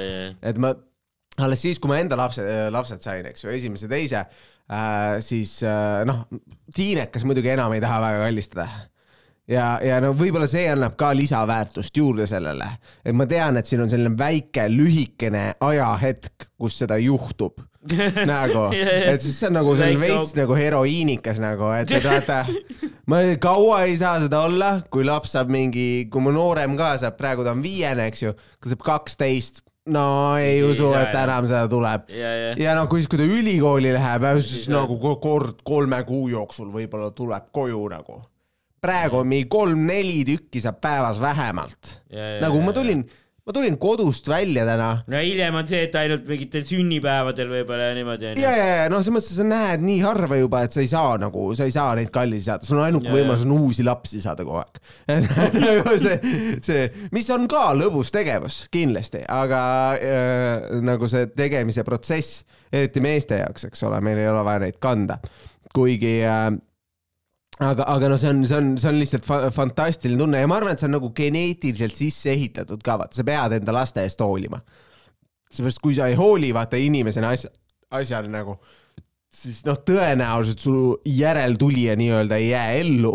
et 0.41 0.63
ma 0.63 0.73
alles 1.43 1.61
siis, 1.65 1.81
kui 1.81 1.93
ma 1.93 2.01
enda 2.01 2.17
lapsed, 2.17 2.49
lapsed 2.73 3.05
sain, 3.05 3.29
eks 3.29 3.45
ju, 3.45 3.53
esimese, 3.53 3.93
teise 3.93 4.23
äh,, 4.25 5.21
siis 5.25 5.59
äh, 5.65 6.01
noh, 6.09 6.25
tiinekas 6.73 7.29
muidugi 7.29 7.53
enam 7.53 7.77
ei 7.77 7.85
taha 7.85 8.01
väga 8.05 8.25
kallistada 8.25 8.71
ja, 9.53 9.67
ja 9.85 9.99
no 10.03 10.13
võib-olla 10.17 10.49
see 10.51 10.67
annab 10.73 10.97
ka 11.01 11.13
lisaväärtust 11.17 11.97
juurde 11.97 12.27
sellele, 12.31 12.69
et 13.05 13.17
ma 13.17 13.27
tean, 13.31 13.59
et 13.61 13.69
siin 13.69 13.85
on 13.85 13.91
selline 13.91 14.15
väike 14.19 14.69
lühikene 14.73 15.53
ajahetk, 15.61 16.49
kus 16.59 16.81
seda 16.83 16.99
juhtub. 17.03 17.61
Nagu, 18.31 18.69
et 18.79 19.19
siis 19.19 19.35
see 19.41 19.49
on 19.49 19.57
nagu 19.59 19.73
selline 19.75 19.99
veits 19.99 20.37
nagu 20.39 20.55
heroiinikas 20.55 21.41
nagu, 21.43 21.67
et, 21.75 21.91
et 21.91 22.05
vaata, 22.07 22.45
ma 23.11 23.19
kaua 23.43 23.81
ei 23.89 23.97
saa 23.99 24.21
seda 24.23 24.45
olla, 24.47 24.69
kui 24.87 25.03
laps 25.03 25.35
saab 25.35 25.51
mingi, 25.51 26.07
kui 26.07 26.23
mu 26.23 26.31
noorem 26.31 26.79
ka 26.79 26.93
saab, 27.03 27.19
praegu 27.19 27.43
ta 27.43 27.57
on 27.57 27.65
viiene, 27.65 28.07
eks 28.13 28.23
ju, 28.23 28.37
ta 28.39 28.71
saab 28.71 28.87
kaksteist 28.87 29.65
no 29.91 30.07
ei 30.39 30.63
usu, 30.63 30.93
et 30.95 31.11
enam 31.25 31.51
seda 31.51 31.67
tuleb. 31.67 32.07
ja, 32.15 32.31
ja. 32.39 32.57
ja 32.69 32.79
no 32.79 32.87
kui, 32.87 33.03
kui 33.11 33.19
ta 33.19 33.27
ülikooli 33.27 33.91
läheb, 33.99 34.29
siis 34.47 34.71
nagu 34.71 35.01
kord 35.19 35.67
kolme 35.67 36.05
kuu 36.07 36.29
jooksul 36.31 36.71
võib-olla 36.71 37.11
tuleb 37.19 37.51
koju 37.51 37.83
nagu 37.91 38.23
praegu 38.83 39.23
on 39.23 39.29
mingi 39.31 39.49
kolm-neli 39.51 40.23
tükki 40.27 40.63
saab 40.63 40.81
päevas 40.83 41.21
vähemalt. 41.23 41.99
nagu 42.43 42.63
ma 42.65 42.73
tulin, 42.75 43.05
ma 43.47 43.55
tulin 43.55 43.77
kodust 43.79 44.27
välja 44.29 44.65
täna. 44.67 44.89
no 45.07 45.21
hiljem 45.23 45.55
on 45.61 45.69
see, 45.71 45.85
et 45.87 45.95
ainult 46.01 46.25
mingitel 46.27 46.65
sünnipäevadel 46.67 47.53
võib-olla 47.53 47.93
ja 47.93 47.97
niimoodi. 47.99 48.33
ja, 48.43 48.55
ja, 48.59 48.65
ja 48.81 48.89
noh, 48.91 49.05
selles 49.05 49.15
mõttes 49.15 49.39
sa 49.39 49.47
näed 49.47 49.85
nii 49.87 50.01
harva 50.03 50.41
juba, 50.41 50.65
et 50.67 50.75
sa 50.75 50.83
ei 50.83 50.91
saa 50.91 51.13
nagu, 51.23 51.45
sa 51.59 51.69
ei 51.69 51.75
saa 51.75 51.93
neid 51.99 52.11
kallisi 52.15 52.49
saada, 52.49 52.67
sul 52.67 52.81
on 52.81 52.89
ainuke 52.89 53.15
võimalus 53.15 53.47
on 53.47 53.55
uusi 53.61 53.87
lapsi 53.87 54.23
saada 54.25 54.47
kogu 54.49 54.59
aeg 54.65 54.83
nagu 55.67 55.95
see, 56.03 56.35
see, 56.67 56.91
mis 57.15 57.31
on 57.35 57.47
ka 57.51 57.69
lõbus 57.79 58.11
tegevus 58.15 58.65
kindlasti, 58.75 59.23
aga 59.31 59.63
äh, 59.95 60.83
nagu 60.83 61.11
see 61.11 61.31
tegemise 61.39 61.87
protsess, 61.87 62.43
eriti 62.75 63.05
meeste 63.05 63.45
jaoks, 63.45 63.71
eks 63.71 63.87
ole, 63.87 64.03
meil 64.03 64.19
ei 64.25 64.31
ole 64.33 64.43
vaja 64.51 64.67
neid 64.67 64.83
kanda, 64.83 65.23
kuigi 65.71 66.19
äh, 66.27 66.51
aga, 67.61 67.85
aga 67.85 68.09
no 68.09 68.17
see 68.21 68.31
on, 68.33 68.45
see 68.49 68.57
on, 68.57 68.71
see 68.81 68.89
on 68.89 69.01
lihtsalt 69.01 69.27
fa 69.29 69.41
fantastiline 69.55 70.21
tunne 70.21 70.41
ja 70.41 70.49
ma 70.51 70.59
arvan, 70.61 70.77
et 70.77 70.83
see 70.83 70.89
on 70.89 70.97
nagu 70.97 71.11
geneetiliselt 71.17 71.99
sisse 71.99 72.33
ehitatud 72.33 72.85
ka, 72.85 72.97
vaata, 73.03 73.19
sa 73.19 73.27
pead 73.29 73.59
enda 73.59 73.75
laste 73.77 74.05
eest 74.05 74.23
hoolima. 74.25 74.63
seepärast, 75.53 75.83
kui 75.85 75.97
sa 75.99 76.09
ei 76.09 76.17
hooli, 76.17 76.53
vaata 76.57 76.81
inimesena 76.81 77.35
asja, 77.37 77.51
asjal 77.93 78.31
nagu, 78.33 78.57
siis 79.33 79.61
noh, 79.69 79.83
tõenäoliselt 79.85 80.65
su 80.65 80.77
järeltulija 81.05 81.97
nii-öelda 82.01 82.41
ei 82.41 82.49
jää 82.55 82.81
ellu 82.81 83.13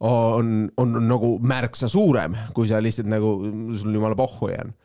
on, 0.00 0.68
on, 0.76 0.94
on 0.96 1.08
nagu 1.08 1.34
märksa 1.40 1.88
suurem, 1.88 2.36
kui 2.56 2.68
sa 2.68 2.80
lihtsalt 2.82 3.08
nagu, 3.08 3.32
sul 3.76 3.96
jumala 3.96 4.16
pohhu 4.18 4.50
ei 4.50 4.58
jäänud 4.58 4.76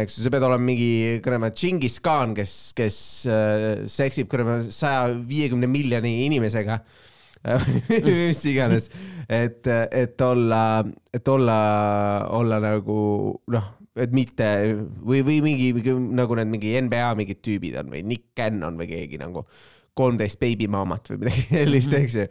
eks 0.00 0.20
sa 0.22 0.30
pead 0.30 0.44
olema 0.46 0.62
mingi 0.62 1.18
kuradi 1.22 1.50
Džingis 1.50 1.98
Khan, 2.02 2.34
kes, 2.36 2.52
kes 2.78 2.96
äh, 3.26 3.86
seksib 3.90 4.28
kuradi 4.30 4.70
saja 4.74 5.08
viiekümne 5.10 5.66
miljoni 5.70 6.12
inimesega 6.28 6.78
mis 8.04 8.44
iganes, 8.50 8.90
et, 9.28 9.66
et 9.66 10.20
olla, 10.20 10.62
et 11.14 11.28
olla, 11.28 11.58
olla 12.36 12.60
nagu 12.60 13.00
noh, 13.54 13.68
et 13.96 14.12
mitte 14.14 14.48
või, 15.00 15.22
või 15.24 15.40
mingi, 15.44 15.70
nagu 16.16 16.36
need 16.38 16.52
mingi 16.52 16.74
NBA 16.84 17.12
mingid 17.18 17.40
tüübid 17.44 17.78
on 17.80 17.92
või 17.94 18.04
Nick 18.06 18.34
Cannon 18.36 18.76
või 18.80 18.90
keegi 18.90 19.20
nagu 19.20 19.46
kolmteist 19.96 20.40
beebimaamat 20.40 21.14
või 21.14 21.22
midagi 21.24 21.46
sellist, 21.56 21.96
eks 21.96 22.18
ju. 22.20 22.26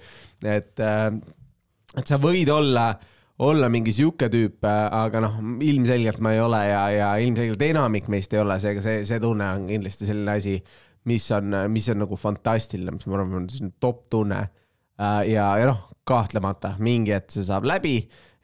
et, 0.46 0.84
et 0.84 2.12
sa 2.12 2.22
võid 2.22 2.52
olla 2.54 2.92
olla 3.40 3.70
mingi 3.72 3.94
sihuke 3.96 4.28
tüüp, 4.32 4.66
aga 4.68 5.22
noh, 5.24 5.40
ilmselgelt 5.64 6.20
ma 6.24 6.34
ei 6.36 6.42
ole 6.44 6.60
ja, 6.68 6.82
ja 6.92 7.10
ilmselgelt 7.24 7.62
enamik 7.70 8.10
meist 8.12 8.34
ei 8.36 8.42
ole, 8.44 8.58
seega 8.60 8.84
see, 8.84 9.04
see 9.08 9.20
tunne 9.24 9.48
on 9.56 9.68
kindlasti 9.70 10.10
selline 10.10 10.36
asi, 10.36 10.58
mis 11.08 11.28
on, 11.32 11.56
mis 11.72 11.88
on 11.94 12.04
nagu 12.04 12.20
fantastiline, 12.20 12.98
mis 12.98 13.08
ma 13.08 13.16
arvan, 13.16 13.48
on 13.48 13.72
top 13.80 14.10
tunne. 14.12 14.42
Äh, 14.44 14.69
ja, 15.00 15.46
ja 15.58 15.70
noh, 15.70 15.86
kahtlemata 16.04 16.76
mingi 16.80 17.14
hetk 17.16 17.32
see 17.32 17.46
saab 17.48 17.68
läbi 17.70 17.96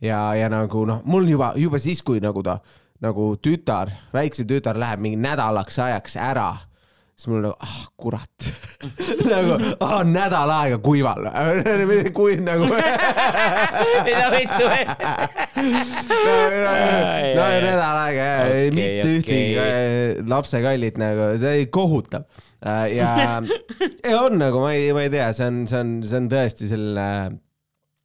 ja, 0.02 0.34
ja 0.38 0.50
nagu 0.52 0.86
noh, 0.88 1.02
mul 1.06 1.28
juba, 1.30 1.54
juba 1.60 1.80
siis, 1.82 2.04
kui 2.06 2.22
nagu 2.24 2.44
ta 2.46 2.60
nagu 3.04 3.34
tütar, 3.44 3.92
väiksem 4.16 4.48
tütar 4.48 4.80
läheb 4.80 5.02
mingi 5.04 5.20
nädalaks 5.20 5.80
ajaks 5.84 6.16
ära 6.22 6.54
siis 7.16 7.30
mul 7.32 7.46
nagu, 7.46 7.56
ah 7.64 7.84
kurat. 8.00 8.48
Nagu 9.32 9.56
ah, 9.82 10.02
nädal 10.06 10.52
aega 10.52 10.78
kuival 10.84 11.24
kui 12.18 12.36
nagu. 12.44 12.68
Mida 14.06 14.26
vittu 14.34 14.68
no, 16.28 17.46
nädal 17.64 18.02
aega 18.04 18.28
okay, 18.44 18.68
mitte 18.76 19.00
okay. 19.00 19.16
ühtegi 19.16 19.56
äh, 19.64 20.20
lapsekallit 20.28 21.00
nagu, 21.02 21.32
see 21.42 21.66
kohutav. 21.72 22.28
Äh, 22.66 22.98
ja, 22.98 23.40
ja 24.04 24.20
on 24.20 24.38
nagu, 24.42 24.60
ma 24.66 24.76
ei, 24.76 24.92
ma 24.96 25.08
ei 25.08 25.14
tea, 25.14 25.32
see 25.38 25.48
on, 25.48 25.64
see 25.72 25.82
on, 25.82 25.98
see 26.06 26.20
on 26.20 26.30
tõesti 26.36 26.70
selline, 26.70 27.10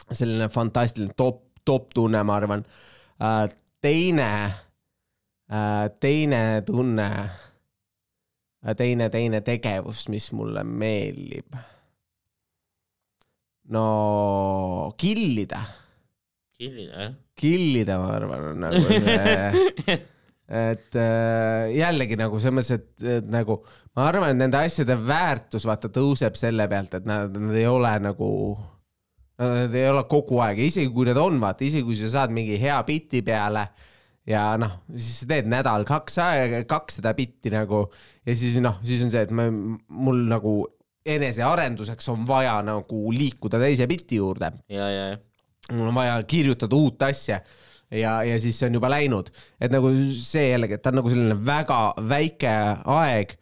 selline 0.06 0.50
fantastiline 0.54 1.18
top, 1.18 1.42
top 1.66 1.90
tunne, 1.98 2.22
ma 2.24 2.38
arvan. 2.38 2.64
Äh, 3.20 3.44
teine, 3.82 4.32
teine 5.98 6.42
tunne 6.62 7.06
teine, 8.76 9.08
teine 9.12 9.40
tegevus, 9.44 10.06
mis 10.12 10.30
mulle 10.36 10.64
meeldib. 10.64 11.58
no 13.70 14.94
killida. 14.98 15.60
killida, 16.58 17.02
jah? 17.02 17.12
killida, 17.40 17.98
ma 17.98 18.14
arvan, 18.18 18.48
on 18.52 18.64
nagu 18.66 18.80
see 18.84 20.00
et 20.50 20.96
äh, 20.98 21.70
jällegi 21.76 22.18
nagu 22.18 22.40
selles 22.42 22.72
mõttes, 22.72 23.04
et, 23.06 23.28
nagu 23.30 23.60
ma 23.94 24.08
arvan, 24.10 24.32
et 24.32 24.40
nende 24.40 24.58
asjade 24.58 24.96
väärtus 24.98 25.66
vaata 25.68 25.88
tõuseb 25.94 26.36
selle 26.38 26.66
pealt, 26.70 26.96
et 26.98 27.06
nad, 27.08 27.30
nad 27.30 27.56
ei 27.56 27.68
ole 27.70 27.92
nagu, 28.02 28.30
nad 29.40 29.78
ei 29.78 29.86
ole 29.88 30.02
kogu 30.10 30.42
aeg 30.42 30.58
ja 30.60 30.66
isegi 30.72 30.90
kui 30.94 31.06
nad 31.08 31.20
on, 31.22 31.38
vaata 31.42 31.64
isegi 31.64 31.86
kui 31.86 31.98
sa 32.00 32.10
saad 32.18 32.34
mingi 32.34 32.58
hea 32.60 32.80
biti 32.86 33.22
peale 33.26 33.68
ja 34.28 34.42
noh, 34.60 34.80
siis 34.96 35.22
sa 35.22 35.30
teed 35.30 35.48
nädal, 35.50 35.86
kaks 35.88 36.18
aega, 36.22 36.60
kaks 36.68 37.00
seda 37.00 37.14
bitti 37.16 37.52
nagu 37.52 37.86
ja 38.26 38.36
siis 38.36 38.58
noh, 38.62 38.78
siis 38.86 39.02
on 39.06 39.12
see, 39.12 39.24
et 39.26 39.32
ma, 39.34 39.48
mul 39.48 40.26
nagu 40.30 40.54
enesearenduseks 41.10 42.10
on 42.12 42.26
vaja 42.28 42.58
nagu 42.64 43.00
liikuda 43.14 43.60
teise 43.62 43.88
bitti 43.90 44.20
juurde. 44.20 44.52
ja, 44.68 44.90
ja, 44.92 45.08
ja. 45.14 45.72
mul 45.72 45.88
on 45.88 45.96
vaja 45.96 46.20
kirjutada 46.28 46.76
uut 46.76 47.02
asja 47.08 47.40
ja, 47.90 48.20
ja 48.26 48.36
siis 48.42 48.58
see 48.58 48.68
on 48.70 48.78
juba 48.78 48.92
läinud, 48.92 49.32
et 49.60 49.72
nagu 49.72 49.90
see 50.14 50.50
jällegi, 50.52 50.76
et 50.76 50.84
ta 50.84 50.92
on 50.92 51.00
nagu 51.00 51.12
selline 51.12 51.36
väga 51.46 51.80
väike 52.12 52.54
aeg 53.00 53.34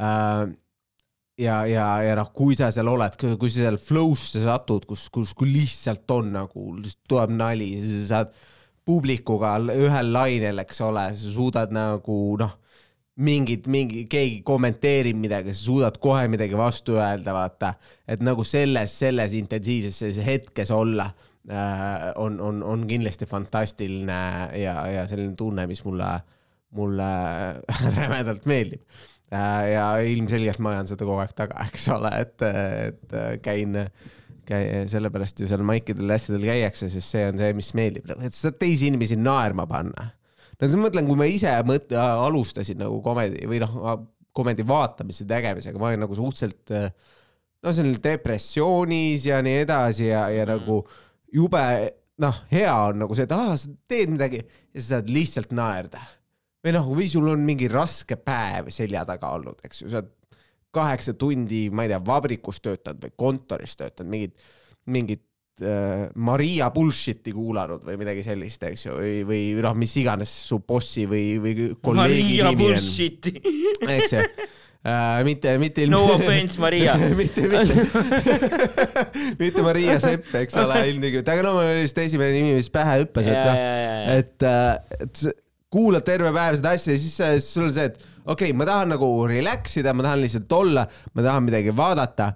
äh, 0.00 0.46
ja, 1.40 1.58
ja, 1.68 1.88
ja 2.04 2.14
noh, 2.18 2.30
kui 2.36 2.56
sa 2.58 2.70
seal 2.74 2.90
oled, 2.90 3.16
kui 3.18 3.50
sa 3.50 3.66
seal 3.66 3.80
flow'sse 3.80 4.44
satud, 4.44 4.86
kus, 4.88 5.08
kus, 5.12 5.34
kui 5.36 5.50
lihtsalt 5.52 6.10
on 6.14 6.32
nagu, 6.38 6.70
tuleb 7.10 7.34
nali, 7.36 7.72
sa 7.82 8.06
saad 8.14 8.34
publikuga 8.90 9.54
ühel 9.74 10.12
lainel, 10.14 10.64
eks 10.64 10.82
ole, 10.86 11.06
sa 11.14 11.32
suudad 11.34 11.72
nagu 11.74 12.18
noh, 12.40 12.56
mingid, 13.20 13.66
mingi, 13.70 14.04
keegi 14.10 14.40
kommenteerib 14.46 15.18
midagi, 15.20 15.54
sa 15.54 15.66
suudad 15.66 15.98
kohe 16.02 16.26
midagi 16.32 16.58
vastu 16.58 16.98
öelda, 16.98 17.34
vaata. 17.36 17.74
et 18.08 18.22
nagu 18.24 18.44
selles, 18.46 18.94
selles 19.02 19.34
intensiivses 19.36 20.20
hetkes 20.24 20.72
olla 20.74 21.10
äh, 21.50 22.10
on, 22.16 22.40
on, 22.40 22.62
on 22.62 22.86
kindlasti 22.88 23.28
fantastiline 23.30 24.20
ja, 24.60 24.76
ja 24.88 25.06
selline 25.10 25.36
tunne, 25.38 25.66
mis 25.70 25.84
mulle, 25.84 26.14
mulle 26.76 27.10
rämedalt 27.98 28.48
meeldib 28.50 28.82
äh,. 29.32 29.66
ja 29.74 29.90
ilmselgelt 30.06 30.62
ma 30.62 30.76
ajan 30.76 30.94
seda 30.94 31.04
kogu 31.04 31.20
aeg 31.22 31.36
taga, 31.36 31.66
eks 31.68 31.90
ole, 31.96 32.14
et, 32.24 32.48
et 32.48 33.20
käin 33.44 33.84
käi-, 34.50 34.86
sellepärast 34.90 35.42
ju 35.42 35.50
seal 35.50 35.64
maikidel 35.66 36.10
ja 36.12 36.18
asjadel 36.20 36.46
käiakse, 36.50 36.90
sest 36.92 37.16
see 37.16 37.26
on 37.30 37.38
see, 37.40 37.52
mis 37.56 37.70
meeldib, 37.78 38.10
et 38.16 38.34
sa 38.34 38.48
saad 38.48 38.58
teisi 38.60 38.90
inimesi 38.90 39.18
naerma 39.20 39.66
panna. 39.70 40.10
no 40.56 40.66
siis 40.66 40.76
ma 40.76 40.88
mõtlen, 40.88 41.08
kui 41.08 41.20
ma 41.20 41.28
ise 41.30 41.54
mõt-, 41.68 41.94
alustasin 41.96 42.82
nagu 42.82 43.00
komedi 43.04 43.46
või 43.50 43.62
noh, 43.62 43.78
komedi 44.36 44.66
vaatamise, 44.66 45.26
tegemisega, 45.28 45.80
ma 45.80 45.90
olin 45.90 46.04
nagu 46.04 46.18
suhteliselt 46.18 46.74
no 47.60 47.72
selline 47.74 48.00
depressioonis 48.02 49.26
ja 49.28 49.40
nii 49.44 49.64
edasi 49.64 50.08
ja, 50.08 50.26
ja 50.32 50.44
mm. 50.46 50.52
nagu 50.54 50.78
jube 51.34 51.64
noh, 52.20 52.40
hea 52.52 52.72
on 52.90 53.02
nagu 53.04 53.16
see, 53.16 53.26
et 53.28 53.34
aa, 53.36 53.56
sa 53.58 53.72
teed 53.90 54.14
midagi 54.14 54.40
ja 54.42 54.80
sa 54.80 54.86
saad 54.96 55.12
lihtsalt 55.12 55.54
naerda. 55.56 56.00
või 56.64 56.74
noh, 56.76 56.88
või 56.92 57.08
sul 57.08 57.28
on 57.32 57.44
mingi 57.44 57.70
raske 57.72 58.18
päev 58.20 58.68
selja 58.74 59.06
taga 59.08 59.32
olnud, 59.36 59.62
eks 59.64 59.84
ju, 59.84 59.92
sa 59.92 60.02
oled 60.02 60.16
kaheksa 60.74 61.14
tundi, 61.18 61.66
ma 61.74 61.86
ei 61.86 61.92
tea, 61.92 62.00
vabrikus 62.06 62.60
töötanud 62.62 63.02
või 63.06 63.16
kontoris 63.18 63.76
töötanud, 63.78 64.10
mingid, 64.12 64.34
mingid 64.90 65.22
äh, 65.66 66.06
Maria 66.14 66.70
bullshit'i 66.74 67.34
kuulanud 67.34 67.84
või 67.86 67.98
midagi 68.00 68.24
sellist, 68.26 68.64
eks 68.68 68.86
ju, 68.86 68.96
või, 68.98 69.20
või 69.28 69.44
noh, 69.66 69.76
mis 69.78 69.94
iganes 70.00 70.32
su 70.48 70.60
bossi 70.66 71.06
või, 71.10 71.26
või 71.42 71.70
kolleegi 71.82 72.40
Maria 72.40 72.50
nimi 72.54 72.72
on, 72.74 73.94
eks 73.98 74.16
ju. 74.16 74.26
Äh,. 74.80 75.18
mitte, 75.24 75.58
mitte 75.60 75.84
No 75.92 76.06
offense, 76.14 76.56
Maria. 76.60 76.94
mitte, 77.20 77.42
mitte, 77.52 77.84
mitte 79.42 79.64
Maria 79.66 79.98
Sepp, 80.00 80.30
eks 80.40 80.56
ole, 80.56 80.78
ilmtingimata, 80.94 81.34
aga 81.34 81.44
no 81.44 81.52
mul 81.58 81.66
oli 81.66 81.82
lihtsalt 81.82 82.06
esimene 82.06 82.32
nimi, 82.38 82.54
mis 82.56 82.70
pähe 82.72 83.02
hüppas, 83.02 83.28
et 83.28 83.42
noh, 83.44 83.60
et, 84.16 84.46
et 85.04 85.20
sa 85.20 85.34
kuulad 85.70 86.06
terve 86.06 86.32
päev 86.34 86.56
seda 86.58 86.72
asja 86.78 86.94
ja 86.96 87.02
siis, 87.02 87.18
siis 87.20 87.50
sul 87.52 87.68
on 87.68 87.74
see, 87.76 87.90
et 87.92 88.00
okei 88.24 88.50
okay,, 88.50 88.56
ma 88.56 88.68
tahan 88.68 88.94
nagu 88.96 89.10
relax 89.30 89.80
ida, 89.80 89.94
ma 89.96 90.06
tahan 90.06 90.22
lihtsalt 90.24 90.52
olla, 90.52 90.86
ma 91.14 91.26
tahan 91.26 91.48
midagi 91.48 91.74
vaadata 91.76 92.32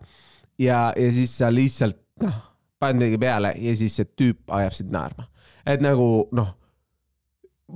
ja, 0.58 0.88
ja 0.96 1.12
siis 1.12 1.38
sa 1.38 1.52
lihtsalt 1.52 2.00
noh, 2.22 2.42
paned 2.80 3.02
midagi 3.02 3.20
peale 3.20 3.54
ja 3.60 3.76
siis 3.78 3.96
see 4.00 4.10
tüüp 4.18 4.52
ajab 4.58 4.76
sind 4.76 4.92
naerma. 4.94 5.28
et 5.66 5.82
nagu 5.82 6.28
noh, 6.36 6.52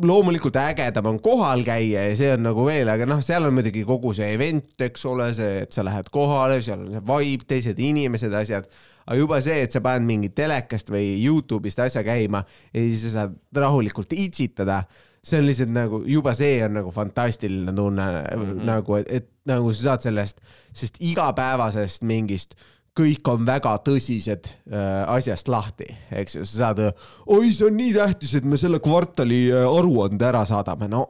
loomulikult 0.04 0.56
ägedam 0.61 1.06
on 1.11 1.18
kohal 1.24 1.64
käia 1.64 2.04
ja 2.11 2.16
see 2.16 2.28
on 2.34 2.44
nagu 2.44 2.66
veel, 2.66 2.90
aga 2.92 3.06
noh, 3.09 3.22
seal 3.24 3.48
on 3.48 3.56
muidugi 3.56 3.84
kogu 3.88 4.12
see 4.16 4.28
event, 4.34 4.74
eks 4.84 5.04
ole, 5.09 5.30
see, 5.36 5.62
et 5.64 5.74
sa 5.74 5.84
lähed 5.86 6.11
kohale, 6.14 6.61
seal 6.64 6.84
on 6.84 6.92
see 6.92 7.04
vibe, 7.09 7.48
teised 7.48 7.80
inimesed, 7.82 8.34
asjad. 8.36 8.68
aga 9.06 9.16
juba 9.18 9.40
see, 9.44 9.62
et 9.64 9.74
sa 9.74 9.80
paned 9.84 10.06
mingit 10.06 10.36
telekast 10.36 10.92
või 10.92 11.16
Youtube'ist 11.22 11.80
asja 11.86 12.04
käima 12.06 12.44
ja 12.44 12.82
siis 12.82 13.06
sa 13.06 13.14
saad 13.22 13.62
rahulikult 13.64 14.12
itsitada, 14.12 14.82
see 15.24 15.38
on 15.40 15.46
lihtsalt 15.46 15.70
nagu 15.74 16.02
juba 16.06 16.34
see 16.34 16.62
on 16.64 16.76
nagu 16.78 16.90
fantastiline 16.94 17.74
tunne 17.74 18.06
mm, 18.06 18.42
-hmm. 18.42 18.64
nagu, 18.66 18.96
et, 18.96 19.06
et 19.10 19.30
nagu 19.46 19.72
sa 19.72 19.82
saad 19.82 20.08
sellest, 20.08 20.40
sest 20.72 21.00
igapäevasest 21.00 22.02
mingist 22.02 22.54
kõik 22.98 23.28
on 23.30 23.46
väga 23.46 23.76
tõsised 23.86 24.48
äh, 24.48 25.04
asjast 25.06 25.48
lahti, 25.48 25.86
eks 26.10 26.34
ju, 26.34 26.44
sa 26.44 26.58
saad, 26.58 26.80
oi, 27.26 27.52
see 27.52 27.68
on 27.68 27.76
nii 27.78 27.92
tähtis, 27.94 28.34
et 28.34 28.44
me 28.44 28.58
selle 28.58 28.80
kvartali 28.82 29.44
äh, 29.52 29.66
aruande 29.66 30.26
ära 30.26 30.44
saadame, 30.48 30.88
no 30.90 31.06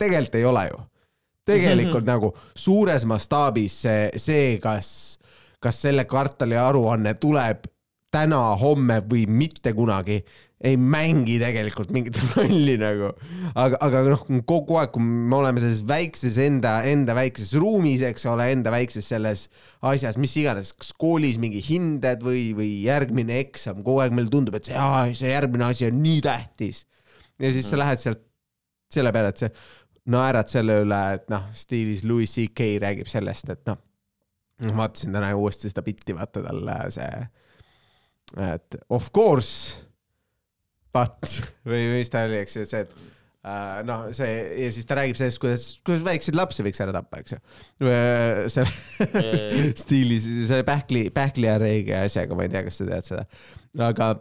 tegelikult 0.00 0.34
ei 0.34 0.44
ole 0.44 0.64
ju. 0.68 0.80
tegelikult 1.44 2.04
mm 2.04 2.08
-hmm. 2.08 2.12
nagu 2.12 2.34
suures 2.54 3.04
mastaabis 3.04 3.82
see, 3.82 4.10
see, 4.16 4.58
kas, 4.58 5.18
kas 5.60 5.82
selle 5.82 6.04
kvartali 6.04 6.56
aruanne 6.56 7.14
tuleb 7.14 7.64
täna, 8.10 8.56
homme 8.56 9.00
või 9.10 9.26
mitte 9.26 9.72
kunagi, 9.72 10.24
ei 10.60 10.76
mängi 10.76 11.38
tegelikult 11.40 11.88
mingit 11.94 12.18
rolli 12.36 12.74
nagu. 12.80 13.14
aga, 13.54 13.78
aga 13.80 14.02
noh, 14.10 14.24
kogu 14.48 14.76
aeg, 14.80 14.92
kui 14.92 15.04
me 15.04 15.38
oleme 15.38 15.62
selles 15.62 15.80
väikses 15.88 16.36
enda, 16.42 16.74
enda 16.88 17.16
väikses 17.16 17.54
ruumis, 17.56 18.04
eks 18.04 18.26
ole, 18.28 18.50
enda 18.52 18.72
väikses 18.74 19.08
selles 19.08 19.46
asjas, 19.88 20.20
mis 20.20 20.36
iganes, 20.42 20.74
kas 20.76 20.92
koolis 21.00 21.40
mingi 21.40 21.64
hinded 21.64 22.24
või, 22.26 22.50
või 22.56 22.70
järgmine 22.84 23.40
eksam, 23.46 23.80
kogu 23.86 24.04
aeg 24.04 24.16
meile 24.16 24.32
tundub, 24.32 24.60
et 24.60 24.68
see, 24.68 24.86
see 25.22 25.32
järgmine 25.32 25.70
asi 25.70 25.88
on 25.88 26.00
nii 26.04 26.20
tähtis. 26.28 26.84
ja 27.40 27.52
siis 27.56 27.72
sa 27.72 27.80
lähed 27.80 28.04
sealt 28.04 28.24
selle 28.92 29.14
peale, 29.16 29.32
et 29.32 29.40
sa 29.40 29.52
naerad 30.12 30.52
selle 30.52 30.80
üle, 30.84 31.02
et 31.16 31.28
noh, 31.32 31.48
stiilis 31.56 32.04
Louis 32.04 32.28
CK 32.28 32.74
räägib 32.84 33.08
sellest, 33.08 33.48
et 33.48 33.64
noh, 33.70 33.80
ma 34.68 34.82
vaatasin 34.84 35.14
täna 35.16 35.32
uuesti 35.40 35.72
seda 35.72 35.80
bitti, 35.86 36.12
vaata 36.12 36.44
talle 36.44 36.82
see, 36.92 37.28
et 38.44 38.82
of 38.92 39.08
course 39.16 39.88
but 40.96 41.40
või 41.68 41.86
mis 41.94 42.12
ta 42.12 42.26
oli, 42.28 42.40
eks 42.44 42.58
ju, 42.58 42.66
see, 42.68 42.84
et 42.84 42.94
äh, 43.46 43.80
noh, 43.88 44.06
see 44.16 44.30
ja 44.64 44.70
siis 44.74 44.88
ta 44.88 44.98
räägib 44.98 45.18
sellest, 45.18 45.40
kuidas, 45.42 45.66
kuidas 45.86 46.04
väikseid 46.06 46.38
lapsi 46.38 46.66
võiks 46.66 46.82
ära 46.84 46.94
tappa, 46.96 47.22
eks 47.22 47.36
ju. 47.36 47.42
selle 48.54 49.72
stiilis, 49.84 50.28
selle 50.50 50.66
pähkli, 50.68 51.08
pähkliareegi 51.14 51.96
asjaga, 52.02 52.38
ma 52.38 52.46
ei 52.46 52.54
tea, 52.54 52.64
kas 52.68 52.80
sa 52.82 52.88
tead 52.90 53.10
seda, 53.10 53.26
aga, 53.90 54.12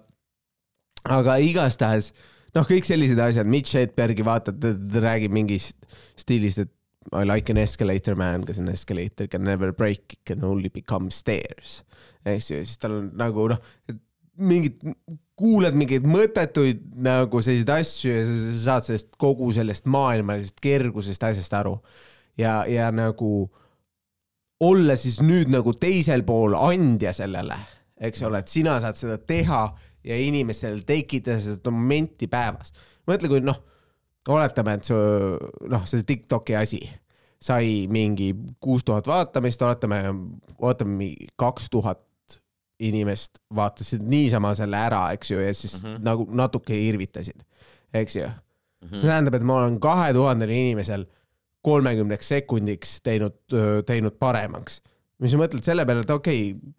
aga 1.20 1.39
igastahes 1.45 2.13
noh, 2.55 2.65
kõik 2.65 2.88
sellised 2.88 3.20
asjad, 3.22 3.49
Mitch 3.49 3.78
Hedbergi 3.78 4.26
vaatad, 4.26 4.59
ta 4.61 5.05
räägib 5.05 5.34
mingist 5.36 5.78
stiilist, 6.20 6.65
et 6.65 6.76
I 7.15 7.24
like 7.24 7.49
an 7.49 7.57
escalator 7.57 8.15
man, 8.15 8.41
because 8.41 8.59
an 8.59 8.70
escalator 8.70 9.26
can 9.26 9.43
never 9.43 9.72
break, 9.72 10.13
it 10.13 10.20
can 10.26 10.43
only 10.43 10.70
become 10.70 11.09
stairs. 11.09 11.84
eks 12.28 12.49
ju, 12.51 12.59
siis 12.67 12.78
tal 12.78 12.97
on 12.97 13.05
nagu 13.17 13.47
noh, 13.49 13.61
mingid, 14.39 14.81
kuulad 15.39 15.77
mingeid 15.77 16.05
mõttetuid 16.07 16.83
nagu 17.05 17.41
selliseid 17.43 17.71
asju 17.77 18.11
ja 18.11 18.25
sa 18.27 18.35
sa 18.35 18.59
saad 18.65 18.87
sellest 18.89 19.11
kogu 19.21 19.51
sellest 19.55 19.87
maailmalisest 19.89 20.59
kergusest 20.63 21.23
asjast 21.23 21.55
aru. 21.59 21.77
ja, 22.37 22.63
ja 22.67 22.91
nagu 22.91 23.49
olla 24.59 24.95
siis 24.99 25.19
nüüd 25.23 25.51
nagu 25.51 25.73
teisel 25.79 26.25
pool 26.27 26.55
andja 26.57 27.13
sellele, 27.15 27.55
eks 27.99 28.23
ole, 28.27 28.41
et 28.43 28.51
sina 28.51 28.79
saad 28.83 28.99
seda 28.99 29.17
teha 29.17 29.63
ja 30.03 30.17
inimestel 30.19 30.81
tekitada 30.87 31.39
seda 31.39 31.71
momenti 31.71 32.27
päevas. 32.27 32.73
mõtle, 33.07 33.31
kui 33.31 33.43
noh, 33.43 33.59
oletame, 34.29 34.75
et 34.77 34.89
su 34.89 34.97
noh, 35.71 35.85
see 35.87 36.03
Tiktoki 36.07 36.55
asi 36.55 36.81
sai 37.39 37.87
mingi 37.91 38.33
kuus 38.59 38.83
tuhat 38.83 39.07
vaatamist, 39.07 39.61
oletame, 39.63 40.01
ootame 40.59 41.13
kaks 41.39 41.69
tuhat 41.71 42.03
inimest 42.80 43.39
vaatasid 43.55 44.03
niisama 44.07 44.53
selle 44.57 44.80
ära, 44.80 45.09
eks 45.15 45.32
ju, 45.32 45.39
ja 45.43 45.53
siis 45.53 45.82
mm 45.84 45.89
-hmm. 45.89 46.03
nagu 46.05 46.27
natuke 46.32 46.77
irvitasid, 46.88 47.43
eks 47.93 48.15
ju 48.15 48.25
mm. 48.25 48.88
-hmm. 48.88 48.99
see 48.99 49.09
tähendab, 49.09 49.34
et 49.34 49.43
ma 49.43 49.57
olen 49.63 49.80
kahe 49.80 50.13
tuhandel 50.13 50.49
inimesel 50.49 51.05
kolmekümneks 51.61 52.27
sekundiks 52.27 53.01
teinud, 53.01 53.36
teinud 53.86 54.15
paremaks. 54.19 54.82
mis 55.19 55.32
sa 55.32 55.38
mõtled 55.38 55.63
selle 55.63 55.86
peale, 55.86 56.01
et 56.01 56.09
okei 56.09 56.51
okay,, 56.53 56.73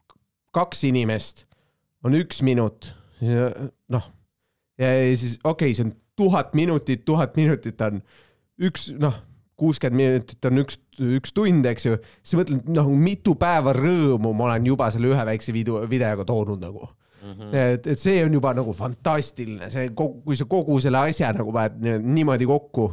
kaks 0.57 0.84
inimest 0.84 1.44
on 2.05 2.14
üks 2.16 2.40
minut, 2.42 2.94
noh, 3.88 4.12
ja, 4.78 4.88
ja 4.88 5.16
siis 5.16 5.38
okei 5.44 5.70
okay,, 5.70 5.74
see 5.74 5.84
on 5.84 5.92
tuhat 6.16 6.55
minutit, 6.55 7.05
tuhat 7.05 7.36
minutit 7.36 7.80
on 7.80 8.01
üks, 8.61 8.88
noh, 8.98 9.20
kuuskümmend 9.61 10.00
minutit 10.00 10.48
on 10.48 10.62
üks, 10.62 10.80
üks 11.20 11.34
tund, 11.36 11.66
eks 11.70 11.86
ju, 11.86 11.98
siis 12.22 12.38
mõtled, 12.40 12.70
noh, 12.72 12.88
mitu 12.96 13.36
päeva 13.40 13.74
rõõmu 13.76 14.32
ma 14.36 14.50
olen 14.50 14.72
juba 14.72 14.90
selle 14.94 15.12
ühe 15.12 15.26
väikse 15.32 15.54
video, 15.56 15.82
videoga 15.90 16.26
toonud 16.28 16.62
nagu 16.64 16.86
mm. 16.86 17.32
-hmm. 17.32 17.54
et, 17.54 17.86
et 17.86 17.98
see 17.98 18.24
on 18.24 18.34
juba 18.34 18.52
nagu 18.56 18.74
fantastiline, 18.76 19.70
see 19.72 19.90
kogu, 19.96 20.22
kui 20.26 20.38
sa 20.38 20.46
kogu 20.50 20.78
selle 20.82 21.02
asja 21.11 21.32
nagu 21.36 21.52
paned 21.54 22.02
niimoodi 22.04 22.48
kokku 22.48 22.90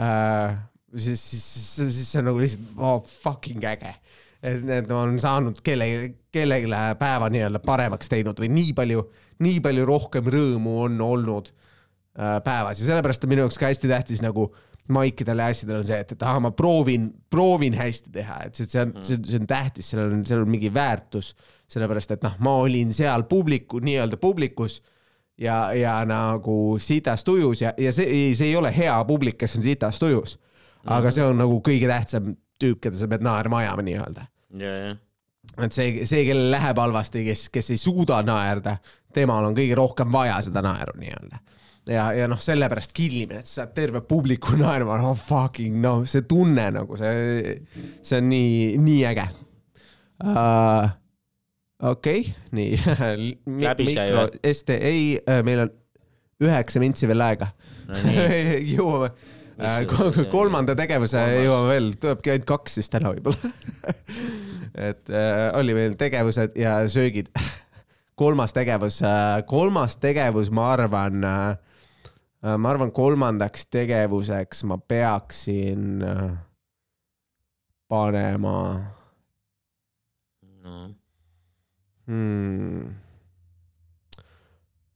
äh,, 0.00 0.58
siis, 0.94 1.30
siis, 1.30 1.44
siis, 1.44 1.94
siis 1.96 2.12
see 2.12 2.22
on 2.22 2.30
nagu 2.32 2.42
lihtsalt 2.42 2.82
oh, 2.82 3.00
fucking 3.22 3.64
äge. 3.64 3.94
et, 4.42 4.62
et 4.62 4.90
ma 4.90 5.02
olen 5.02 5.18
saanud 5.22 5.62
kelle, 5.66 5.88
kellelegi 6.32 6.70
päeva 6.98 7.30
nii-öelda 7.32 7.62
paremaks 7.64 8.10
teinud 8.10 8.38
või 8.38 8.52
nii 8.54 8.74
palju, 8.76 9.02
nii 9.44 9.62
palju 9.64 9.88
rohkem 9.88 10.30
rõõmu 10.34 10.78
on 10.84 11.00
olnud 11.02 11.50
äh, 11.50 12.38
päevas 12.44 12.80
ja 12.80 12.92
sellepärast 12.92 13.26
on 13.26 13.34
minu 13.34 13.46
jaoks 13.46 13.58
ka 13.58 13.70
hästi 13.72 13.90
tähtis 13.90 14.22
nagu 14.24 14.52
maikidel 14.92 15.42
ja 15.42 15.48
asjadel 15.52 15.80
on 15.80 15.86
see, 15.86 15.98
et, 16.02 16.12
et 16.14 16.22
ahah, 16.24 16.40
ma 16.42 16.50
proovin, 16.56 17.08
proovin 17.30 17.76
hästi 17.78 18.12
teha, 18.14 18.38
et 18.48 18.58
see, 18.58 18.68
see 18.70 18.84
on, 18.84 18.94
see 19.04 19.40
on 19.40 19.48
tähtis, 19.48 19.90
sellel 19.92 20.14
on, 20.16 20.22
sellel 20.28 20.46
on 20.46 20.52
mingi 20.52 20.70
väärtus, 20.74 21.34
sellepärast 21.68 22.14
et 22.16 22.24
noh, 22.24 22.38
ma 22.44 22.54
olin 22.62 22.92
seal 22.96 23.26
publiku, 23.28 23.82
nii-öelda 23.84 24.20
publikus 24.20 24.78
ja, 25.40 25.72
ja 25.76 25.98
nagu 26.08 26.78
sitas 26.82 27.24
tujus 27.28 27.62
ja, 27.66 27.74
ja 27.78 27.92
see, 27.94 28.30
see 28.38 28.52
ei 28.52 28.56
ole 28.56 28.72
hea 28.74 28.96
publik, 29.08 29.38
kes 29.40 29.58
on 29.58 29.66
sitas 29.66 30.00
tujus. 30.00 30.38
aga 30.88 31.12
see 31.12 31.26
on 31.26 31.36
nagu 31.42 31.60
kõige 31.64 31.90
tähtsam 31.90 32.32
tüüp, 32.58 32.80
keda 32.82 32.96
sa 32.96 33.10
pead 33.10 33.22
naerma 33.26 33.62
ajama 33.64 33.84
nii-öelda. 33.86 34.24
et 35.64 35.74
see, 35.76 36.06
see, 36.08 36.24
kellel 36.28 36.50
läheb 36.54 36.80
halvasti, 36.80 37.26
kes, 37.28 37.48
kes 37.52 37.70
ei 37.74 37.80
suuda 37.80 38.22
naerda, 38.24 38.78
temal 39.14 39.50
on 39.50 39.56
kõige 39.56 39.76
rohkem 39.76 40.12
vaja 40.12 40.40
seda 40.48 40.64
naeru 40.64 40.96
nii-öelda 41.00 41.44
ja, 41.92 42.08
ja 42.16 42.28
noh, 42.30 42.40
sellepärast 42.42 42.94
killimine, 42.96 43.42
et 43.42 43.48
sa 43.50 43.62
saad 43.62 43.74
terve 43.76 44.02
publiku 44.08 44.56
naerma, 44.60 44.98
no 45.02 45.14
fucking 45.18 45.80
noh, 45.84 46.04
see 46.08 46.24
tunne 46.28 46.68
nagu 46.78 46.98
see, 47.00 47.58
see 48.04 48.20
on 48.22 48.30
nii, 48.32 48.54
nii 48.84 49.02
äge 49.12 49.26
uh,. 50.24 50.88
okei 51.92 52.24
okay,, 52.26 52.34
nii 52.58 52.78
mikro 53.84 54.28
ST, 54.52 54.78
ei, 54.78 55.18
meil 55.46 55.66
on 55.66 55.74
üheksa 56.44 56.80
mintsi 56.82 57.08
veel 57.10 57.24
aega 57.24 57.52
No 57.88 57.96
jõuame 58.74 59.08
sul 59.88 60.12
see- 60.14 60.28
kolmanda 60.30 60.74
tegevuse 60.78 61.18
Kolmas. 61.18 61.44
jõuame 61.46 61.70
veel, 61.72 61.86
tulebki 62.02 62.34
ainult 62.34 62.48
kaks 62.50 62.76
siis 62.78 62.92
täna 62.92 63.10
võib-olla 63.14 63.50
et 64.88 65.10
uh, 65.10 65.48
oli 65.58 65.74
meil 65.74 65.96
tegevused 65.98 66.54
ja 66.58 66.78
söögid. 66.90 67.30
kolmas 68.18 68.54
tegevus 68.54 69.00
uh,, 69.02 69.40
kolmas 69.46 69.96
tegevus, 70.02 70.52
ma 70.54 70.72
arvan 70.76 71.24
uh,, 71.24 71.56
ma 72.42 72.70
arvan, 72.70 72.92
kolmandaks 72.94 73.66
tegevuseks 73.72 74.62
ma 74.70 74.78
peaksin 74.78 76.04
uh, 76.06 76.30
panema 77.90 78.58
no 80.62 80.76
hmm.. 82.06 82.94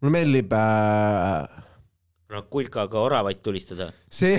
mulle 0.01 0.13
meeldib 0.19 0.53
äh, 0.55 1.63
kulkaga 2.51 3.01
oravaid 3.01 3.43
tulistada. 3.45 3.91
see 4.09 4.39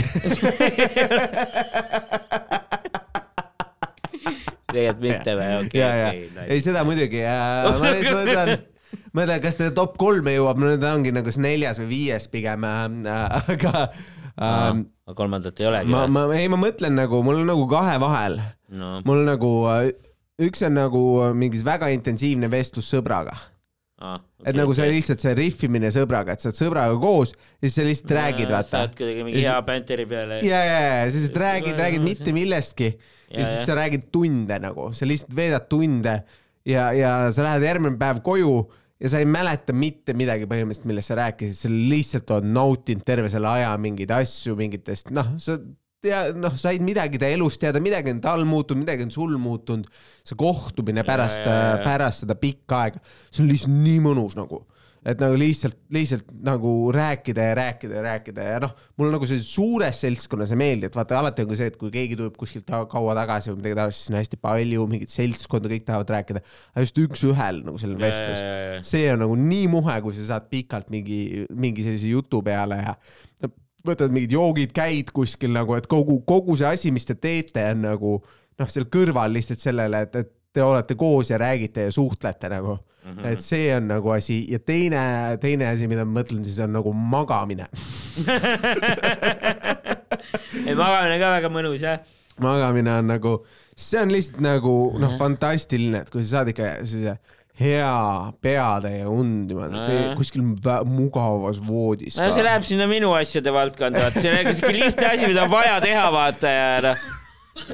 tegelikult 4.74 5.01
mitte 5.04 5.36
või? 5.38 5.49
okei. 5.66 6.30
ei 6.47 6.62
seda 6.64 6.86
muidugi 6.88 7.22
äh,, 7.26 7.68
ma 7.68 7.91
lihtsalt 7.93 8.22
mõtlen, 8.22 8.64
ma 9.14 9.24
ei 9.26 9.30
tea, 9.34 9.39
kas 9.44 9.58
ta 9.60 9.70
top 9.76 9.98
kolme 10.02 10.34
jõuab, 10.36 10.60
no 10.62 10.74
ta 10.82 10.94
ongi 10.98 11.12
nagu 11.16 11.32
see 11.34 11.44
neljas 11.46 11.80
või 11.82 11.89
viies 11.91 12.28
pigem 12.34 12.64
äh,, 12.66 13.44
aga 13.54 13.74
äh, 13.88 14.82
aga 15.06 15.16
kolmandat 15.18 15.60
ei 15.62 15.68
olegi 15.70 15.91
ma, 15.94 16.06
ma, 16.08 16.26
ei, 16.38 16.48
ma 16.52 16.58
mõtlen 16.62 16.96
nagu, 16.98 17.22
mul 17.26 17.41
on 17.44 17.50
nagu 17.54 17.68
kahe 17.72 17.98
vahel, 18.02 18.39
no. 18.74 18.96
Mul 19.06 19.26
nagu 19.28 19.54
äh, 19.72 19.89
üks 20.44 20.64
on 20.66 20.78
nagu 20.80 21.02
mingis 21.38 21.66
väga 21.68 21.91
intensiivne 21.94 22.50
vestlus 22.52 22.88
sõbraga, 22.94 23.36
aa, 24.04 24.18
et 24.44 24.58
nagu 24.58 24.74
see 24.76 24.88
lihtsalt 24.89 25.22
see 25.24 25.36
riffimine 25.38 25.91
sõbraga, 25.94 26.34
et 26.34 26.41
sa 26.44 26.50
oled 26.50 26.58
sõbraga 26.60 26.96
koos 27.04 27.36
ja 27.36 27.68
siis 27.68 27.76
sa 27.78 27.86
lihtsalt 27.88 28.16
räägid, 28.18 28.50
vaata. 28.52 28.72
saad 28.74 28.96
kuidagi 28.98 29.24
mingi 29.28 29.44
hea 29.44 29.54
siis- 29.60 29.68
bänteri 29.70 30.06
peale. 30.10 30.39
ja, 30.44 30.62
ja, 30.68 30.80
ja 30.88 31.04
sa 31.12 31.20
lihtsalt 31.20 31.41
räägid, 31.46 31.70
siis- 31.76 31.82
räägid 31.84 32.08
mitte 32.10 32.34
millestki 32.36 32.89
ja, 32.94 33.12
Ja, 33.34 33.39
ja 33.39 33.46
siis 33.50 33.60
ja. 33.62 33.66
sa 33.70 33.76
räägid 33.80 34.04
tunde 34.14 34.58
nagu, 34.62 34.89
sa 34.94 35.08
lihtsalt 35.10 35.32
veedad 35.38 35.64
tunde 35.72 36.12
ja, 36.70 36.89
ja 36.94 37.14
sa 37.34 37.46
lähed 37.48 37.64
järgmine 37.66 37.98
päev 38.02 38.20
koju 38.26 38.58
ja 39.04 39.12
sa 39.12 39.20
ei 39.20 39.28
mäleta 39.28 39.76
mitte 39.76 40.16
midagi 40.16 40.47
põhimõtteliselt, 40.49 40.88
millest 40.89 41.12
sa 41.12 41.20
rääkisid, 41.20 41.58
sa 41.60 41.72
lihtsalt 41.74 42.36
oled 42.38 42.51
nautinud 42.56 43.06
terve 43.08 43.32
selle 43.32 43.49
aja 43.51 43.74
mingeid 43.82 44.14
asju, 44.16 44.56
mingitest 44.60 45.12
noh, 45.16 45.34
sa 45.43 45.58
tea, 46.04 46.22
noh, 46.36 46.56
said 46.60 46.84
midagi 46.84 47.20
ta 47.22 47.30
elust 47.32 47.62
teada, 47.64 47.82
midagi 47.84 48.14
on 48.14 48.22
tal 48.24 48.45
muutunud, 48.47 48.84
midagi 48.84 49.06
on 49.08 49.14
sul 49.14 49.38
muutunud. 49.41 49.89
see 50.24 50.39
kohtumine 50.39 51.04
pärast 51.08 51.43
pärast 51.84 52.24
seda 52.24 52.36
pikka 52.39 52.80
aega, 52.86 53.04
see 53.30 53.43
on 53.43 53.51
lihtsalt 53.51 53.76
nii 53.84 53.99
mõnus 54.08 54.38
nagu 54.39 54.64
et 55.06 55.20
nagu 55.20 55.38
lihtsalt, 55.39 55.76
lihtsalt 55.93 56.30
nagu 56.45 56.74
rääkida 56.95 57.47
ja 57.49 57.56
rääkida 57.60 57.97
ja 57.97 58.04
rääkida 58.06 58.45
ja 58.47 58.60
noh, 58.64 58.76
mul 58.99 59.12
nagu 59.14 59.28
see 59.28 59.41
suures 59.43 59.99
seltskonnas 60.06 60.54
ei 60.54 60.60
meeldi, 60.62 60.88
et 60.88 60.95
vaata 60.95 61.20
alati 61.20 61.43
on 61.43 61.51
ka 61.51 61.58
see, 61.60 61.72
et 61.74 61.80
kui 61.80 61.91
keegi 61.93 62.18
tuleb 62.20 62.38
kuskilt 62.39 62.70
kaua 62.91 63.16
tagasi 63.18 63.51
või 63.51 63.60
midagi 63.62 63.80
taolist, 63.80 64.01
siis 64.01 64.14
on 64.14 64.20
hästi 64.20 64.39
palju 64.43 64.88
mingit 64.91 65.14
seltskonda, 65.14 65.72
kõik 65.74 65.88
tahavad 65.89 66.14
rääkida, 66.18 66.43
aga 66.74 66.86
just 66.86 67.01
üks-ühel 67.04 67.64
nagu 67.68 67.82
selline 67.82 68.04
vestlus. 68.04 68.45
see 68.93 69.10
on 69.12 69.24
nagu 69.26 69.36
nii 69.39 69.68
muhe, 69.74 69.97
kui 70.06 70.16
sa 70.18 70.30
saad 70.34 70.47
pikalt 70.51 70.93
mingi, 70.93 71.47
mingi 71.51 71.86
sellise 71.88 72.14
jutu 72.14 72.43
peale 72.45 72.80
ja 72.84 72.95
võtad 73.84 74.14
mingid 74.16 74.32
joogid, 74.38 74.72
käid 74.76 75.12
kuskil 75.16 75.51
nagu, 75.56 75.76
et 75.76 75.89
kogu, 75.91 76.22
kogu 76.28 76.56
see 76.60 76.70
asi, 76.70 76.93
mis 76.95 77.08
te 77.08 77.18
teete, 77.20 77.66
on 77.74 77.84
nagu 77.89 78.14
noh, 78.24 78.72
seal 78.72 78.88
kõrval 78.91 79.36
lihtsalt 79.36 79.60
sellele, 79.60 80.06
et, 80.08 80.16
et 80.24 80.32
te 80.54 80.64
olete 80.64 80.95
koos 80.95 81.32
ja 81.34 81.39
räägite 81.41 81.88
ja 81.88 81.91
suhtlete 81.91 82.51
nagu 82.54 82.78
mm. 83.04 83.12
-hmm. 83.12 83.28
et 83.28 83.41
see 83.41 83.76
on 83.76 83.88
nagu 83.91 84.16
asi 84.16 84.45
ja 84.51 84.60
teine, 84.60 85.38
teine 85.41 85.68
asi, 85.70 85.88
mida 85.88 86.06
ma 86.06 86.22
mõtlen, 86.22 86.43
siis 86.45 86.60
on 86.64 86.74
nagu 86.74 86.93
magamine. 86.93 87.68
ei, 90.68 90.76
magamine 90.76 91.20
ka 91.20 91.32
väga 91.38 91.54
mõnus 91.54 91.84
jah. 91.84 92.04
magamine 92.41 92.97
on 92.99 93.14
nagu, 93.14 93.38
see 93.76 94.01
on 94.01 94.12
lihtsalt 94.12 94.41
nagu 94.41 94.76
noh, 94.99 95.18
fantastiline, 95.18 96.04
et 96.04 96.14
kui 96.14 96.24
sa 96.24 96.39
saad 96.39 96.54
ikka 96.54 96.76
sellise 96.84 97.18
hea 97.60 97.89
peatäie 98.41 99.04
und 99.06 99.51
niimoodi 99.51 99.97
kuskil 100.18 100.41
mugavas 100.89 101.60
voodis 101.62 102.18
no 102.18 102.32
see 102.34 102.45
läheb 102.45 102.66
sinna 102.66 102.88
minu 102.89 103.12
asjade 103.14 103.54
valdkonda, 103.54 104.08
vaata, 104.08 104.24
see 104.24 104.39
on 104.39 104.58
siuke 104.58 104.74
lihtne 104.74 105.12
asi, 105.12 105.30
mida 105.30 105.45
on 105.45 105.54
vaja 105.54 105.76
teha, 105.84 106.08
vaata 106.16 106.56
ja 106.56 106.72
noh. 106.88 107.06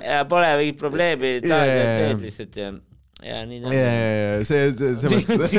ja 0.03 0.25
pole 0.27 0.51
mingit 0.59 0.81
probleemi, 0.81 1.37
jaa. 1.39 1.61
teed 1.63 2.25
lihtsalt 2.25 2.59
ja, 2.59 2.73
ja 3.25 3.39
nii 3.45 3.61
ta 3.63 3.73
ja, 3.73 3.79
ja, 3.79 3.93
on. 3.93 4.39
ja 4.39 4.45
see, 4.47 4.73
see, 4.73 4.95
selles, 4.95 5.55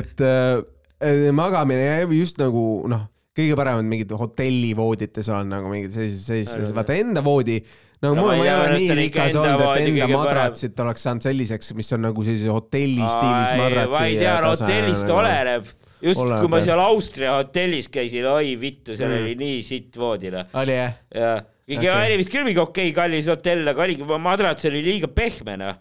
et 0.00 0.20
äh, 0.24 1.28
magamine 1.34 1.84
ja 1.84 2.06
just 2.10 2.38
nagu 2.42 2.64
noh, 2.90 3.06
kõige 3.38 3.56
paremad 3.58 3.86
mingid 3.86 4.12
hotellivoodites 4.18 5.28
on 5.34 5.52
nagu 5.52 5.70
mingid 5.70 5.94
sellised, 5.94 6.24
sellised, 6.50 6.74
vaata 6.76 6.96
enda 6.98 7.22
voodi. 7.24 7.60
no 8.02 8.12
No 8.14 8.22
mul 8.22 8.36
ma 8.38 8.44
ei 8.46 8.50
ole 8.54 8.70
nii 8.76 8.90
on 8.94 9.00
ikka 9.02 9.26
rikas 9.26 9.36
olnud, 9.38 9.62
et 9.64 9.82
enda 9.88 10.06
parem. 10.06 10.16
madratsit 10.20 10.80
oleks 10.84 11.02
saanud 11.06 11.26
selliseks, 11.26 11.72
mis 11.78 11.92
on 11.96 12.04
nagu 12.06 12.24
sellise 12.26 12.50
hotelli 12.54 13.02
stiilis 13.02 13.52
madratsi. 13.58 13.98
ma 13.98 14.06
ei 14.06 14.18
tea, 14.22 14.34
hotellist 14.46 15.10
oleneb. 15.14 15.70
just, 16.02 16.20
Oleneb, 16.22 16.40
kui 16.44 16.50
ma 16.52 16.60
jah. 16.60 16.66
seal 16.68 16.82
Austria 16.84 17.32
hotellis 17.40 17.88
käisin, 17.90 18.26
oi 18.30 18.52
vittu, 18.60 18.94
seal 18.94 19.10
Mm. 19.10 19.22
oli 19.24 19.34
nii 19.40 19.62
sitt 19.66 19.98
voodi 19.98 20.30
noh. 20.30 20.46
oli 20.62 20.76
jah? 20.78 20.94
ja, 21.14 21.32
Okei. 21.42 21.78
okay. 21.78 22.06
oli 22.06 22.20
vist 22.22 22.30
küll 22.32 22.46
mingi 22.46 22.62
okei 22.62 22.92
okay, 22.92 22.96
kallis 23.02 23.26
hotell, 23.30 23.66
aga 23.74 23.82
oligi, 23.82 24.06
madrats 24.30 24.64
oli 24.70 24.82
liiga 24.86 25.10
pehme 25.10 25.56
noh. 25.58 25.74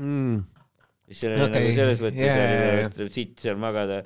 Mm. 0.00 0.42
mis 1.08 1.18
seal 1.20 1.34
oli 1.36 1.44
Okei. 1.48 1.56
nagu 1.60 1.72
selles 1.76 2.00
mõttes 2.00 2.28
Jaa, 2.28 2.36
oli 2.44 2.60
minu 2.60 2.76
arust 2.78 3.16
sitt 3.16 3.42
seal 3.44 3.58
magada. 3.60 3.98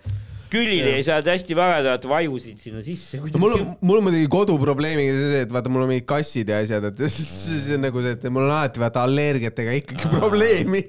külili 0.51 0.93
ei 0.97 1.03
saanud 1.07 1.27
hästi 1.31 1.55
magada, 1.59 1.93
vaata 1.95 2.09
vajusid 2.11 2.59
sinna 2.63 2.83
sisse. 2.87 3.19
no 3.23 3.39
mul 3.43 3.55
on, 3.57 3.63
mul 3.87 3.99
on 4.01 4.05
muidugi 4.09 4.29
koduprobleemiga 4.31 5.15
see, 5.19 5.41
et 5.47 5.55
vaata, 5.55 5.71
mul 5.71 5.85
on 5.85 5.91
mingid 5.93 6.07
kassid 6.11 6.51
ja 6.51 6.59
asjad, 6.65 6.87
et 6.91 7.03
siis 7.17 7.71
on 7.77 7.83
nagu 7.87 8.03
see, 8.05 8.15
et 8.19 8.27
mul 8.31 8.45
on 8.49 8.53
alati 8.57 8.83
vaata 8.83 9.03
allergiatega 9.07 9.75
ikkagi 9.83 10.11
probleemi. 10.15 10.83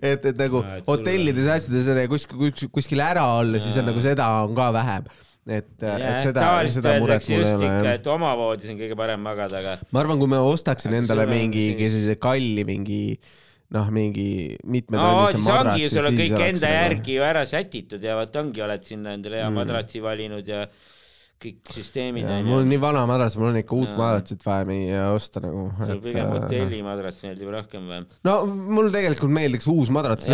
et, 0.00 0.24
et 0.32 0.40
nagu 0.40 0.62
Aa, 0.64 0.78
et 0.82 0.88
hotellides 0.92 1.48
ja 1.48 1.58
asjades 1.60 1.88
ja 1.92 2.06
kuskil, 2.12 2.40
kuskil, 2.44 2.72
kuskil 2.80 3.04
ära 3.04 3.24
olla, 3.40 3.60
siis 3.62 3.76
on 3.80 3.88
nagu 3.92 4.04
seda 4.04 4.28
on 4.46 4.56
ka 4.58 4.70
vähem. 4.76 5.06
et, 5.48 5.70
et 5.82 6.18
seda, 6.22 6.48
seda 6.70 6.96
muret 7.02 7.24
mul 7.28 7.36
ei 7.36 7.44
just 7.44 7.56
ole 7.66 7.94
et 7.98 8.04
oma 8.16 8.32
voodis 8.38 8.68
on 8.70 8.76
kõige 8.80 8.96
parem 9.00 9.24
magada, 9.24 9.58
aga 9.64 9.78
ma 9.90 10.04
arvan, 10.04 10.20
kui 10.20 10.30
ma 10.30 10.38
ostaksin 10.46 10.94
endale 11.00 11.24
mingi 11.30 11.72
siis- 11.72 11.96
sellise 11.96 12.18
kalli 12.22 12.64
mingi 12.68 13.00
noh, 13.72 13.86
mingi 13.94 14.28
no 14.58 14.70
mitmetonnise 14.76 15.36
siis 15.36 15.46
ongi 15.46 15.56
madratsi, 15.56 15.82
ju, 15.82 15.88
sul 15.96 16.06
on 16.10 16.16
kõik 16.22 16.34
enda 16.48 16.66
nagu- 16.66 16.78
järgi 16.78 17.12
ju 17.18 17.22
ära 17.28 17.42
sätitud 17.48 18.02
ja 18.04 18.16
vot 18.20 18.34
ongi, 18.42 18.60
oled 18.64 18.82
sinna 18.88 19.14
endale 19.16 19.36
hea 19.42 19.48
Mm. 19.50 19.56
madratsi 19.62 19.98
valinud 20.04 20.46
ja 20.48 20.66
kõik 21.42 21.58
süsteemid 21.74 22.22
on 22.30 22.44
mul 22.46 22.60
on 22.60 22.62
ju. 22.62 22.68
nii 22.70 22.78
vana 22.84 23.00
madras, 23.10 23.34
mul 23.36 23.48
on 23.48 23.56
ikka 23.58 23.74
uut 23.74 23.96
madratsit 23.98 24.44
vaja 24.46 24.62
mingi 24.68 24.92
osta 25.10 25.40
nagu. 25.42 25.64
sul 25.86 25.98
pigem 26.04 26.28
hotellimadrats 26.36 27.22
meeldib 27.26 27.50
rohkem 27.50 27.88
või? 27.90 28.04
no 28.28 28.34
mul 28.46 28.92
tegelikult 28.94 29.32
meeldiks 29.34 29.66
uus 29.72 29.90
madrats. 29.90 30.28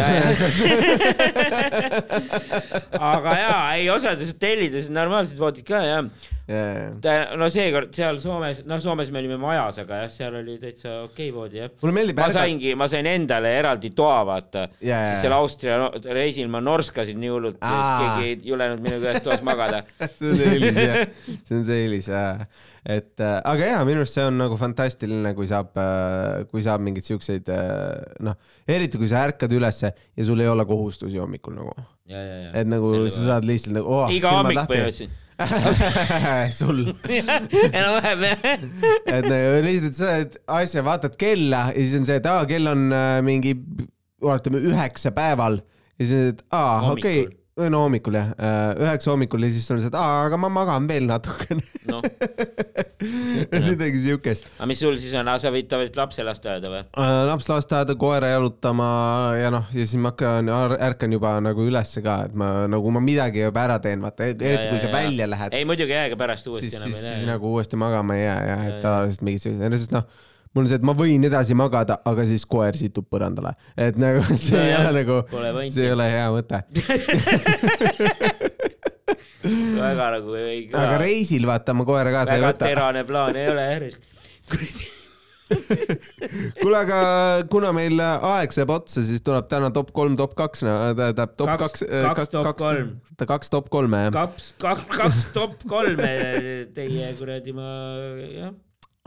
aga 3.12 3.36
jaa, 3.41 3.62
ei 3.78 3.89
osades 3.93 4.28
hotellides 4.34 4.89
on 4.91 4.99
normaalsed 5.01 5.39
voodid 5.41 5.64
ka 5.68 5.80
jah. 5.86 6.05
ta, 6.49 7.14
no 7.36 7.49
seekord 7.53 7.92
seal 7.96 8.18
Soomes, 8.22 8.62
noh, 8.68 8.80
Soomes 8.80 9.11
me 9.12 9.20
olime 9.20 9.36
majas, 9.40 9.82
aga 9.82 10.01
jah, 10.03 10.12
seal 10.12 10.38
oli 10.40 10.55
täitsa 10.62 10.94
okei 11.05 11.28
voodi 11.34 11.61
jah. 11.61 11.74
mulle 11.82 11.96
meeldib 11.99 12.20
ma 12.20 12.28
saingi, 12.32 12.72
ma 12.78 12.88
sain 12.88 13.09
endale 13.11 13.51
eraldi 13.59 13.90
toa, 13.96 14.22
vaata. 14.28 14.64
Jaa. 14.80 15.11
siis 15.11 15.26
seal 15.26 15.36
Austria 15.36 15.76
no, 15.82 15.90
reisil 16.16 16.49
ma 16.53 16.62
norskasin 16.64 17.20
nii 17.20 17.32
hullult, 17.34 17.61
siis 17.61 17.90
keegi 18.01 18.30
ei 18.30 18.38
julenud 18.49 18.80
minuga 18.84 19.12
ühes 19.12 19.26
toas 19.26 19.44
magada. 19.44 19.82
see 20.16 20.32
on 20.32 20.40
see 20.40 20.49
eelis 20.55 20.80
jah, 20.80 20.99
see 21.36 21.59
on 21.59 21.68
see 21.68 21.78
eelis 21.84 22.11
jah, 22.14 22.42
et 22.96 23.24
äh, 23.28 23.36
aga 23.53 23.70
jaa, 23.74 23.84
minu 23.90 24.07
arust 24.07 24.16
see 24.16 24.26
on 24.30 24.40
nagu 24.40 24.57
fantastiline, 24.61 25.36
kui 25.36 25.53
saab, 25.53 25.76
kui 26.49 26.64
saab 26.64 26.84
mingeid 26.88 27.12
siukseid 27.12 27.53
äh, 27.53 28.18
noh, 28.24 28.40
eriti 28.64 29.01
kui 29.01 29.12
sa 29.12 29.26
ärkad 29.28 29.53
ülesse 29.53 29.92
ja 29.92 30.24
sul 30.24 30.40
ei 30.40 30.49
ole 30.49 30.64
kohustusi 30.68 31.20
hommikul 31.20 31.61
nagu, 31.61 31.76
et 32.09 32.68
nagu 32.68 32.96
sa 33.12 33.32
saad 33.34 33.49
lihtsalt 33.49 33.82
nagu 33.82 33.99
oh, 34.01 34.12
iga 34.16 34.38
hommik 34.40 34.64
põhimõtteliselt. 34.64 35.24
sul, 36.59 36.80
enam-vähem 37.70 38.24
jah. 38.26 38.47
et 39.07 39.26
nagu 39.28 39.61
lihtsalt 39.62 39.99
sa 39.99 40.09
oled 40.16 40.39
asja, 40.59 40.82
vaatad 40.86 41.14
kella 41.20 41.68
ja 41.70 41.78
siis 41.78 41.95
on 42.01 42.09
see, 42.09 42.18
et 42.18 42.26
aa, 42.26 42.47
kell 42.51 42.70
on 42.70 42.89
äh, 42.91 43.18
mingi, 43.26 43.55
oletame 44.24 44.62
üheksa 44.66 45.12
päeval. 45.14 45.61
Ja 45.99 46.09
siis, 46.09 46.32
et 46.34 46.43
aa, 46.51 46.91
okei. 46.91 47.22
okay,, 47.28 47.38
no 47.72 47.84
hommikul 47.86 48.18
jah, 48.18 48.32
üheksa 48.78 49.12
hommikul 49.14 49.46
ja 49.46 49.52
siis 49.54 49.68
on 49.74 49.80
see, 49.82 49.90
et 49.90 49.98
aga 49.98 50.38
ma 50.40 50.50
magan 50.52 50.88
veel 50.90 51.09
natukene 51.09 51.64
noh, 51.88 52.04
midagi 53.68 54.02
siukest. 54.04 54.50
aga 54.59 54.68
mis 54.70 54.82
sul 54.84 54.98
siis 55.00 55.16
on, 55.18 55.30
sa 55.40 55.52
võid 55.54 55.70
tavaliselt 55.70 55.98
lapse 56.02 56.26
lasteaeda 56.26 56.72
või? 56.72 56.84
laps 57.30 57.48
lasteaeda, 57.50 57.96
koera 57.98 58.34
jalutama 58.34 58.90
ja 59.40 59.52
noh, 59.54 59.72
ja 59.72 59.86
siis 59.86 59.98
ma 60.02 60.12
hakkan, 60.12 60.52
ärkan 60.90 61.16
juba 61.16 61.34
nagu 61.44 61.66
ülesse 61.66 62.04
ka, 62.04 62.20
et 62.28 62.36
ma 62.38 62.52
nagu 62.70 62.92
ma 62.94 63.02
midagi 63.02 63.46
juba 63.46 63.64
ära 63.64 63.80
teen, 63.82 64.04
vaata, 64.04 64.28
eriti 64.28 64.68
kui 64.68 64.82
sa 64.84 64.92
välja 64.92 65.26
lähed, 65.30 65.56
ei 65.56 65.66
muidugi 65.68 65.96
jääga 65.96 66.20
pärast 66.20 66.52
uuesti 66.52 66.68
siis, 66.68 66.78
enam 66.78 66.92
siis, 66.92 67.02
ei 67.02 67.14
siis 67.16 67.26
näe. 67.26 67.34
nagu 67.34 67.56
uuesti 67.56 67.80
magama 67.80 68.18
ei 68.18 68.26
jää 68.26 68.40
ja 68.44 68.59
Ja, 68.59 68.64
et 68.68 68.78
ja. 68.78 68.82
tavaliselt 68.84 69.24
mingid 69.26 69.44
siuksed, 69.44 69.78
sest 69.78 69.94
noh, 69.94 70.06
mul 70.59 70.66
on 70.66 70.70
see, 70.72 70.78
et 70.80 70.86
ma 70.86 70.94
võin 70.98 71.22
edasi 71.28 71.54
magada, 71.59 72.00
aga 72.11 72.24
siis 72.26 72.42
koer 72.50 72.74
situb 72.78 73.06
põrandale, 73.12 73.54
et 73.78 73.98
nagu 74.00 74.24
see 74.34 74.59
ei 74.59 74.74
Nojah, 74.74 74.90
ole 74.90 75.02
nagu, 75.04 75.16
see 75.70 75.86
ei 75.86 75.92
ole 75.94 76.11
hea 76.11 76.28
mõte. 76.34 76.62
väga 79.78 80.11
nagu 80.18 80.34
ei 80.42 80.61
aga 80.66 80.74
kõla, 80.74 81.00
reisil 81.00 81.46
vaata 81.48 81.74
ma 81.78 81.86
koera 81.88 82.11
kaasa 82.12 82.34
ei 82.36 82.42
väga 82.42 82.52
võta. 82.52 82.68
terane 82.68 83.04
plaan 83.09 83.38
ei 83.38 83.50
ole 83.54 83.66
jah. 83.70 83.82
kuule, 86.61 86.76
aga 86.76 86.98
kuna 87.48 87.70
meil 87.72 87.96
aeg 88.04 88.52
saab 88.52 88.74
otsa, 88.74 89.00
siis 89.06 89.22
tuleb 89.24 89.46
täna 89.48 89.70
top 89.72 89.94
kolm, 89.96 90.16
top 90.20 90.34
kaks, 90.36 90.61
tähendab 90.66 91.32
top 91.40 91.48
Kaks- 91.54 91.84
kaks, 91.86 92.12
kaks 92.18 92.28
top 92.34 92.61
kolm. 92.61 92.90
kaks 93.32 93.52
top 93.54 93.70
kolme 93.72 94.02
jah. 94.09 94.12
kaks, 94.18 94.50
kaks, 94.61 94.84
kaks 94.98 95.28
top 95.36 95.54
kolme 95.70 96.12
teie 96.76 97.12
kuradi 97.20 97.54
ma, 97.56 97.68
jah. 98.34 98.52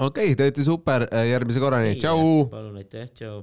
Okei 0.01 0.31
okay,, 0.31 0.35
te 0.35 0.49
olete 0.49 0.67
super, 0.67 1.07
järgmise 1.29 1.63
korrani, 1.63 1.97
tšau. 2.01 2.47
palun 2.51 2.79
aitäh, 2.81 3.09
tšau 3.13 3.41